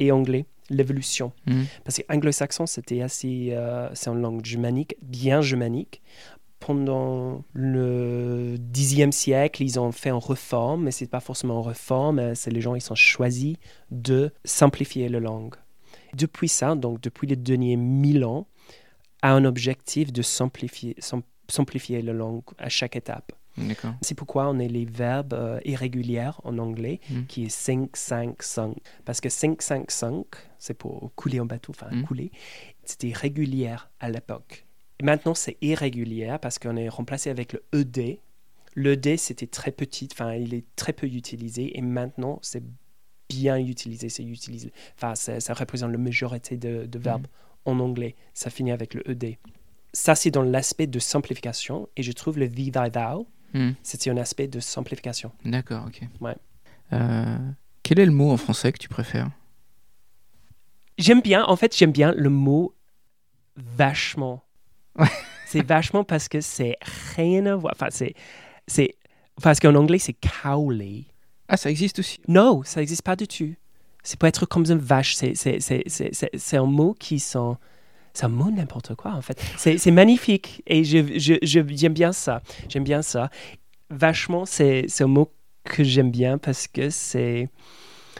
et 0.00 0.10
anglais, 0.10 0.44
l'évolution. 0.68 1.32
Mhm. 1.46 1.66
Parce 1.84 1.98
que 1.98 2.12
anglo-saxon, 2.12 2.66
c'était 2.66 3.00
assez. 3.00 3.50
euh, 3.52 3.88
c'est 3.94 4.10
en 4.10 4.14
langue 4.14 4.44
germanique, 4.44 4.96
bien 5.02 5.40
germanique. 5.40 6.02
Pendant 6.58 7.44
le 7.52 8.56
Xe 8.72 9.10
siècle, 9.14 9.62
ils 9.62 9.78
ont 9.78 9.92
fait 9.92 10.10
une 10.10 10.16
réforme, 10.16 10.84
mais 10.84 10.90
c'est 10.90 11.06
pas 11.06 11.20
forcément 11.20 11.60
une 11.60 11.68
réforme, 11.68 12.18
euh, 12.18 12.34
c'est 12.34 12.50
les 12.50 12.60
gens 12.60 12.74
ils 12.74 12.92
ont 12.92 12.94
choisi 12.96 13.58
de 13.90 14.32
simplifier 14.44 15.08
la 15.08 15.20
langue. 15.20 15.54
Depuis 16.14 16.48
ça, 16.48 16.74
donc 16.74 17.00
depuis 17.00 17.26
les 17.26 17.36
derniers 17.36 17.76
mille 17.76 18.24
ans, 18.24 18.46
a 19.22 19.32
un 19.32 19.44
objectif 19.44 20.12
de 20.12 20.22
simplifier, 20.22 20.94
sim- 20.98 21.22
simplifier 21.48 22.00
la 22.02 22.12
langue 22.12 22.42
à 22.58 22.68
chaque 22.68 22.96
étape. 22.96 23.32
C'est 24.02 24.14
pourquoi 24.14 24.48
on 24.50 24.58
a 24.60 24.64
les 24.64 24.84
verbes 24.84 25.32
euh, 25.32 25.58
irréguliers 25.64 26.28
en 26.44 26.58
anglais, 26.58 27.00
Mm. 27.10 27.22
qui 27.26 27.44
est 27.44 27.48
5, 27.48 27.96
5, 27.96 28.42
5. 28.42 28.76
Parce 29.06 29.22
que 29.22 29.30
5, 29.30 29.62
5, 29.62 29.90
5, 29.90 30.26
c'est 30.58 30.74
pour 30.74 31.10
couler 31.14 31.38
un 31.38 31.46
bateau, 31.46 31.70
enfin 31.70 31.88
Mm. 31.90 32.02
couler. 32.04 32.30
C'était 32.84 33.12
régulier 33.12 33.74
à 33.98 34.10
l'époque. 34.10 34.65
Maintenant, 35.02 35.34
c'est 35.34 35.56
irrégulier 35.60 36.36
parce 36.40 36.58
qu'on 36.58 36.76
est 36.76 36.88
remplacé 36.88 37.30
avec 37.30 37.52
le 37.52 37.62
ED. 37.72 38.18
Le 38.74 38.92
ED, 38.92 39.16
c'était 39.18 39.46
très 39.46 39.70
petit, 39.70 40.08
enfin, 40.12 40.34
il 40.34 40.54
est 40.54 40.64
très 40.76 40.92
peu 40.92 41.06
utilisé. 41.06 41.76
Et 41.78 41.82
maintenant, 41.82 42.38
c'est 42.42 42.62
bien 43.28 43.58
utilisé. 43.58 44.08
C'est 44.08 44.24
utilisé. 44.24 44.72
Enfin, 44.96 45.14
ça, 45.14 45.40
ça 45.40 45.54
représente 45.54 45.92
la 45.92 45.98
majorité 45.98 46.56
de, 46.56 46.86
de 46.86 46.98
verbes 46.98 47.26
en 47.64 47.78
anglais. 47.80 48.14
Ça 48.34 48.50
finit 48.50 48.72
avec 48.72 48.94
le 48.94 49.08
ED. 49.10 49.36
Ça, 49.92 50.14
c'est 50.14 50.30
dans 50.30 50.42
l'aspect 50.42 50.86
de 50.86 50.98
simplification. 50.98 51.88
Et 51.96 52.02
je 52.02 52.12
trouve 52.12 52.38
le 52.38 52.48
thee, 52.50 52.70
thy, 52.70 52.90
thou, 52.90 53.26
Mhm. 53.54 53.74
c'était 53.82 54.10
un 54.10 54.16
aspect 54.18 54.48
de 54.48 54.60
simplification. 54.60 55.30
D'accord, 55.44 55.84
ok. 55.86 56.02
Ouais. 56.20 56.34
Euh, 56.92 57.38
quel 57.82 58.00
est 58.00 58.04
le 58.04 58.12
mot 58.12 58.30
en 58.30 58.36
français 58.36 58.72
que 58.72 58.78
tu 58.78 58.88
préfères? 58.88 59.30
J'aime 60.98 61.20
bien, 61.22 61.44
en 61.44 61.56
fait, 61.56 61.74
j'aime 61.76 61.92
bien 61.92 62.12
le 62.12 62.28
mot 62.28 62.74
vachement. 63.56 64.42
C'est 65.46 65.64
vachement 65.64 66.04
parce 66.04 66.28
que 66.28 66.40
c'est 66.40 66.76
rien 67.16 67.46
à 67.46 67.56
voir. 67.56 67.72
Enfin, 67.76 67.88
c'est. 67.90 68.14
c'est 68.66 68.94
parce 69.42 69.60
qu'en 69.60 69.74
anglais, 69.74 69.98
c'est 69.98 70.16
cowley. 70.42 71.04
Ah, 71.48 71.56
ça 71.56 71.70
existe 71.70 72.00
aussi. 72.00 72.18
Non, 72.26 72.62
ça 72.64 72.80
n'existe 72.80 73.02
pas 73.02 73.14
du 73.16 73.28
tout. 73.28 73.54
C'est 74.02 74.18
pour 74.18 74.28
être 74.28 74.46
comme 74.46 74.64
une 74.64 74.78
vache. 74.78 75.14
C'est, 75.14 75.34
c'est, 75.34 75.60
c'est, 75.60 75.82
c'est, 75.86 76.10
c'est, 76.34 76.56
un 76.56 76.64
mot 76.66 76.94
qui 76.98 77.18
sent. 77.20 77.54
C'est 78.14 78.24
un 78.24 78.28
mot 78.28 78.50
n'importe 78.50 78.94
quoi, 78.94 79.12
en 79.12 79.20
fait. 79.22 79.40
C'est, 79.56 79.78
c'est 79.78 79.90
magnifique. 79.90 80.62
Et 80.66 80.84
je, 80.84 80.98
je, 81.18 81.34
je- 81.42 81.60
j'aime 81.76 81.92
bien 81.92 82.12
ça. 82.12 82.40
J'aime 82.68 82.84
bien 82.84 83.02
ça. 83.02 83.30
Vachement, 83.90 84.46
c'est, 84.46 84.86
c'est 84.88 85.04
un 85.04 85.08
mot 85.08 85.32
que 85.64 85.84
j'aime 85.84 86.10
bien 86.10 86.38
parce 86.38 86.66
que 86.66 86.90
c'est. 86.90 87.48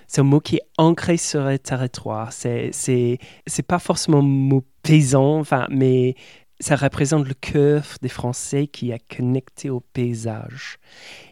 C'est 0.08 0.20
un 0.20 0.24
mot 0.24 0.38
qui 0.38 0.56
est 0.56 0.62
ancré 0.78 1.16
sur 1.16 1.42
le 1.44 1.58
territoire. 1.58 2.32
C'est, 2.32 2.70
c'est, 2.72 3.18
c'est 3.46 3.66
pas 3.66 3.80
forcément 3.80 4.18
un 4.18 4.22
mot 4.22 4.64
paysan, 4.82 5.40
enfin, 5.40 5.66
mais 5.68 6.14
ça 6.60 6.76
représente 6.76 7.26
le 7.26 7.34
cœur 7.34 7.84
des 8.02 8.08
Français 8.08 8.66
qui 8.66 8.90
est 8.90 9.16
connecté 9.16 9.70
au 9.70 9.80
paysage. 9.80 10.78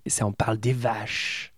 Et 0.05 0.11
ça, 0.11 0.27
on 0.27 0.33
parle 0.33 0.59
des 0.59 0.73
vaches. 0.73 1.53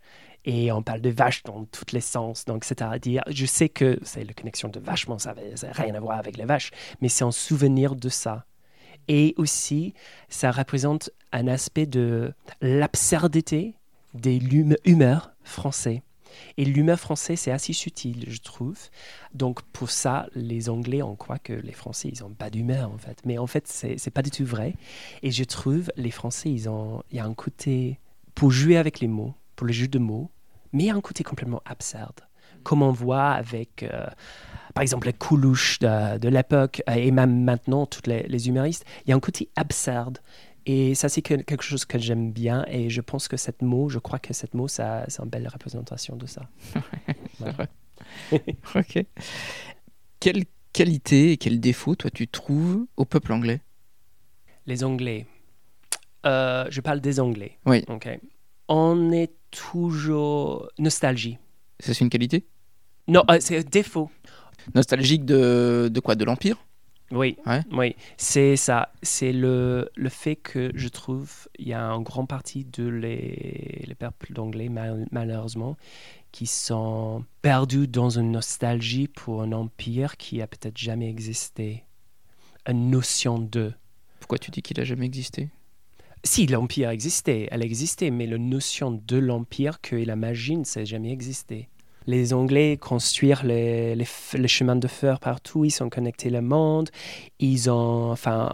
Et 0.44 0.70
on 0.70 0.82
parle 0.82 1.00
de 1.00 1.10
vaches 1.10 1.42
dans 1.42 1.64
tous 1.64 1.92
les 1.92 2.00
sens. 2.00 2.44
Donc, 2.44 2.64
c'est-à-dire, 2.64 3.22
je 3.28 3.46
sais 3.46 3.68
que 3.68 3.98
c'est 4.02 4.24
la 4.24 4.32
connexion 4.32 4.68
de 4.68 4.78
vachement, 4.78 5.18
ça 5.18 5.34
n'a 5.34 5.72
rien 5.72 5.94
à 5.96 6.00
voir 6.00 6.18
avec 6.18 6.36
les 6.36 6.44
vaches, 6.44 6.70
mais 7.00 7.08
c'est 7.08 7.24
un 7.24 7.32
souvenir 7.32 7.96
de 7.96 8.08
ça. 8.08 8.46
Et 9.08 9.34
aussi, 9.36 9.94
ça 10.28 10.52
représente 10.52 11.10
un 11.32 11.48
aspect 11.48 11.86
de 11.86 12.32
l'absurdité 12.60 13.74
des 14.14 14.38
humeurs 14.84 15.32
français. 15.42 16.02
Et 16.56 16.64
l'humeur 16.64 16.98
français, 16.98 17.36
c'est 17.36 17.50
assez 17.50 17.72
subtil, 17.72 18.24
je 18.28 18.38
trouve. 18.38 18.78
Donc, 19.34 19.62
pour 19.62 19.90
ça, 19.90 20.26
les 20.34 20.68
Anglais, 20.68 21.02
on 21.02 21.16
croit 21.16 21.38
que 21.38 21.52
les 21.52 21.72
Français, 21.72 22.10
ils 22.12 22.22
n'ont 22.22 22.30
pas 22.30 22.50
d'humeur, 22.50 22.90
en 22.90 22.98
fait. 22.98 23.18
Mais 23.24 23.38
en 23.38 23.46
fait, 23.46 23.66
c'est 23.66 23.96
n'est 24.04 24.12
pas 24.12 24.22
du 24.22 24.30
tout 24.30 24.44
vrai. 24.44 24.74
Et 25.22 25.30
je 25.30 25.44
trouve, 25.44 25.90
les 25.96 26.10
Français, 26.10 26.50
ils 26.50 26.68
ont, 26.68 27.02
il 27.10 27.18
y 27.18 27.20
a 27.20 27.24
un 27.24 27.34
côté 27.34 27.98
pour 28.34 28.50
jouer 28.50 28.76
avec 28.76 29.00
les 29.00 29.08
mots, 29.08 29.34
pour 29.56 29.66
le 29.66 29.72
jeu 29.72 29.88
de 29.88 29.98
mots, 29.98 30.30
mais 30.72 30.84
il 30.84 30.86
y 30.86 30.90
a 30.90 30.94
un 30.94 31.00
côté 31.00 31.24
complètement 31.24 31.62
absurde, 31.64 32.20
comme 32.62 32.82
on 32.82 32.92
voit 32.92 33.30
avec, 33.30 33.82
euh, 33.82 34.06
par 34.74 34.82
exemple, 34.82 35.06
les 35.06 35.12
coulouches 35.12 35.78
de, 35.78 36.28
l'époque, 36.28 36.82
et 36.86 37.10
même 37.10 37.42
maintenant, 37.44 37.86
tous 37.86 38.02
les, 38.06 38.24
les 38.24 38.48
humoristes. 38.48 38.84
Il 39.04 39.10
y 39.10 39.12
a 39.12 39.16
un 39.16 39.20
côté 39.20 39.48
absurde. 39.56 40.18
Et 40.68 40.94
ça, 40.96 41.08
c'est 41.08 41.22
que- 41.22 41.34
quelque 41.42 41.62
chose 41.62 41.84
que 41.84 41.98
j'aime 41.98 42.32
bien. 42.32 42.64
Et 42.68 42.90
je 42.90 43.00
pense 43.00 43.28
que 43.28 43.36
cette 43.36 43.62
mot, 43.62 43.88
je 43.88 43.98
crois 44.00 44.18
que 44.18 44.32
cette 44.34 44.52
mot, 44.54 44.66
ça, 44.68 45.04
c'est 45.08 45.22
une 45.22 45.28
belle 45.30 45.46
représentation 45.48 46.16
de 46.16 46.26
ça. 46.26 46.48
Vrai. 47.38 47.68
ok. 48.74 49.04
Quelle 50.20 50.44
qualité 50.72 51.32
et 51.32 51.36
quel 51.36 51.60
défaut, 51.60 51.94
toi, 51.94 52.10
tu 52.10 52.26
trouves 52.28 52.86
au 52.96 53.04
peuple 53.04 53.32
anglais? 53.32 53.60
Les 54.66 54.82
Anglais. 54.82 55.26
Euh, 56.26 56.66
je 56.70 56.80
parle 56.80 57.00
des 57.00 57.20
Anglais. 57.20 57.58
Oui. 57.66 57.84
Ok. 57.88 58.08
On 58.68 59.12
est 59.12 59.32
toujours 59.52 60.68
nostalgie. 60.78 61.38
C'est 61.78 62.00
une 62.00 62.10
qualité? 62.10 62.44
Non, 63.06 63.22
euh, 63.30 63.38
c'est 63.40 63.58
un 63.58 63.62
défaut. 63.62 64.10
Nostalgique 64.74 65.24
de, 65.24 65.88
de 65.92 66.00
quoi? 66.00 66.16
De 66.16 66.24
l'Empire? 66.24 66.56
Oui, 67.12 67.36
Ouais. 67.46 67.60
oui, 67.72 67.94
c'est 68.16 68.56
ça. 68.56 68.92
C'est 69.02 69.32
le, 69.32 69.88
le 69.94 70.08
fait 70.08 70.34
que 70.36 70.72
je 70.74 70.88
trouve 70.88 71.48
il 71.58 71.68
y 71.68 71.72
a 71.72 71.94
en 71.94 72.02
grande 72.02 72.26
partie 72.28 72.64
de 72.64 72.86
les, 72.88 73.84
les 73.86 73.94
peuples 73.94 74.32
d'anglais, 74.32 74.68
mal- 74.68 75.06
malheureusement, 75.12 75.76
qui 76.32 76.46
sont 76.46 77.24
perdus 77.42 77.86
dans 77.86 78.10
une 78.10 78.32
nostalgie 78.32 79.06
pour 79.08 79.42
un 79.42 79.52
empire 79.52 80.16
qui 80.16 80.42
a 80.42 80.46
peut-être 80.48 80.76
jamais 80.78 81.08
existé. 81.08 81.84
Une 82.68 82.90
notion 82.90 83.38
de. 83.38 83.72
Pourquoi 84.18 84.38
tu 84.38 84.50
dis 84.50 84.60
qu'il 84.62 84.80
a 84.80 84.84
jamais 84.84 85.06
existé? 85.06 85.48
Si 86.24 86.48
l'empire 86.48 86.90
existait, 86.90 87.46
elle 87.52 87.62
existait, 87.62 88.10
mais 88.10 88.26
la 88.26 88.38
notion 88.38 88.90
de 88.90 89.16
l'empire 89.16 89.80
que 89.80 89.94
la 89.94 90.16
magie 90.16 90.56
ne 90.56 90.64
s'est 90.64 90.84
jamais 90.86 91.12
existé. 91.12 91.68
Les 92.06 92.32
Anglais 92.32 92.76
construisent 92.76 93.42
les, 93.42 93.94
les, 93.96 94.48
chemins 94.48 94.76
de 94.76 94.86
fer 94.86 95.18
partout, 95.18 95.64
ils 95.64 95.70
sont 95.70 95.88
connectés 95.88 96.30
le 96.30 96.40
monde. 96.40 96.90
Ils 97.40 97.70
ont, 97.70 98.10
enfin, 98.12 98.52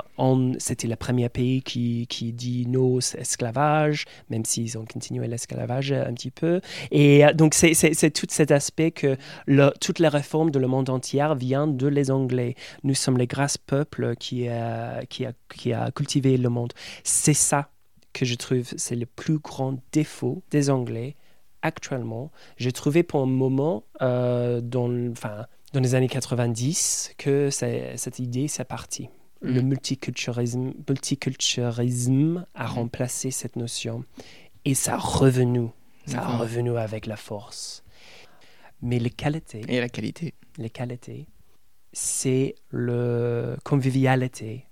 c'était 0.59 0.89
le 0.89 0.97
premier 0.97 1.29
pays 1.29 1.63
qui, 1.63 2.07
qui 2.09 2.33
dit 2.33 2.67
non 2.67 2.99
esclavage, 2.99 4.07
même 4.31 4.45
s'ils 4.45 4.79
ont 4.79 4.85
continué 4.85 5.27
l'esclavage 5.27 5.93
un 5.93 6.13
petit 6.15 6.31
peu. 6.31 6.61
Et 6.91 7.25
euh, 7.25 7.33
donc, 7.33 7.55
c'est- 7.55 8.11
tout 8.13 8.27
cet 8.31 8.51
aspect 8.51 8.91
que 8.91 9.17
le, 9.47 9.71
toutes 9.81 9.99
les 9.99 10.09
réformes 10.09 10.51
de 10.51 10.59
le 10.59 10.67
monde 10.67 10.91
entier 10.91 11.27
viennent 11.37 11.77
de 11.77 11.87
les 11.87 12.11
Anglais. 12.11 12.55
Nous 12.85 12.95
sommes 12.95 13.19
les 13.19 13.27
grâces 13.27 13.59
peuples 13.59 14.17
qui 14.17 14.49
a, 14.49 15.05
qui, 15.07 15.25
a, 15.27 15.33
qui 15.55 15.73
a 15.73 15.91
cultivé 15.91 16.37
le 16.37 16.49
monde. 16.49 16.73
C'est 17.05 17.35
ça 17.35 17.69
que 18.13 18.25
je 18.25 18.35
trouve, 18.35 18.65
c'est 18.77 18.97
le 18.97 19.07
plus 19.07 19.39
grand 19.39 19.79
défaut 19.93 20.43
des 20.51 20.71
Anglais 20.71 21.17
actuellement. 21.63 22.31
J'ai 22.57 22.73
trouvé 22.73 23.03
pour 23.03 23.21
un 23.23 23.27
moment, 23.27 23.85
euh, 24.03 24.61
dans, 24.61 24.91
enfin, 25.11 25.47
dans 25.73 25.81
les 25.81 25.95
années 25.95 26.09
90, 26.09 27.15
que 27.19 27.51
cette 27.51 28.19
idée, 28.19 28.49
c'est 28.49 28.65
parti. 28.65 29.09
Le 29.41 29.61
Mhm. 29.61 29.69
multiculturalisme, 29.69 30.73
multiculturalisme 30.89 32.47
a 32.55 32.67
remplacé 32.67 33.31
cette 33.31 33.57
notion. 33.57 34.05
Et 34.65 34.75
ça 34.75 34.95
a 34.95 34.99
revenu. 34.99 35.69
Ça 36.07 36.23
a 36.23 36.37
revenu 36.37 36.77
avec 36.77 37.07
la 37.07 37.17
force. 37.17 37.83
Mais 38.81 38.99
les 38.99 39.11
qualités, 39.11 39.63
Et 39.69 39.81
la 39.81 39.89
qualité 39.89 40.35
les 40.59 40.71
qualités, 40.71 41.27
c'est 41.93 42.55
le 42.71 43.57
convivialité, 43.65 44.67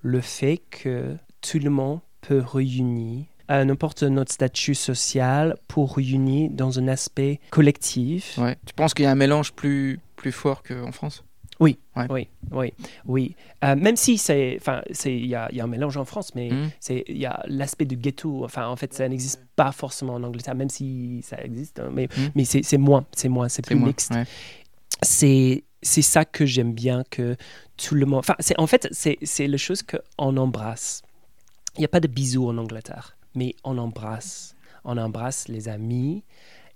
le 0.00 0.20
fait 0.20 0.58
que 0.70 1.16
tout 1.40 1.58
le 1.58 1.70
monde 1.70 2.00
peut 2.20 2.40
réunir 2.46 3.24
à 3.52 3.64
n'importe 3.64 4.02
notre 4.02 4.32
statut 4.32 4.74
social 4.74 5.56
pour 5.68 5.96
réunir 5.96 6.50
dans 6.50 6.78
un 6.78 6.88
aspect 6.88 7.38
collectif. 7.50 8.38
Ouais. 8.38 8.56
Tu 8.66 8.72
penses 8.74 8.94
qu'il 8.94 9.04
y 9.04 9.06
a 9.06 9.10
un 9.10 9.14
mélange 9.14 9.52
plus, 9.52 10.00
plus 10.16 10.32
fort 10.32 10.62
qu'en 10.62 10.92
France? 10.92 11.22
Oui, 11.60 11.78
oui, 12.10 12.72
oui. 13.06 13.36
Euh, 13.62 13.76
même 13.76 13.94
si 13.94 14.18
c'est, 14.18 14.56
enfin, 14.58 14.82
c'est, 14.90 15.14
il 15.14 15.26
y 15.26 15.28
y 15.28 15.34
a 15.36 15.48
un 15.62 15.66
mélange 15.68 15.96
en 15.96 16.04
France, 16.04 16.34
mais 16.34 16.50
Mhm. 16.50 16.70
c'est, 16.80 17.04
il 17.06 17.18
y 17.18 17.26
a 17.26 17.40
l'aspect 17.46 17.84
de 17.84 17.94
ghetto. 17.94 18.44
Enfin, 18.44 18.66
en 18.66 18.74
fait, 18.74 18.92
ça 18.94 19.08
n'existe 19.08 19.40
pas 19.54 19.70
forcément 19.70 20.14
en 20.14 20.22
Angleterre, 20.24 20.56
même 20.56 20.70
si 20.70 21.20
ça 21.22 21.36
existe, 21.44 21.78
hein, 21.78 21.90
mais, 21.92 22.08
Mhm. 22.16 22.30
mais 22.34 22.44
c'est, 22.44 22.62
c'est 22.64 22.78
moins, 22.78 23.04
c'est 23.14 23.28
moins, 23.28 23.48
c'est 23.48 23.64
plus 23.64 23.76
mixte. 23.76 24.12
ouais. 24.12 24.24
c'est 25.02 25.64
c'est 25.82 26.02
ça 26.02 26.24
que 26.24 26.46
j'aime 26.46 26.72
bien 26.72 27.02
que 27.10 27.36
tout 27.76 27.96
le 27.96 28.06
monde 28.06 28.20
enfin 28.20 28.36
c'est 28.38 28.56
en 28.60 28.68
fait 28.68 28.86
c'est 28.92 29.18
c'est 29.22 29.48
la 29.48 29.56
chose 29.56 29.82
qu'on 29.82 30.36
embrasse 30.36 31.02
il 31.76 31.80
n'y 31.80 31.84
a 31.84 31.88
pas 31.88 31.98
de 31.98 32.06
bisous 32.06 32.46
en 32.48 32.56
Angleterre 32.56 33.16
mais 33.34 33.54
on 33.64 33.78
embrasse 33.78 34.56
on 34.84 34.96
embrasse 34.98 35.48
les 35.48 35.68
amis 35.68 36.24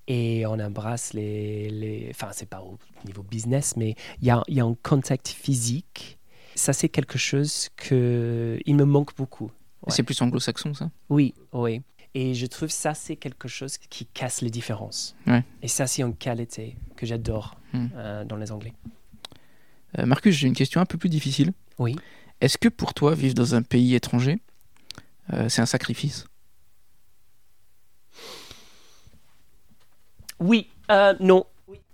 et 0.08 0.46
on 0.46 0.58
embrasse 0.60 1.12
les, 1.12 1.68
les 1.70 2.08
enfin 2.10 2.28
c'est 2.32 2.48
pas 2.48 2.62
au 2.62 2.78
niveau 3.04 3.22
business 3.22 3.76
mais 3.76 3.94
il 4.20 4.28
y 4.28 4.30
a, 4.30 4.42
y 4.48 4.60
a 4.60 4.64
un 4.64 4.76
contact 4.82 5.28
physique 5.28 6.18
ça 6.54 6.72
c'est 6.72 6.88
quelque 6.88 7.18
chose 7.18 7.68
que 7.76 8.58
il 8.64 8.74
me 8.76 8.84
manque 8.84 9.16
beaucoup 9.16 9.50
Ouais. 9.86 9.92
C'est 9.94 10.02
plus 10.02 10.20
anglo-saxon, 10.20 10.74
ça? 10.74 10.90
Oui, 11.10 11.32
oui. 11.52 11.80
Et 12.14 12.34
je 12.34 12.46
trouve 12.46 12.70
ça, 12.70 12.92
c'est 12.94 13.14
quelque 13.14 13.46
chose 13.46 13.76
qui 13.78 14.06
casse 14.06 14.40
les 14.40 14.50
différences. 14.50 15.14
Ouais. 15.28 15.44
Et 15.62 15.68
ça, 15.68 15.86
c'est 15.86 16.02
une 16.02 16.16
qualité 16.16 16.76
que 16.96 17.06
j'adore 17.06 17.56
Hmm. 17.72 17.86
euh, 17.94 18.24
dans 18.24 18.36
les 18.36 18.50
Anglais. 18.50 18.72
Euh, 19.98 20.06
Marcus, 20.06 20.34
j'ai 20.34 20.48
une 20.48 20.54
question 20.54 20.80
un 20.80 20.86
peu 20.86 20.98
plus 20.98 21.10
difficile. 21.10 21.52
Oui. 21.78 21.94
Est-ce 22.40 22.58
que 22.58 22.68
pour 22.68 22.94
toi, 22.94 23.14
vivre 23.14 23.34
dans 23.34 23.54
un 23.54 23.62
pays 23.62 23.94
étranger, 23.94 24.38
euh, 25.32 25.48
c'est 25.48 25.60
un 25.62 25.66
sacrifice? 25.66 26.26
Oui, 30.40 30.68
euh, 30.90 31.14
non. 31.20 31.44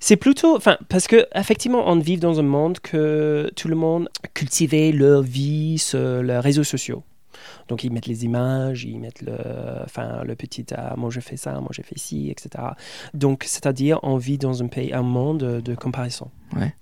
C'est 0.00 0.16
plutôt, 0.16 0.56
enfin, 0.56 0.76
parce 0.88 1.06
que 1.06 1.26
effectivement, 1.34 1.88
on 1.88 1.98
vit 1.98 2.16
dans 2.16 2.40
un 2.40 2.44
monde 2.44 2.80
que 2.80 3.50
tout 3.56 3.68
le 3.68 3.76
monde 3.76 4.08
cultivait 4.34 4.92
leur 4.92 5.22
vie 5.22 5.78
sur 5.78 6.22
les 6.22 6.38
réseaux 6.38 6.64
sociaux. 6.64 7.04
Donc 7.68 7.84
ils 7.84 7.92
mettent 7.92 8.06
les 8.06 8.24
images, 8.24 8.84
ils 8.84 8.98
mettent 8.98 9.22
le, 9.22 9.36
enfin, 9.84 10.22
le 10.24 10.34
petit 10.34 10.66
ah, 10.76 10.94
moi 10.96 11.10
je 11.10 11.20
fais 11.20 11.36
ça, 11.36 11.60
moi 11.60 11.70
j'ai 11.72 11.82
fait 11.82 11.98
ci, 11.98 12.30
etc. 12.30 12.64
Donc 13.14 13.44
c'est-à-dire 13.46 13.98
on 14.02 14.16
vit 14.16 14.38
dans 14.38 14.62
un 14.62 14.66
pays, 14.66 14.92
un 14.92 15.02
monde 15.02 15.38
de, 15.38 15.74
comparaison. 15.74 16.30
Ouais. 16.56 16.74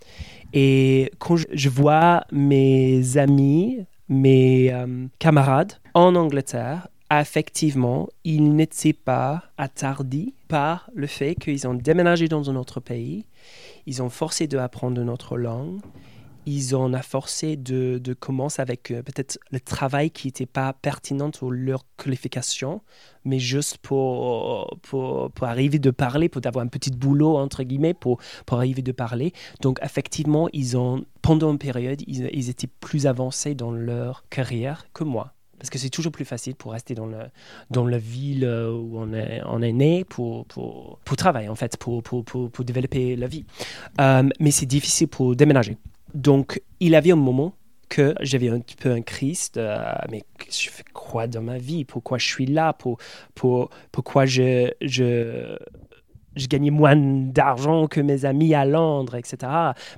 Et 0.53 1.13
quand 1.19 1.37
je, 1.37 1.47
je 1.53 1.69
vois 1.69 2.25
mes 2.33 3.17
amis, 3.19 3.85
mes 4.09 4.73
euh, 4.73 5.07
camarades 5.19 5.75
en 5.95 6.17
Angleterre, 6.17 6.89
effectivement, 7.11 8.09
ils 8.25 8.55
n'étaient 8.55 8.93
pas 8.93 9.45
attardés 9.57 10.35
par 10.51 10.91
le 10.95 11.07
fait 11.07 11.37
qu'ils 11.37 11.69
ont 11.69 11.75
déménagé 11.75 12.27
dans 12.27 12.51
un 12.51 12.57
autre 12.57 12.81
pays, 12.81 13.25
ils 13.87 14.03
ont 14.03 14.11
forcé 14.11 14.49
d'apprendre 14.49 15.01
une 15.01 15.09
autre 15.09 15.39
langue, 15.39 15.81
ils 16.45 16.75
ont 16.75 16.91
forcé 17.03 17.57
de, 17.57 18.01
commencer 18.19 18.61
avec 18.61 18.91
euh, 18.91 19.03
peut-être 19.03 19.39
le 19.53 19.61
travail 19.61 20.11
qui 20.11 20.27
n'était 20.27 20.47
pas 20.47 20.73
pertinent 20.73 21.31
pour 21.31 21.53
leur 21.53 21.85
qualification, 21.97 22.83
mais 23.25 23.39
juste 23.39 23.79
pour, 23.79 24.77
pour, 24.83 25.31
pour 25.31 25.47
arriver 25.47 25.79
de 25.79 25.91
parler, 25.91 26.29
pour 26.29 26.43
avoir 26.45 26.65
un 26.65 26.69
petit 26.69 26.91
boulot, 26.91 27.37
entre 27.37 27.63
guillemets, 27.63 27.95
pour, 27.95 28.19
pour 28.45 28.59
arriver 28.59 28.83
de 28.83 28.93
parler. 28.93 29.33
Donc, 29.61 29.79
effectivement, 29.83 30.49
ils 30.53 30.77
ont, 30.77 31.05
pendant 31.23 31.53
une 31.53 31.59
période, 31.59 32.03
ils 32.09 32.51
étaient 32.51 32.67
plus 32.67 33.07
avancés 33.07 33.55
dans 33.55 33.71
leur 33.71 34.25
carrière 34.31 34.87
que 34.93 35.05
moi. 35.05 35.35
Parce 35.61 35.71
que 35.71 35.79
c'est 35.79 35.91
toujours 35.91 36.11
plus 36.11 36.25
facile 36.25 36.55
pour 36.57 36.73
rester 36.73 36.95
dans, 36.95 37.07
le, 37.07 37.19
dans 37.71 37.87
la 37.87 37.99
ville 37.99 38.45
où 38.45 38.99
on 38.99 39.13
est, 39.13 39.43
on 39.45 39.61
est 39.63 39.73
né 39.73 40.05
pour, 40.05 40.47
pour, 40.47 40.99
pour 41.05 41.17
travailler, 41.17 41.49
en 41.51 41.55
fait, 41.55 41.77
pour, 41.77 42.03
pour, 42.03 42.25
pour, 42.25 42.51
pour 42.51 42.65
développer 42.65 43.15
la 43.15 43.27
vie. 43.27 43.45
Euh, 44.01 44.29
mais 44.41 44.51
c'est 44.51 44.67
difficile 44.67 45.09
pour 45.09 45.37
déménager. 45.37 45.77
Donc, 46.15 46.63
il 46.81 46.95
avait 46.95 47.13
un 47.13 47.17
moment 47.17 47.55
que 47.91 48.15
j'avais 48.21 48.49
un 48.49 48.61
petit 48.61 48.77
peu 48.77 48.91
un 48.91 49.03
crise 49.03 49.51
de, 49.53 49.61
euh, 49.61 49.93
mais 50.11 50.23
je 50.49 50.71
fais 50.71 50.85
quoi 50.95 51.27
dans 51.27 51.43
ma 51.43 51.59
vie? 51.59 51.85
Pourquoi 51.85 52.19
je 52.19 52.27
suis 52.27 52.47
là? 52.47 52.73
Pour, 52.73 52.99
pour, 53.35 53.69
Pourquoi 53.93 54.27
je, 54.27 54.71
je, 54.81 55.57
je 56.37 56.47
gagnais 56.47 56.71
moins 56.71 56.97
d'argent 56.97 57.87
que 57.87 58.01
mes 58.01 58.25
amis 58.25 58.55
à 58.55 58.65
Londres, 58.65 59.17
etc. 59.17 59.37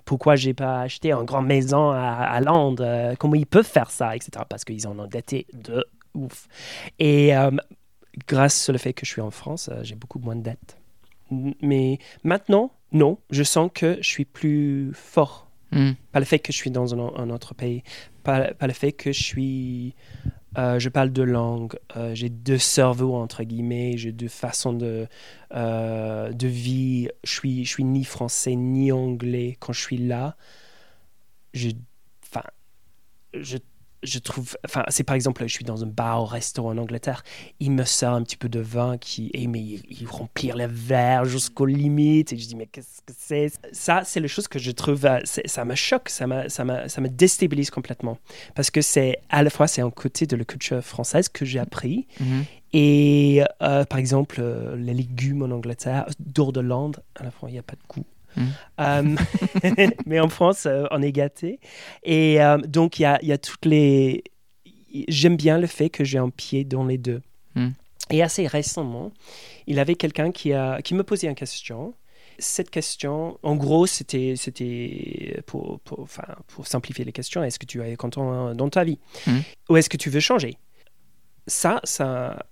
Pourquoi 0.05 0.37
j'ai 0.37 0.55
pas 0.55 0.81
acheté 0.83 1.13
une 1.13 1.25
grande 1.25 1.47
maison 1.47 1.91
à, 1.91 1.99
à 2.11 2.41
Londres? 2.41 2.85
Euh, 2.87 3.15
Comment 3.19 3.35
ils 3.35 3.47
peuvent 3.47 3.67
faire 3.67 3.91
ça, 3.91 4.17
etc. 4.17 4.45
Parce 4.49 4.65
qu'ils 4.65 4.87
ont 4.89 4.99
endetté 4.99 5.47
de 5.53 5.85
ouf. 6.15 6.49
Et 6.99 7.37
euh, 7.37 7.51
grâce 8.27 8.69
au 8.69 8.79
fait 8.79 8.93
que 8.93 9.05
je 9.07 9.11
suis 9.11 9.21
en 9.21 9.31
France, 9.31 9.69
euh, 9.73 9.81
j'ai 9.83 9.95
beaucoup 9.95 10.19
moins 10.19 10.37
de 10.37 10.43
dettes. 10.43 10.79
Mais 11.63 11.99
maintenant, 12.25 12.73
non, 12.93 13.19
je 13.31 13.43
sens 13.43 13.71
que 13.73 13.97
je 14.01 14.09
suis 14.09 14.25
plus 14.25 14.93
fort 14.95 15.49
Hmm. 15.75 15.93
pas 16.13 16.19
le 16.19 16.27
fait 16.27 16.39
que 16.39 16.53
je 16.53 16.59
suis 16.59 16.71
dans 16.71 16.95
un, 16.95 17.15
un 17.17 17.31
autre 17.31 17.55
pays, 17.55 17.83
pas, 18.25 18.53
pas 18.53 18.67
le 18.67 18.75
fait 18.75 18.93
que 18.93 19.11
je 19.11 19.23
suis, 19.23 19.95
euh, 20.59 20.79
je 20.79 20.89
parle 20.91 21.11
deux 21.11 21.25
langues, 21.25 21.79
euh, 21.97 22.15
j'ai 22.15 22.29
deux 22.29 22.59
cerveaux 22.59 23.15
entre 23.15 23.43
guillemets, 23.43 23.97
j'ai 23.97 24.13
deux 24.13 24.29
façons 24.29 24.73
de, 24.73 25.07
euh, 25.55 26.31
de 26.33 26.47
vie. 26.47 27.09
Je 27.25 27.33
suis, 27.33 27.65
suis 27.65 27.85
ni 27.85 28.05
français 28.05 28.55
ni 28.55 28.93
anglais. 28.93 29.57
Quand 29.61 29.73
je 29.73 29.81
suis 29.81 29.99
là, 29.99 30.37
je 31.55 31.71
je 34.03 34.19
trouve, 34.19 34.57
enfin, 34.65 34.85
c'est 34.89 35.05
par 35.05 35.15
exemple, 35.15 35.43
je 35.47 35.53
suis 35.53 35.65
dans 35.65 35.83
un 35.83 35.87
bar 35.87 36.23
au 36.23 36.25
restaurant 36.25 36.71
en 36.71 36.79
Angleterre, 36.79 37.23
il 37.61 37.71
me 37.71 37.85
sert 37.85 38.13
un 38.13 38.23
petit 38.23 38.37
peu 38.37 38.49
de 38.49 38.61
vin 38.61 38.99
qui, 38.99 39.31
et 39.35 39.47
mais 39.47 39.61
il, 39.61 40.07
remplit 40.09 40.51
les 40.55 40.67
verres 40.67 41.25
jusqu'aux 41.25 41.67
limites, 41.67 42.33
et 42.33 42.37
je 42.39 42.47
dis, 42.49 42.57
mais 42.57 42.67
qu'est-ce 42.67 43.01
que 43.03 43.13
c'est? 43.17 43.53
Ça, 43.73 44.03
c'est 44.05 44.21
la 44.21 44.29
chose 44.29 44.49
que 44.49 44.59
je 44.59 44.71
trouve, 44.71 45.07
euh, 45.07 45.21
ça 45.25 45.65
me 45.65 45.75
choque, 45.75 46.09
ça 46.09 46.27
me, 46.27 46.49
ça, 46.49 46.65
me, 46.65 46.89
ça 46.89 47.01
me 47.01 47.09
déstabilise 47.09 47.71
complètement. 47.71 48.19
Parce 48.55 48.71
que 48.71 48.81
c'est, 48.81 49.21
à 49.31 49.43
la 49.43 49.51
fois, 49.51 49.69
c'est 49.69 49.83
un 49.83 49.91
côté 49.91 50.27
de 50.27 50.37
la 50.37 50.45
culture 50.45 50.83
française 50.83 51.29
que 51.29 51.45
j'ai 51.45 51.59
appris, 51.59 52.07
Mhm. 52.21 52.45
et 52.73 53.43
euh, 53.63 53.85
par 53.85 53.99
exemple, 53.99 54.37
euh, 54.41 54.77
les 54.77 54.95
légumes 54.95 55.43
en 55.43 55.51
Angleterre, 55.51 56.07
d'or 56.19 56.53
de 56.53 56.61
à 56.61 57.25
la 57.25 57.31
fois, 57.31 57.51
il 57.51 57.53
n'y 57.53 57.59
a 57.59 57.63
pas 57.63 57.75
de 57.75 57.87
goût. 57.89 58.05
Mhm. 58.37 58.53
Euh, 58.81 59.17
mais 60.07 60.21
en 60.21 60.29
France, 60.29 60.67
euh, 60.67 60.85
on 60.91 61.03
est 61.03 61.13
gâté. 61.13 61.61
Et 62.03 62.43
euh, 62.43 62.59
donc, 62.59 62.99
il 62.99 63.03
y 63.03 63.05
a, 63.05 63.19
il 63.23 63.29
y 63.29 63.33
a 63.33 63.39
toutes 63.39 63.67
les. 63.67 64.25
J'aime 65.09 65.37
bien 65.37 65.59
le 65.59 65.67
fait 65.67 65.91
que 65.91 66.05
j'ai 66.05 66.19
un 66.19 66.31
pied 66.31 66.65
dans 66.65 66.85
les 66.85 66.99
deux. 66.99 67.23
Mhm. 67.55 67.75
Et 68.11 68.23
assez 68.23 68.47
récemment, 68.47 69.13
il 69.67 69.77
y 69.77 69.81
avait 69.81 69.95
quelqu'un 69.95 70.33
qui, 70.33 70.53
a, 70.53 70.83
qui 70.83 70.95
me 70.95 71.03
posait 71.03 71.29
une 71.29 71.35
question. 71.35 71.95
Cette 72.39 72.71
question, 72.71 73.39
en 73.43 73.57
gros, 73.57 73.87
c'était 73.87 74.35
c'était 74.37 75.41
pour, 75.47 75.81
pour, 75.81 76.01
enfin, 76.01 76.25
pour 76.49 76.67
simplifier 76.67 77.05
les 77.05 77.13
questions. 77.13 77.43
Est-ce 77.45 77.59
que 77.59 77.67
tu 77.67 77.81
es 77.83 77.97
content 77.97 78.55
dans 78.55 78.69
ta 78.69 78.85
vie? 78.85 78.99
Ou 79.69 79.77
est-ce 79.77 79.89
que 79.89 79.97
tu 79.97 80.11
veux 80.11 80.21
changer? 80.21 80.57
Ça, 81.47 81.81
ça, 81.85 82.47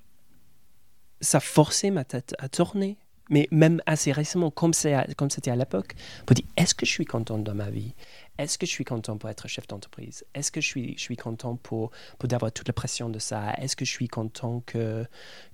ça 1.20 1.40
forçait 1.40 1.90
ma 1.90 2.04
tête 2.04 2.34
à 2.38 2.48
tourner. 2.48 2.98
Mais 3.30 3.48
même 3.50 3.80
assez 3.86 4.12
récemment, 4.12 4.50
comme 4.50 4.72
c'était 4.74 4.94
à 4.94 5.56
l'époque, 5.56 5.94
pour 6.26 6.34
dire 6.34 6.44
est-ce 6.56 6.74
que 6.74 6.84
je 6.84 6.90
suis 6.90 7.06
content 7.06 7.38
dans 7.38 7.54
ma 7.54 7.70
vie? 7.70 7.94
Est-ce 8.38 8.56
que 8.56 8.64
je 8.64 8.70
suis 8.70 8.84
content 8.84 9.18
pour 9.18 9.28
être 9.28 9.48
chef 9.48 9.66
d'entreprise? 9.66 10.24
Est-ce 10.34 10.50
que 10.50 10.60
je 10.62 10.66
suis, 10.66 10.94
je 10.96 11.02
suis 11.02 11.16
content 11.16 11.56
pour, 11.56 11.90
pour 12.18 12.32
avoir 12.32 12.50
toute 12.50 12.68
la 12.68 12.72
pression 12.72 13.10
de 13.10 13.18
ça? 13.18 13.52
Est-ce 13.58 13.76
que 13.76 13.84
je 13.84 13.90
suis 13.90 14.08
content 14.08 14.62
que, 14.64 15.06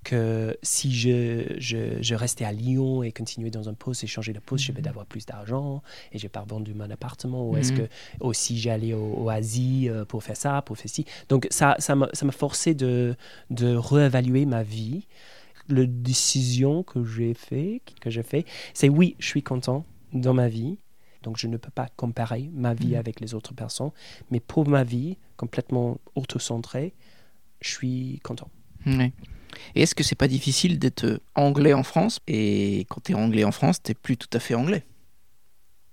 que 0.05 0.57
si 0.63 0.95
je, 0.95 1.57
je, 1.59 2.01
je 2.01 2.15
restais 2.15 2.45
à 2.45 2.53
Lyon 2.53 3.03
et 3.03 3.11
continuais 3.13 3.51
dans 3.51 3.69
un 3.69 3.75
poste 3.75 4.05
et 4.05 4.07
changer 4.07 4.33
de 4.33 4.39
poste, 4.39 4.65
je 4.67 4.73
vais 4.73 4.87
avoir 4.87 5.05
plus 5.07 5.27
d'argent 5.27 5.83
et 6.13 6.19
j'ai 6.19 6.29
pas 6.29 6.45
vendu 6.47 6.75
mon 6.75 6.89
appartement? 6.91 7.51
Ou 7.51 7.57
est-ce 7.57 7.73
Mhm. 7.73 7.87
que 7.87 7.89
aussi 8.21 8.59
j'allais 8.59 8.93
au, 8.93 9.15
au 9.15 9.29
Asie 9.31 9.89
euh, 9.89 10.05
pour 10.05 10.23
faire 10.23 10.37
ça, 10.37 10.63
pour 10.63 10.79
faire 10.79 10.91
ci? 10.91 11.05
Donc 11.29 11.49
ça 11.51 11.77
ça 11.79 11.95
m'a 11.97 12.09
forcé 12.33 12.75
de, 12.75 13.17
de 13.51 13.75
réévaluer 13.75 14.47
ma 14.47 14.63
vie 14.63 15.07
la 15.69 15.87
décision 15.87 16.83
que 16.83 17.05
j'ai 17.05 17.35
fait, 17.35 17.83
que 18.01 18.11
j'ai 18.11 18.23
fait, 18.23 18.45
c'est 18.75 18.89
oui, 18.89 19.17
je 19.19 19.27
suis 19.27 19.43
content 19.43 19.85
dans 20.13 20.35
ma 20.35 20.49
vie. 20.49 20.79
Donc 21.23 21.37
je 21.39 21.49
ne 21.49 21.57
peux 21.57 21.71
pas 21.71 21.89
comparer 21.97 22.51
ma 22.55 22.73
vie 22.75 22.91
Mhm. 22.93 22.99
avec 22.99 23.21
les 23.21 23.35
autres 23.35 23.53
personnes, 23.55 23.91
mais 24.31 24.39
pour 24.41 24.69
ma 24.69 24.85
vie 24.85 25.17
complètement 25.37 25.99
autocentrée, 26.15 26.95
je 27.61 27.71
suis 27.71 28.21
content. 28.23 28.49
Et 29.75 29.83
est-ce 29.83 29.95
que 29.95 30.05
c'est 30.05 30.15
pas 30.15 30.29
difficile 30.29 30.79
d'être 30.79 31.21
anglais 31.35 31.73
en 31.73 31.83
France? 31.83 32.21
Et 32.29 32.87
quand 32.89 33.01
tu 33.03 33.13
es 33.13 33.15
anglais 33.17 33.43
en 33.43 33.51
France, 33.53 33.83
tu 33.83 33.95
plus 33.95 34.17
tout 34.17 34.29
à 34.33 34.39
fait 34.39 34.55
anglais. 34.55 34.85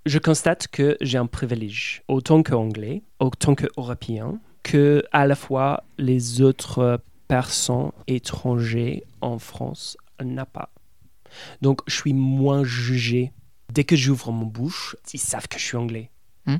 Je 0.05 0.19
constate 0.19 0.67
que 0.67 0.97
j'ai 1.01 1.17
un 1.17 1.25
privilège 1.25 2.03
autant 2.07 2.43
qu'anglais, 2.43 3.01
autant 3.19 3.55
qu'européen, 3.55 4.39
que 4.61 5.03
à 5.11 5.25
la 5.25 5.35
fois 5.35 5.83
les 5.97 6.41
autres 6.41 7.01
personnes 7.33 7.91
étrangères 8.05 9.01
en 9.21 9.39
France 9.39 9.97
n'a 10.23 10.45
pas. 10.45 10.69
Donc 11.63 11.81
je 11.87 11.95
suis 11.95 12.13
moins 12.13 12.63
jugé. 12.63 13.31
Dès 13.71 13.85
que 13.85 13.95
j'ouvre 13.95 14.31
mon 14.31 14.45
bouche, 14.45 14.95
ils 15.15 15.19
savent 15.19 15.47
que 15.47 15.57
je 15.57 15.65
suis 15.65 15.77
anglais. 15.77 16.11
Hmm. 16.45 16.57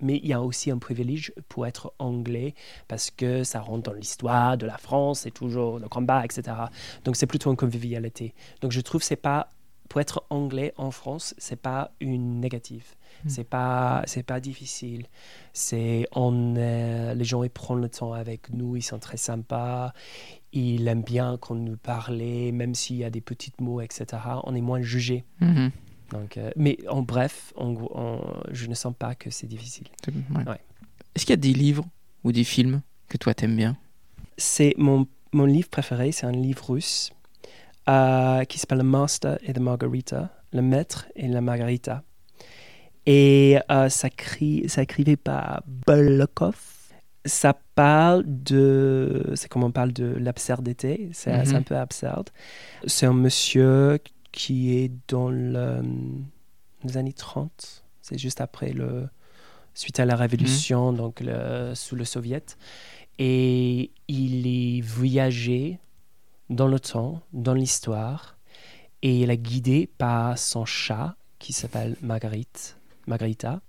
Mais 0.00 0.16
il 0.22 0.26
y 0.26 0.32
a 0.32 0.40
aussi 0.40 0.70
un 0.70 0.78
privilège 0.78 1.34
pour 1.50 1.66
être 1.66 1.92
anglais 1.98 2.54
parce 2.88 3.10
que 3.10 3.44
ça 3.44 3.60
rentre 3.60 3.82
dans 3.82 3.92
l'histoire 3.92 4.56
de 4.56 4.64
la 4.64 4.78
France, 4.78 5.20
c'est 5.20 5.30
toujours 5.30 5.78
le 5.78 5.88
combat, 5.88 6.24
etc. 6.24 6.56
Donc 7.04 7.16
c'est 7.16 7.26
plutôt 7.26 7.50
une 7.50 7.58
convivialité. 7.58 8.32
Donc 8.62 8.72
je 8.72 8.80
trouve 8.80 9.02
que 9.02 9.06
c'est 9.06 9.16
pas 9.16 9.50
pour 9.90 10.00
être 10.00 10.24
anglais 10.30 10.72
en 10.78 10.90
France, 10.90 11.34
c'est 11.36 11.60
pas 11.60 11.90
une 12.00 12.40
négative. 12.40 12.94
Mm. 13.24 13.28
C'est 13.28 13.44
pas 13.44 14.02
c'est 14.06 14.22
pas 14.22 14.40
difficile. 14.40 15.06
C'est 15.52 16.06
on 16.12 16.54
les 16.54 17.24
gens 17.24 17.42
ils 17.42 17.50
prennent 17.50 17.80
le 17.80 17.88
temps 17.88 18.12
avec 18.12 18.50
nous, 18.50 18.76
ils 18.76 18.82
sont 18.82 18.98
très 18.98 19.16
sympas. 19.16 19.92
Ils 20.52 20.86
aiment 20.86 21.02
bien 21.02 21.36
qu'on 21.36 21.56
nous 21.56 21.76
parle, 21.76 22.18
même 22.52 22.74
s'il 22.74 22.96
y 22.96 23.04
a 23.04 23.10
des 23.10 23.20
petits 23.20 23.52
mots, 23.60 23.80
etc. 23.80 24.06
On 24.44 24.54
est 24.54 24.60
moins 24.60 24.82
jugé. 24.82 25.24
Mhm. 25.40 25.70
Donc, 26.12 26.36
euh, 26.36 26.50
mais 26.54 26.76
en 26.88 27.02
bref, 27.02 27.52
en- 27.56 28.20
je 28.52 28.66
ne 28.66 28.74
sens 28.74 28.94
pas 28.96 29.14
que 29.16 29.30
c'est 29.30 29.48
difficile. 29.48 29.88
C'est- 30.04 30.12
ouais. 30.14 30.48
Ouais. 30.48 30.60
Est-ce 31.14 31.24
qu'il 31.26 31.32
y 31.32 31.34
a 31.34 31.36
des 31.36 31.52
livres 31.54 31.84
ou 32.22 32.30
des 32.30 32.44
films 32.44 32.82
que 33.08 33.16
toi 33.16 33.34
t'aimes 33.34 33.56
bien? 33.56 33.76
C'est 34.36 34.74
mon, 34.76 35.08
mon 35.32 35.46
livre 35.46 35.68
préféré, 35.70 36.12
c'est 36.12 36.26
un 36.26 36.32
livre 36.32 36.70
russe 36.70 37.10
euh, 37.88 38.44
qui 38.44 38.58
s'appelle 38.58 38.78
Le 38.78 38.84
Master 38.84 39.38
et 39.42 39.52
the 39.54 39.58
Margarita, 39.58 40.30
Le 40.52 40.62
Maître 40.62 41.06
et 41.16 41.26
la 41.26 41.40
Margarita. 41.40 42.02
Et 43.06 43.58
euh, 43.70 43.88
ça, 43.88 44.08
crie, 44.10 44.64
ça 44.68 44.82
écrivait 44.82 45.16
par 45.16 45.62
Bolokov. 45.66 46.56
Ça 47.26 47.56
parle 47.74 48.22
de. 48.26 49.32
C'est 49.34 49.48
comme 49.48 49.64
on 49.64 49.70
parle 49.70 49.92
de 49.92 50.04
l'absurdité. 50.04 51.10
C'est 51.12 51.36
Mhm. 51.36 51.44
c'est 51.44 51.54
un 51.56 51.62
peu 51.62 51.76
absurde. 51.76 52.30
C'est 52.86 53.06
un 53.06 53.12
monsieur 53.14 53.98
qui 54.32 54.76
est 54.76 54.90
dans 55.08 55.30
le- 55.30 55.82
les 56.84 56.96
années 56.96 57.12
30. 57.14 57.84
C'est 58.02 58.18
juste 58.18 58.40
après 58.40 58.72
le. 58.72 59.08
Suite 59.76 59.98
à 59.98 60.04
la 60.04 60.14
révolution, 60.16 60.92
donc 60.92 61.20
le- 61.20 61.74
sous 61.74 61.96
le 61.96 62.04
soviet. 62.04 62.56
Et 63.18 63.90
il 64.08 64.46
est 64.46 64.80
voyagé 64.82 65.78
dans 66.50 66.68
le 66.68 66.78
temps, 66.78 67.22
dans 67.32 67.54
l'histoire. 67.54 68.36
Et 69.02 69.20
il 69.22 69.30
est 69.30 69.38
guidé 69.38 69.90
par 69.98 70.38
son 70.38 70.64
chat 70.64 71.16
qui 71.38 71.52
s'appelle 71.52 71.96
Marguerite, 72.02 72.76
Margarita. 73.06 73.60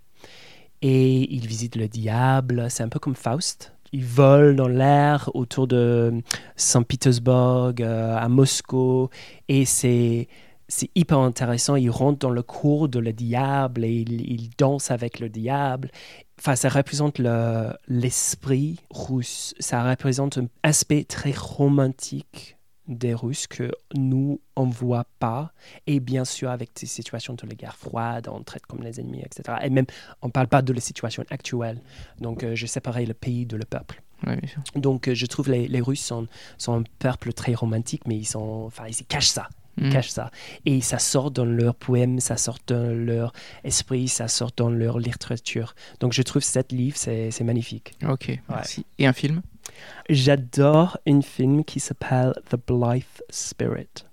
Et 0.82 1.34
il 1.34 1.48
visite 1.48 1.76
le 1.76 1.88
diable. 1.88 2.68
C'est 2.70 2.84
un 2.84 2.90
peu 2.90 3.00
comme 3.00 3.16
Faust. 3.16 3.74
Il 3.92 4.04
vole 4.04 4.56
dans 4.56 4.68
l'air 4.68 5.30
autour 5.34 5.68
de 5.68 6.22
Saint-Pétersbourg, 6.56 7.74
euh, 7.80 8.18
à 8.18 8.28
Moscou. 8.30 9.10
Et 9.48 9.66
c'est. 9.66 10.28
C'est 10.68 10.90
hyper 10.96 11.20
intéressant. 11.20 11.76
Il 11.76 11.92
rentre 11.92 12.18
dans 12.18 12.32
le 12.32 12.42
cours 12.42 12.90
de 12.90 12.98
le 12.98 13.14
diable 13.14 13.86
et 13.86 14.02
il, 14.02 14.50
danse 14.58 14.90
avec 14.90 15.20
le 15.20 15.30
diable. 15.30 15.92
Enfin, 16.40 16.56
ça 16.56 16.70
représente 16.70 17.20
le- 17.20 17.72
l'esprit 17.88 18.80
russe. 18.90 19.54
Ça 19.60 19.88
représente 19.88 20.40
un 20.40 20.48
aspect 20.64 21.04
très 21.04 21.34
romantique 21.34 22.55
des 22.88 23.14
Russes 23.14 23.48
que 23.48 23.72
nous, 23.94 24.40
on 24.56 24.68
ne 24.68 24.72
voit 24.74 25.06
pas. 25.20 25.52
Et 25.88 26.00
bien 26.00 26.26
sûr, 26.26 26.50
avec 26.50 26.72
ces 26.76 26.86
situations 26.86 27.34
de 27.34 27.48
la 27.48 27.56
guerre 27.56 27.76
froide, 27.76 28.28
on 28.32 28.44
traite 28.44 28.66
comme 28.66 28.84
les 28.84 29.00
ennemis, 29.00 29.22
etc. 29.22 29.58
Et 29.64 29.70
même, 29.70 29.86
on 30.22 30.28
ne 30.28 30.32
parle 30.32 30.48
pas 30.48 30.62
de 30.62 30.74
la 30.74 30.82
situation 30.82 31.24
actuelle. 31.30 31.82
Donc, 32.20 32.44
euh, 32.44 32.56
je 32.56 32.66
séparais 32.66 33.06
le 33.06 33.14
pays 33.14 33.46
de 33.46 33.58
le 33.58 33.66
peuple. 33.66 34.02
Ouais, 34.26 34.38
bien 34.38 34.50
sûr. 34.50 34.62
Donc, 34.76 35.08
euh, 35.08 35.16
je 35.16 35.26
trouve 35.26 35.50
les, 35.50 35.68
les 35.68 35.82
Russes 35.82 36.06
sont, 36.06 36.28
sont 36.58 36.74
un 36.74 36.84
peuple 37.00 37.34
très 37.34 37.54
romantique, 37.54 38.04
mais 38.06 38.16
ils, 38.16 38.26
sont, 38.26 38.64
enfin, 38.66 38.86
ils 38.88 39.06
cachent 39.06 39.28
ça 39.28 39.50
Mhm. 39.78 39.92
cachent 39.92 40.10
ça. 40.10 40.32
Et 40.66 40.80
ça 40.82 41.00
sort 41.00 41.32
dans 41.32 41.46
leurs 41.46 41.76
poèmes, 41.76 42.20
ça 42.20 42.38
sort 42.38 42.58
dans 42.68 42.94
leur 42.96 43.34
esprit, 43.64 44.08
ça 44.08 44.28
sort 44.28 44.52
dans 44.56 44.70
leur 44.70 45.00
littérature. 45.00 45.76
Donc 46.00 46.14
je 46.14 46.22
trouve 46.22 46.42
cet 46.44 46.72
livre, 46.72 46.96
c'est 46.98 47.44
magnifique. 47.44 47.94
Ok, 48.08 48.40
merci. 48.50 48.86
Et 49.00 49.06
un 49.08 49.14
film? 49.14 49.42
J'adore 50.10 50.98
un 51.08 51.22
film 51.22 51.64
qui 51.66 51.80
s'appelle 51.80 52.34
The 52.50 52.56
Blythe 52.68 53.24
Spirit. 53.30 54.06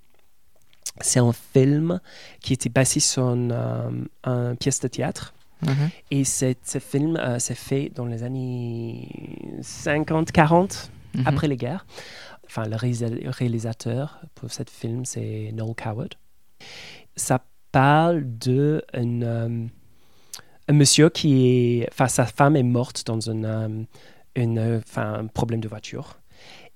C'est 1.00 1.20
un 1.20 1.32
film 1.32 2.00
qui 2.40 2.52
était 2.52 2.68
basé 2.68 3.00
sur 3.00 3.24
une, 3.32 3.52
euh, 3.52 3.90
une 4.26 4.56
pièce 4.56 4.80
de 4.80 4.88
théâtre. 4.88 5.34
Mhm. 5.62 5.90
Et 6.10 6.24
ce 6.24 6.54
film 6.80 7.16
euh, 7.16 7.38
s'est 7.38 7.54
fait 7.54 7.90
dans 7.94 8.06
les 8.06 8.22
années 8.24 9.08
50-40 9.62 10.90
Mhm. 11.14 11.24
après 11.26 11.46
les 11.46 11.56
guerres. 11.56 11.84
Enfin, 12.54 12.68
le 12.68 12.76
réalisa- 12.76 13.30
réalisateur 13.30 14.20
pour 14.34 14.52
ce 14.52 14.62
film, 14.70 15.06
c'est 15.06 15.52
Noel 15.54 15.74
Coward. 15.74 16.10
Ça 17.16 17.42
parle 17.72 18.24
de 18.26 18.84
euh, 18.94 19.66
un 20.68 20.72
monsieur 20.74 21.08
qui 21.08 21.46
est... 21.46 21.88
Enfin, 21.90 22.08
sa 22.08 22.26
femme 22.26 22.56
est 22.56 22.62
morte 22.62 23.06
dans 23.06 23.30
un, 23.30 23.44
euh, 23.44 23.84
une, 24.36 24.82
enfin, 24.86 25.14
un 25.20 25.26
problème 25.28 25.60
de 25.60 25.68
voiture. 25.68 26.18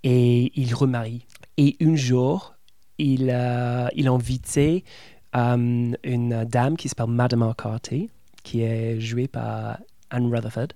Et 0.02 0.50
il 0.58 0.72
remarie. 0.74 1.26
Et 1.58 1.76
un 1.82 1.94
jour, 1.94 2.54
il, 2.96 3.28
a- 3.28 3.90
il 3.94 4.08
a 4.08 4.12
invité 4.12 4.82
euh, 5.36 5.92
une 6.04 6.44
dame 6.46 6.78
qui 6.78 6.88
s'appelle 6.88 7.08
Madame 7.08 7.40
McCarthy, 7.40 8.08
qui 8.42 8.62
est 8.62 8.98
jouée 8.98 9.28
par 9.28 9.78
Anne 10.08 10.34
Rutherford. 10.34 10.68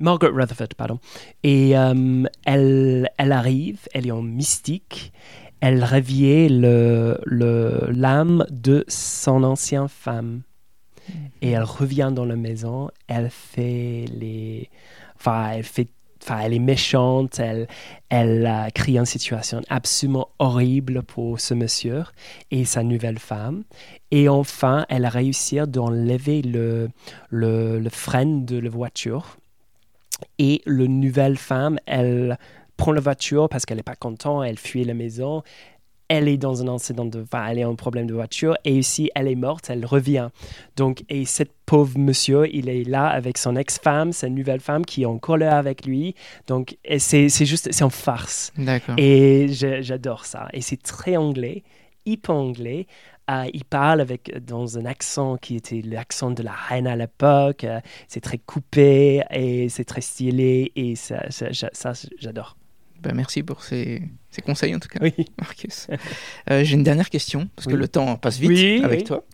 Margaret 0.00 0.30
Rutherford, 0.32 0.68
pardon. 0.76 0.98
Et 1.42 1.76
euh, 1.76 2.24
elle, 2.44 3.10
elle 3.18 3.32
arrive, 3.32 3.80
elle 3.92 4.06
est 4.06 4.12
en 4.12 4.22
mystique, 4.22 5.12
elle 5.60 5.86
le, 6.48 7.18
l'âme 7.92 8.44
de 8.50 8.84
son 8.88 9.44
ancienne 9.44 9.88
femme. 9.88 10.42
Et 11.40 11.50
elle 11.50 11.64
revient 11.64 12.12
dans 12.14 12.24
la 12.24 12.36
maison, 12.36 12.90
elle 13.06 13.30
fait 13.30 14.06
les... 14.12 14.70
Enfin, 15.16 15.52
elle 15.52 15.64
fait 15.64 15.88
enfin, 16.22 16.40
elle 16.40 16.54
est 16.54 16.60
méchante, 16.60 17.40
elle, 17.40 17.66
elle 18.08 18.46
a 18.46 18.70
créé 18.70 18.98
une 18.98 19.04
situation 19.06 19.60
absolument 19.68 20.28
horrible 20.38 21.02
pour 21.02 21.40
ce 21.40 21.54
monsieur 21.54 22.04
et 22.50 22.64
sa 22.64 22.82
nouvelle 22.82 23.18
femme. 23.18 23.64
Et 24.10 24.28
enfin, 24.28 24.86
elle 24.88 25.04
a 25.04 25.08
réussi 25.08 25.58
d'enlever 25.66 26.42
le, 26.42 26.90
le, 27.30 27.78
le 27.80 27.90
frein 27.90 28.26
de 28.26 28.58
la 28.58 28.70
voiture. 28.70 29.36
Et 30.38 30.62
la 30.66 30.86
nouvelle 30.86 31.36
femme, 31.36 31.78
elle 31.86 32.38
prend 32.76 32.92
la 32.92 33.00
voiture 33.00 33.48
parce 33.48 33.64
qu'elle 33.64 33.76
n'est 33.76 33.82
pas 33.82 33.94
contente, 33.94 34.44
elle 34.44 34.58
fuit 34.58 34.84
la 34.84 34.94
maison 34.94 35.42
elle 36.12 36.28
est 36.28 36.36
dans 36.36 36.62
un 36.62 36.68
incident 36.68 37.06
de, 37.06 37.22
enfin, 37.22 37.46
elle 37.48 37.58
est 37.58 37.62
un 37.62 37.74
problème 37.74 38.06
de 38.06 38.12
voiture 38.12 38.54
et 38.64 38.76
ici 38.76 39.10
elle 39.14 39.28
est 39.28 39.34
morte, 39.34 39.70
elle 39.70 39.86
revient. 39.86 40.28
Donc, 40.76 41.04
et 41.08 41.24
cette 41.24 41.52
pauvre 41.64 41.98
monsieur, 41.98 42.54
il 42.54 42.68
est 42.68 42.84
là 42.84 43.06
avec 43.06 43.38
son 43.38 43.56
ex-femme, 43.56 44.12
sa 44.12 44.28
nouvelle 44.28 44.60
femme 44.60 44.84
qui 44.84 45.02
est 45.02 45.06
encore 45.06 45.38
là 45.38 45.56
avec 45.56 45.86
lui. 45.86 46.14
Donc, 46.48 46.76
c'est 46.98 47.30
juste, 47.30 47.72
c'est 47.72 47.84
en 47.84 47.88
farce. 47.88 48.52
D'accord. 48.58 48.94
Et 48.98 49.46
j'adore 49.48 50.26
ça. 50.26 50.48
Et 50.52 50.60
c'est 50.60 50.82
très 50.82 51.16
anglais, 51.16 51.62
hyper 52.04 52.34
anglais. 52.34 52.86
Euh, 53.30 53.46
il 53.54 53.64
parle 53.64 54.00
avec 54.00 54.44
dans 54.44 54.78
un 54.78 54.84
accent 54.84 55.36
qui 55.36 55.56
était 55.56 55.80
l'accent 55.80 56.30
de 56.30 56.42
la 56.42 56.52
reine 56.52 56.86
à 56.86 56.96
l'époque. 56.96 57.64
Euh, 57.64 57.80
c'est 58.08 58.20
très 58.20 58.38
coupé 58.38 59.22
et 59.30 59.68
c'est 59.68 59.84
très 59.84 60.00
stylé 60.00 60.72
et 60.74 60.96
ça, 60.96 61.30
ça 61.30 61.92
j'adore. 62.18 62.56
Ben, 63.02 63.14
merci 63.14 63.42
pour 63.42 63.64
ces, 63.64 64.02
conseils 64.44 64.74
en 64.74 64.78
tout 64.78 64.88
cas, 64.88 65.00
oui. 65.02 65.12
Marcus. 65.40 65.88
Euh, 66.50 66.62
j'ai 66.62 66.74
une 66.74 66.84
dernière 66.84 67.10
question, 67.10 67.48
parce 67.56 67.66
que 67.66 67.74
le 67.74 67.88
temps 67.88 68.16
passe 68.16 68.38
vite 68.38 68.84
avec 68.84 69.04
toi. 69.04 69.24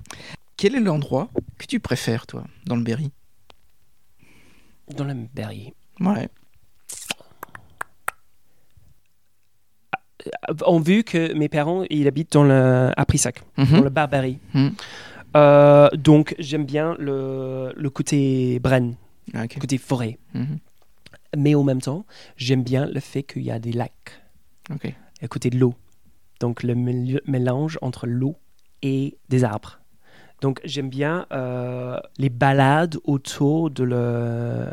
Quel 0.57 0.75
est 0.75 0.81
l'endroit 0.81 1.29
que 1.59 1.67
tu 1.67 1.79
préfères, 1.79 2.27
toi, 2.27 2.45
dans 2.65 2.77
le 2.77 2.83
Berry? 2.83 3.11
Dans 4.97 5.05
le 5.05 5.15
Berry 5.35 5.75
Ouais. 6.01 6.29
On 10.67 10.81
vu 10.81 11.05
que 11.05 11.33
mes 11.35 11.49
parents, 11.49 11.85
ils 11.91 12.07
habitent 12.07 12.33
dans 12.33 12.45
le, 12.45 12.91
à 12.97 13.05
Prissac, 13.07 13.43
mhm. 13.57 13.67
dans 13.67 13.85
le 13.85 13.91
Barbarie. 13.91 14.39
Mhm. 14.55 14.73
Euh, 15.37 15.89
donc 15.95 16.35
j'aime 16.39 16.65
bien 16.65 16.97
le, 16.99 17.73
le 17.77 17.91
côté 17.91 18.59
Brenne, 18.61 18.95
le 19.35 19.41
ah, 19.41 19.47
côté 19.47 19.77
forêt. 19.77 20.19
Mhm 20.35 20.59
mais 21.37 21.55
en 21.55 21.65
même 21.65 21.81
temps, 21.81 22.05
j'aime 22.37 22.63
bien 22.63 22.87
le 22.87 23.01
fait 23.01 23.23
qu'il 23.23 23.43
y 23.43 23.51
a 23.51 23.59
des 23.59 23.73
lacs 23.73 24.23
à 25.23 25.29
côté 25.29 25.51
de 25.51 25.59
l'eau. 25.59 25.75
Donc 26.41 26.63
le 26.63 26.75
mélange 26.75 27.79
entre 27.83 28.07
l'eau 28.07 28.37
et 28.83 29.17
des 29.29 29.45
arbres. 29.45 29.81
Donc 30.41 30.61
j'aime 30.65 30.89
bien 30.89 31.27
euh, 31.33 31.99
les 32.19 32.29
balades 32.29 32.97
autour 33.05 33.71
de 33.71 33.83
le, 33.83 34.67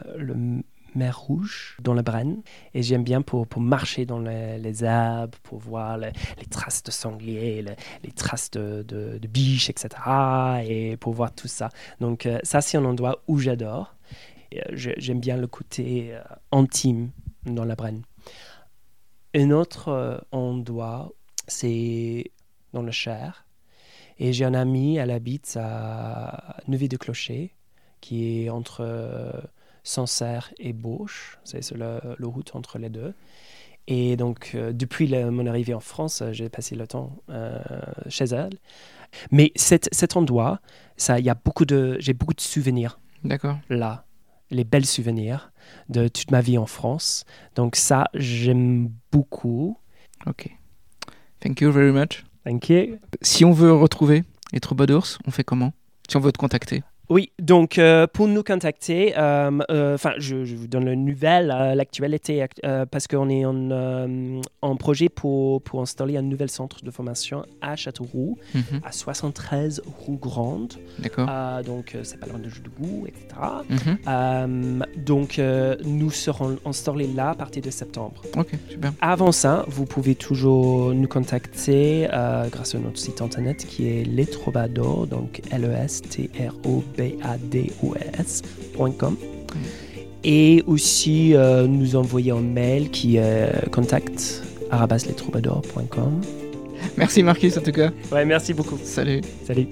mer 0.95 1.19
Rouge, 1.19 1.77
dans 1.81 1.93
la 1.93 2.01
Brenne. 2.01 2.41
Et 2.73 2.83
j'aime 2.83 3.03
bien 3.03 3.21
pour, 3.21 3.47
pour, 3.47 3.61
marcher 3.61 4.05
dans 4.05 4.19
les, 4.19 4.83
arbres, 4.83 5.37
pour 5.43 5.59
voir 5.59 5.97
les, 5.97 6.11
traces 6.49 6.83
de 6.83 6.91
sangliers, 6.91 7.63
les, 8.03 8.11
traces 8.11 8.51
de, 8.51 8.83
de, 8.83 9.27
biches, 9.27 9.69
etc. 9.69 9.89
Et 10.67 10.97
pour 10.97 11.13
voir 11.13 11.33
tout 11.33 11.47
ça. 11.47 11.69
Donc 11.99 12.25
euh, 12.25 12.39
ça, 12.43 12.61
c'est 12.61 12.77
un 12.77 12.85
endroit 12.85 13.21
où 13.27 13.39
j'adore. 13.39 13.95
Euh, 14.53 14.61
j'aime 14.73 15.19
bien 15.19 15.37
le 15.37 15.47
côté 15.47 16.13
euh, 16.13 16.21
intime 16.51 17.11
dans 17.45 17.65
la 17.65 17.75
Brenne. 17.75 18.03
Un 19.33 19.51
autre 19.51 20.23
endroit, 20.31 21.11
c'est 21.47 22.31
dans 22.73 22.81
le 22.81 22.91
Cher. 22.91 23.45
Et 24.17 24.31
j'ai 24.31 24.45
un 24.45 24.53
ami, 24.53 24.95
elle 24.95 25.11
habite 25.11 25.57
à 25.59 26.55
Neuvy-de-Clocher, 26.69 27.53
qui 27.99 28.45
est 28.45 28.49
entre 28.49 29.49
Sancerre 29.85 30.53
et 30.59 30.73
Bauche. 30.73 31.39
C'est 31.45 31.71
la, 31.71 32.01
route 32.21 32.53
entre 32.55 32.77
les 32.77 32.89
deux. 32.89 33.13
Et 33.87 34.17
donc, 34.17 34.57
depuis 34.73 35.07
mon 35.13 35.45
arrivée 35.45 35.73
en 35.73 35.79
France, 35.79 36.21
j'ai 36.33 36.49
passé 36.49 36.75
le 36.75 36.87
temps 36.87 37.15
chez 38.09 38.25
elle. 38.25 38.57
Mais 39.31 39.53
cet, 39.55 39.87
cet 39.93 40.17
endroit, 40.17 40.59
ça, 40.97 41.21
y 41.21 41.29
a 41.29 41.35
beaucoup 41.35 41.65
de, 41.65 41.95
j'ai 41.99 42.13
beaucoup 42.13 42.33
de 42.33 42.41
souvenirs. 42.41 42.99
D'accord. 43.23 43.57
Là 43.69 44.05
les 44.51 44.63
belles 44.63 44.85
souvenirs 44.85 45.51
de 45.89 46.07
toute 46.07 46.31
ma 46.31 46.41
vie 46.41 46.57
en 46.57 46.65
France. 46.65 47.25
Donc 47.55 47.75
ça, 47.75 48.05
j'aime 48.13 48.91
beaucoup. 49.11 49.77
Ok. 50.25 50.49
Thank 51.39 51.61
you 51.61 51.71
very 51.71 51.91
much. 51.91 52.25
Thank 52.43 52.69
you. 52.69 52.97
Si 53.21 53.45
on 53.45 53.51
veut 53.51 53.73
retrouver 53.73 54.23
les 54.53 54.59
Troubadours, 54.59 55.17
on 55.25 55.31
fait 55.31 55.43
comment? 55.43 55.73
Si 56.09 56.17
on 56.17 56.19
veut 56.19 56.31
te 56.31 56.37
contacter 56.37 56.83
oui, 57.09 57.31
donc 57.39 57.77
euh, 57.77 58.07
pour 58.07 58.27
nous 58.27 58.43
contacter, 58.43 59.13
euh, 59.17 59.51
euh, 59.69 59.95
enfin, 59.95 60.13
je, 60.17 60.35
vous 60.55 60.67
donne 60.67 60.85
le 60.85 60.95
nouvelle, 60.95 61.47
l'actualité, 61.47 62.45
parce 62.89 63.07
qu'on 63.07 63.29
est 63.29 63.45
en, 63.45 64.41
en, 64.61 64.75
projet 64.75 65.09
pour, 65.09 65.61
pour 65.61 65.81
installer 65.81 66.17
un 66.17 66.21
nouvel 66.21 66.49
centre 66.49 66.83
de 66.83 66.91
formation 66.91 67.45
à 67.61 67.75
Châteauroux, 67.75 68.37
mhm. 68.53 68.81
à 68.83 68.91
73 68.91 69.81
rue 70.07 70.17
Grande. 70.17 70.73
D'accord. 70.99 71.27
donc, 71.63 71.95
c'est 72.03 72.19
pas 72.19 72.27
loin 72.27 72.39
de 72.39 72.49
Joudou, 72.49 73.05
etc. 73.07 73.27
Mhm. 74.47 74.83
donc, 74.97 75.39
nous 75.83 76.11
serons 76.11 76.57
installés 76.65 77.07
là 77.07 77.31
à 77.31 77.35
partir 77.35 77.61
de 77.61 77.69
septembre. 77.69 78.23
Ok, 78.37 78.49
super. 78.69 78.93
Avant 79.01 79.31
ça, 79.31 79.65
vous 79.67 79.85
pouvez 79.85 80.15
toujours 80.15 80.93
nous 80.93 81.07
contacter 81.07 82.07
grâce 82.51 82.75
à 82.75 82.79
notre 82.79 82.97
site 82.97 83.21
internet 83.21 83.65
qui 83.67 83.87
est 83.87 84.03
Les 84.03 84.25
Troubadours, 84.25 85.07
donc 85.07 85.41
L-E-S-T-R-O 85.51 86.83
b-a-d-o-s.com. 86.97 87.97
Et 90.23 90.63
aussi 90.65 91.35
euh, 91.35 91.67
nous 91.67 91.95
envoyer 91.95 92.31
un 92.31 92.41
mail 92.41 92.89
qui 92.89 93.17
est 93.17 93.69
contact 93.71 94.41
Merci 96.97 97.23
Marcus 97.23 97.57
en 97.57 97.61
tout 97.61 97.71
cas. 97.71 97.91
Ouais, 98.11 98.25
merci 98.25 98.53
beaucoup. 98.53 98.77
Salut. 98.83 99.21
Salut. 99.45 99.67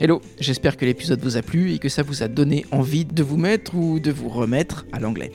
Hello, 0.00 0.20
j'espère 0.38 0.76
que 0.76 0.84
l'épisode 0.84 1.20
vous 1.22 1.36
a 1.38 1.42
plu 1.42 1.72
et 1.72 1.78
que 1.78 1.88
ça 1.88 2.02
vous 2.02 2.22
a 2.22 2.28
donné 2.28 2.66
envie 2.72 3.06
de 3.06 3.22
vous 3.22 3.38
mettre 3.38 3.74
ou 3.74 4.00
de 4.00 4.10
vous 4.10 4.28
remettre 4.28 4.84
à 4.92 5.00
l'anglais. 5.00 5.32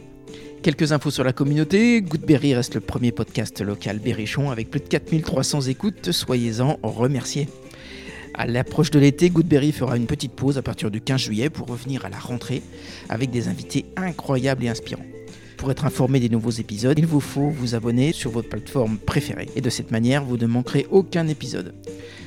Quelques 0.62 0.91
infos 0.91 1.10
sur 1.10 1.24
la 1.24 1.32
communauté. 1.32 2.01
Goodberry 2.01 2.53
reste 2.53 2.76
le 2.76 2.82
premier 2.82 3.14
podcast 3.14 3.62
local 3.62 3.99
berrichon 3.99 4.51
avec 4.51 4.70
plus 4.70 4.82
de 4.82 4.88
4300 4.88 5.62
écoutes. 5.62 6.12
Soyez-en 6.12 6.78
remerciés. 6.84 7.47
À 8.34 8.45
l'approche 8.45 8.91
de 8.91 8.99
l'été, 8.99 9.30
Goodberry 9.30 9.72
fera 9.72 9.95
une 9.95 10.05
petite 10.05 10.34
pause 10.34 10.57
à 10.57 10.62
partir 10.62 10.91
du 10.91 10.99
15 10.99 11.22
juillet 11.22 11.49
pour 11.49 11.68
revenir 11.68 12.05
à 12.05 12.10
la 12.10 12.20
rentrée 12.20 12.62
avec 13.07 13.32
des 13.32 13.47
invités 13.47 13.86
incroyables 13.95 14.66
et 14.66 14.70
inspirants. 14.70 15.05
Pour 15.55 15.72
être 15.72 15.86
informé 15.86 16.20
des 16.20 16.30
nouveaux 16.30 16.51
épisodes, 16.51 16.97
il 16.99 17.05
vous 17.05 17.20
faut 17.22 17.49
vous 17.49 17.76
abonner 17.76 18.12
sur 18.12 18.32
votre 18.32 18.49
plateforme 18.49 18.97
préférée. 18.97 19.49
Et 19.55 19.62
de 19.62 19.70
cette 19.70 19.91
manière, 19.91 20.24
vous 20.24 20.38
ne 20.38 20.45
manquerez 20.45 20.88
aucun 20.91 21.28
épisode. 21.28 21.74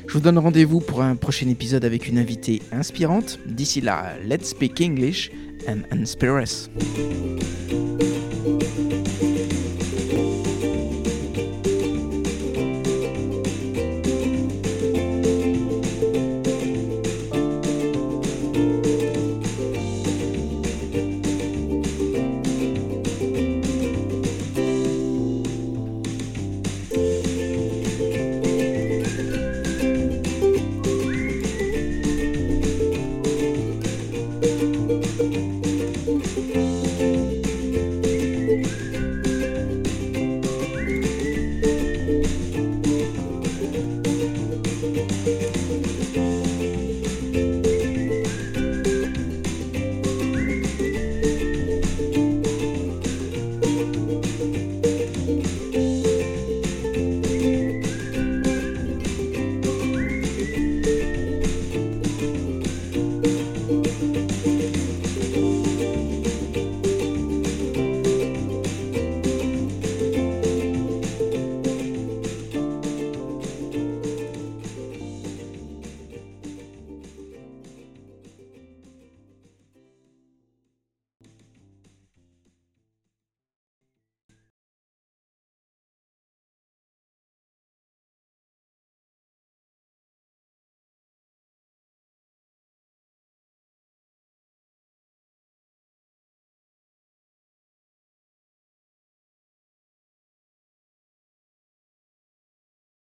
Je 0.07 0.13
vous 0.15 0.21
donne 0.21 0.39
rendez-vous 0.39 0.81
pour 0.81 1.03
un 1.03 1.17
prochain 1.17 1.49
épisode 1.49 1.85
avec 1.85 2.09
une 2.09 2.19
invitée 2.19 2.61
inspirante. 2.73 3.39
D'ici 3.47 3.81
là, 3.81 4.15
let's 4.27 4.49
speak 4.49 4.81
English 4.81 5.31
and 5.69 5.83
inspire 5.91 6.43
us. 6.43 6.69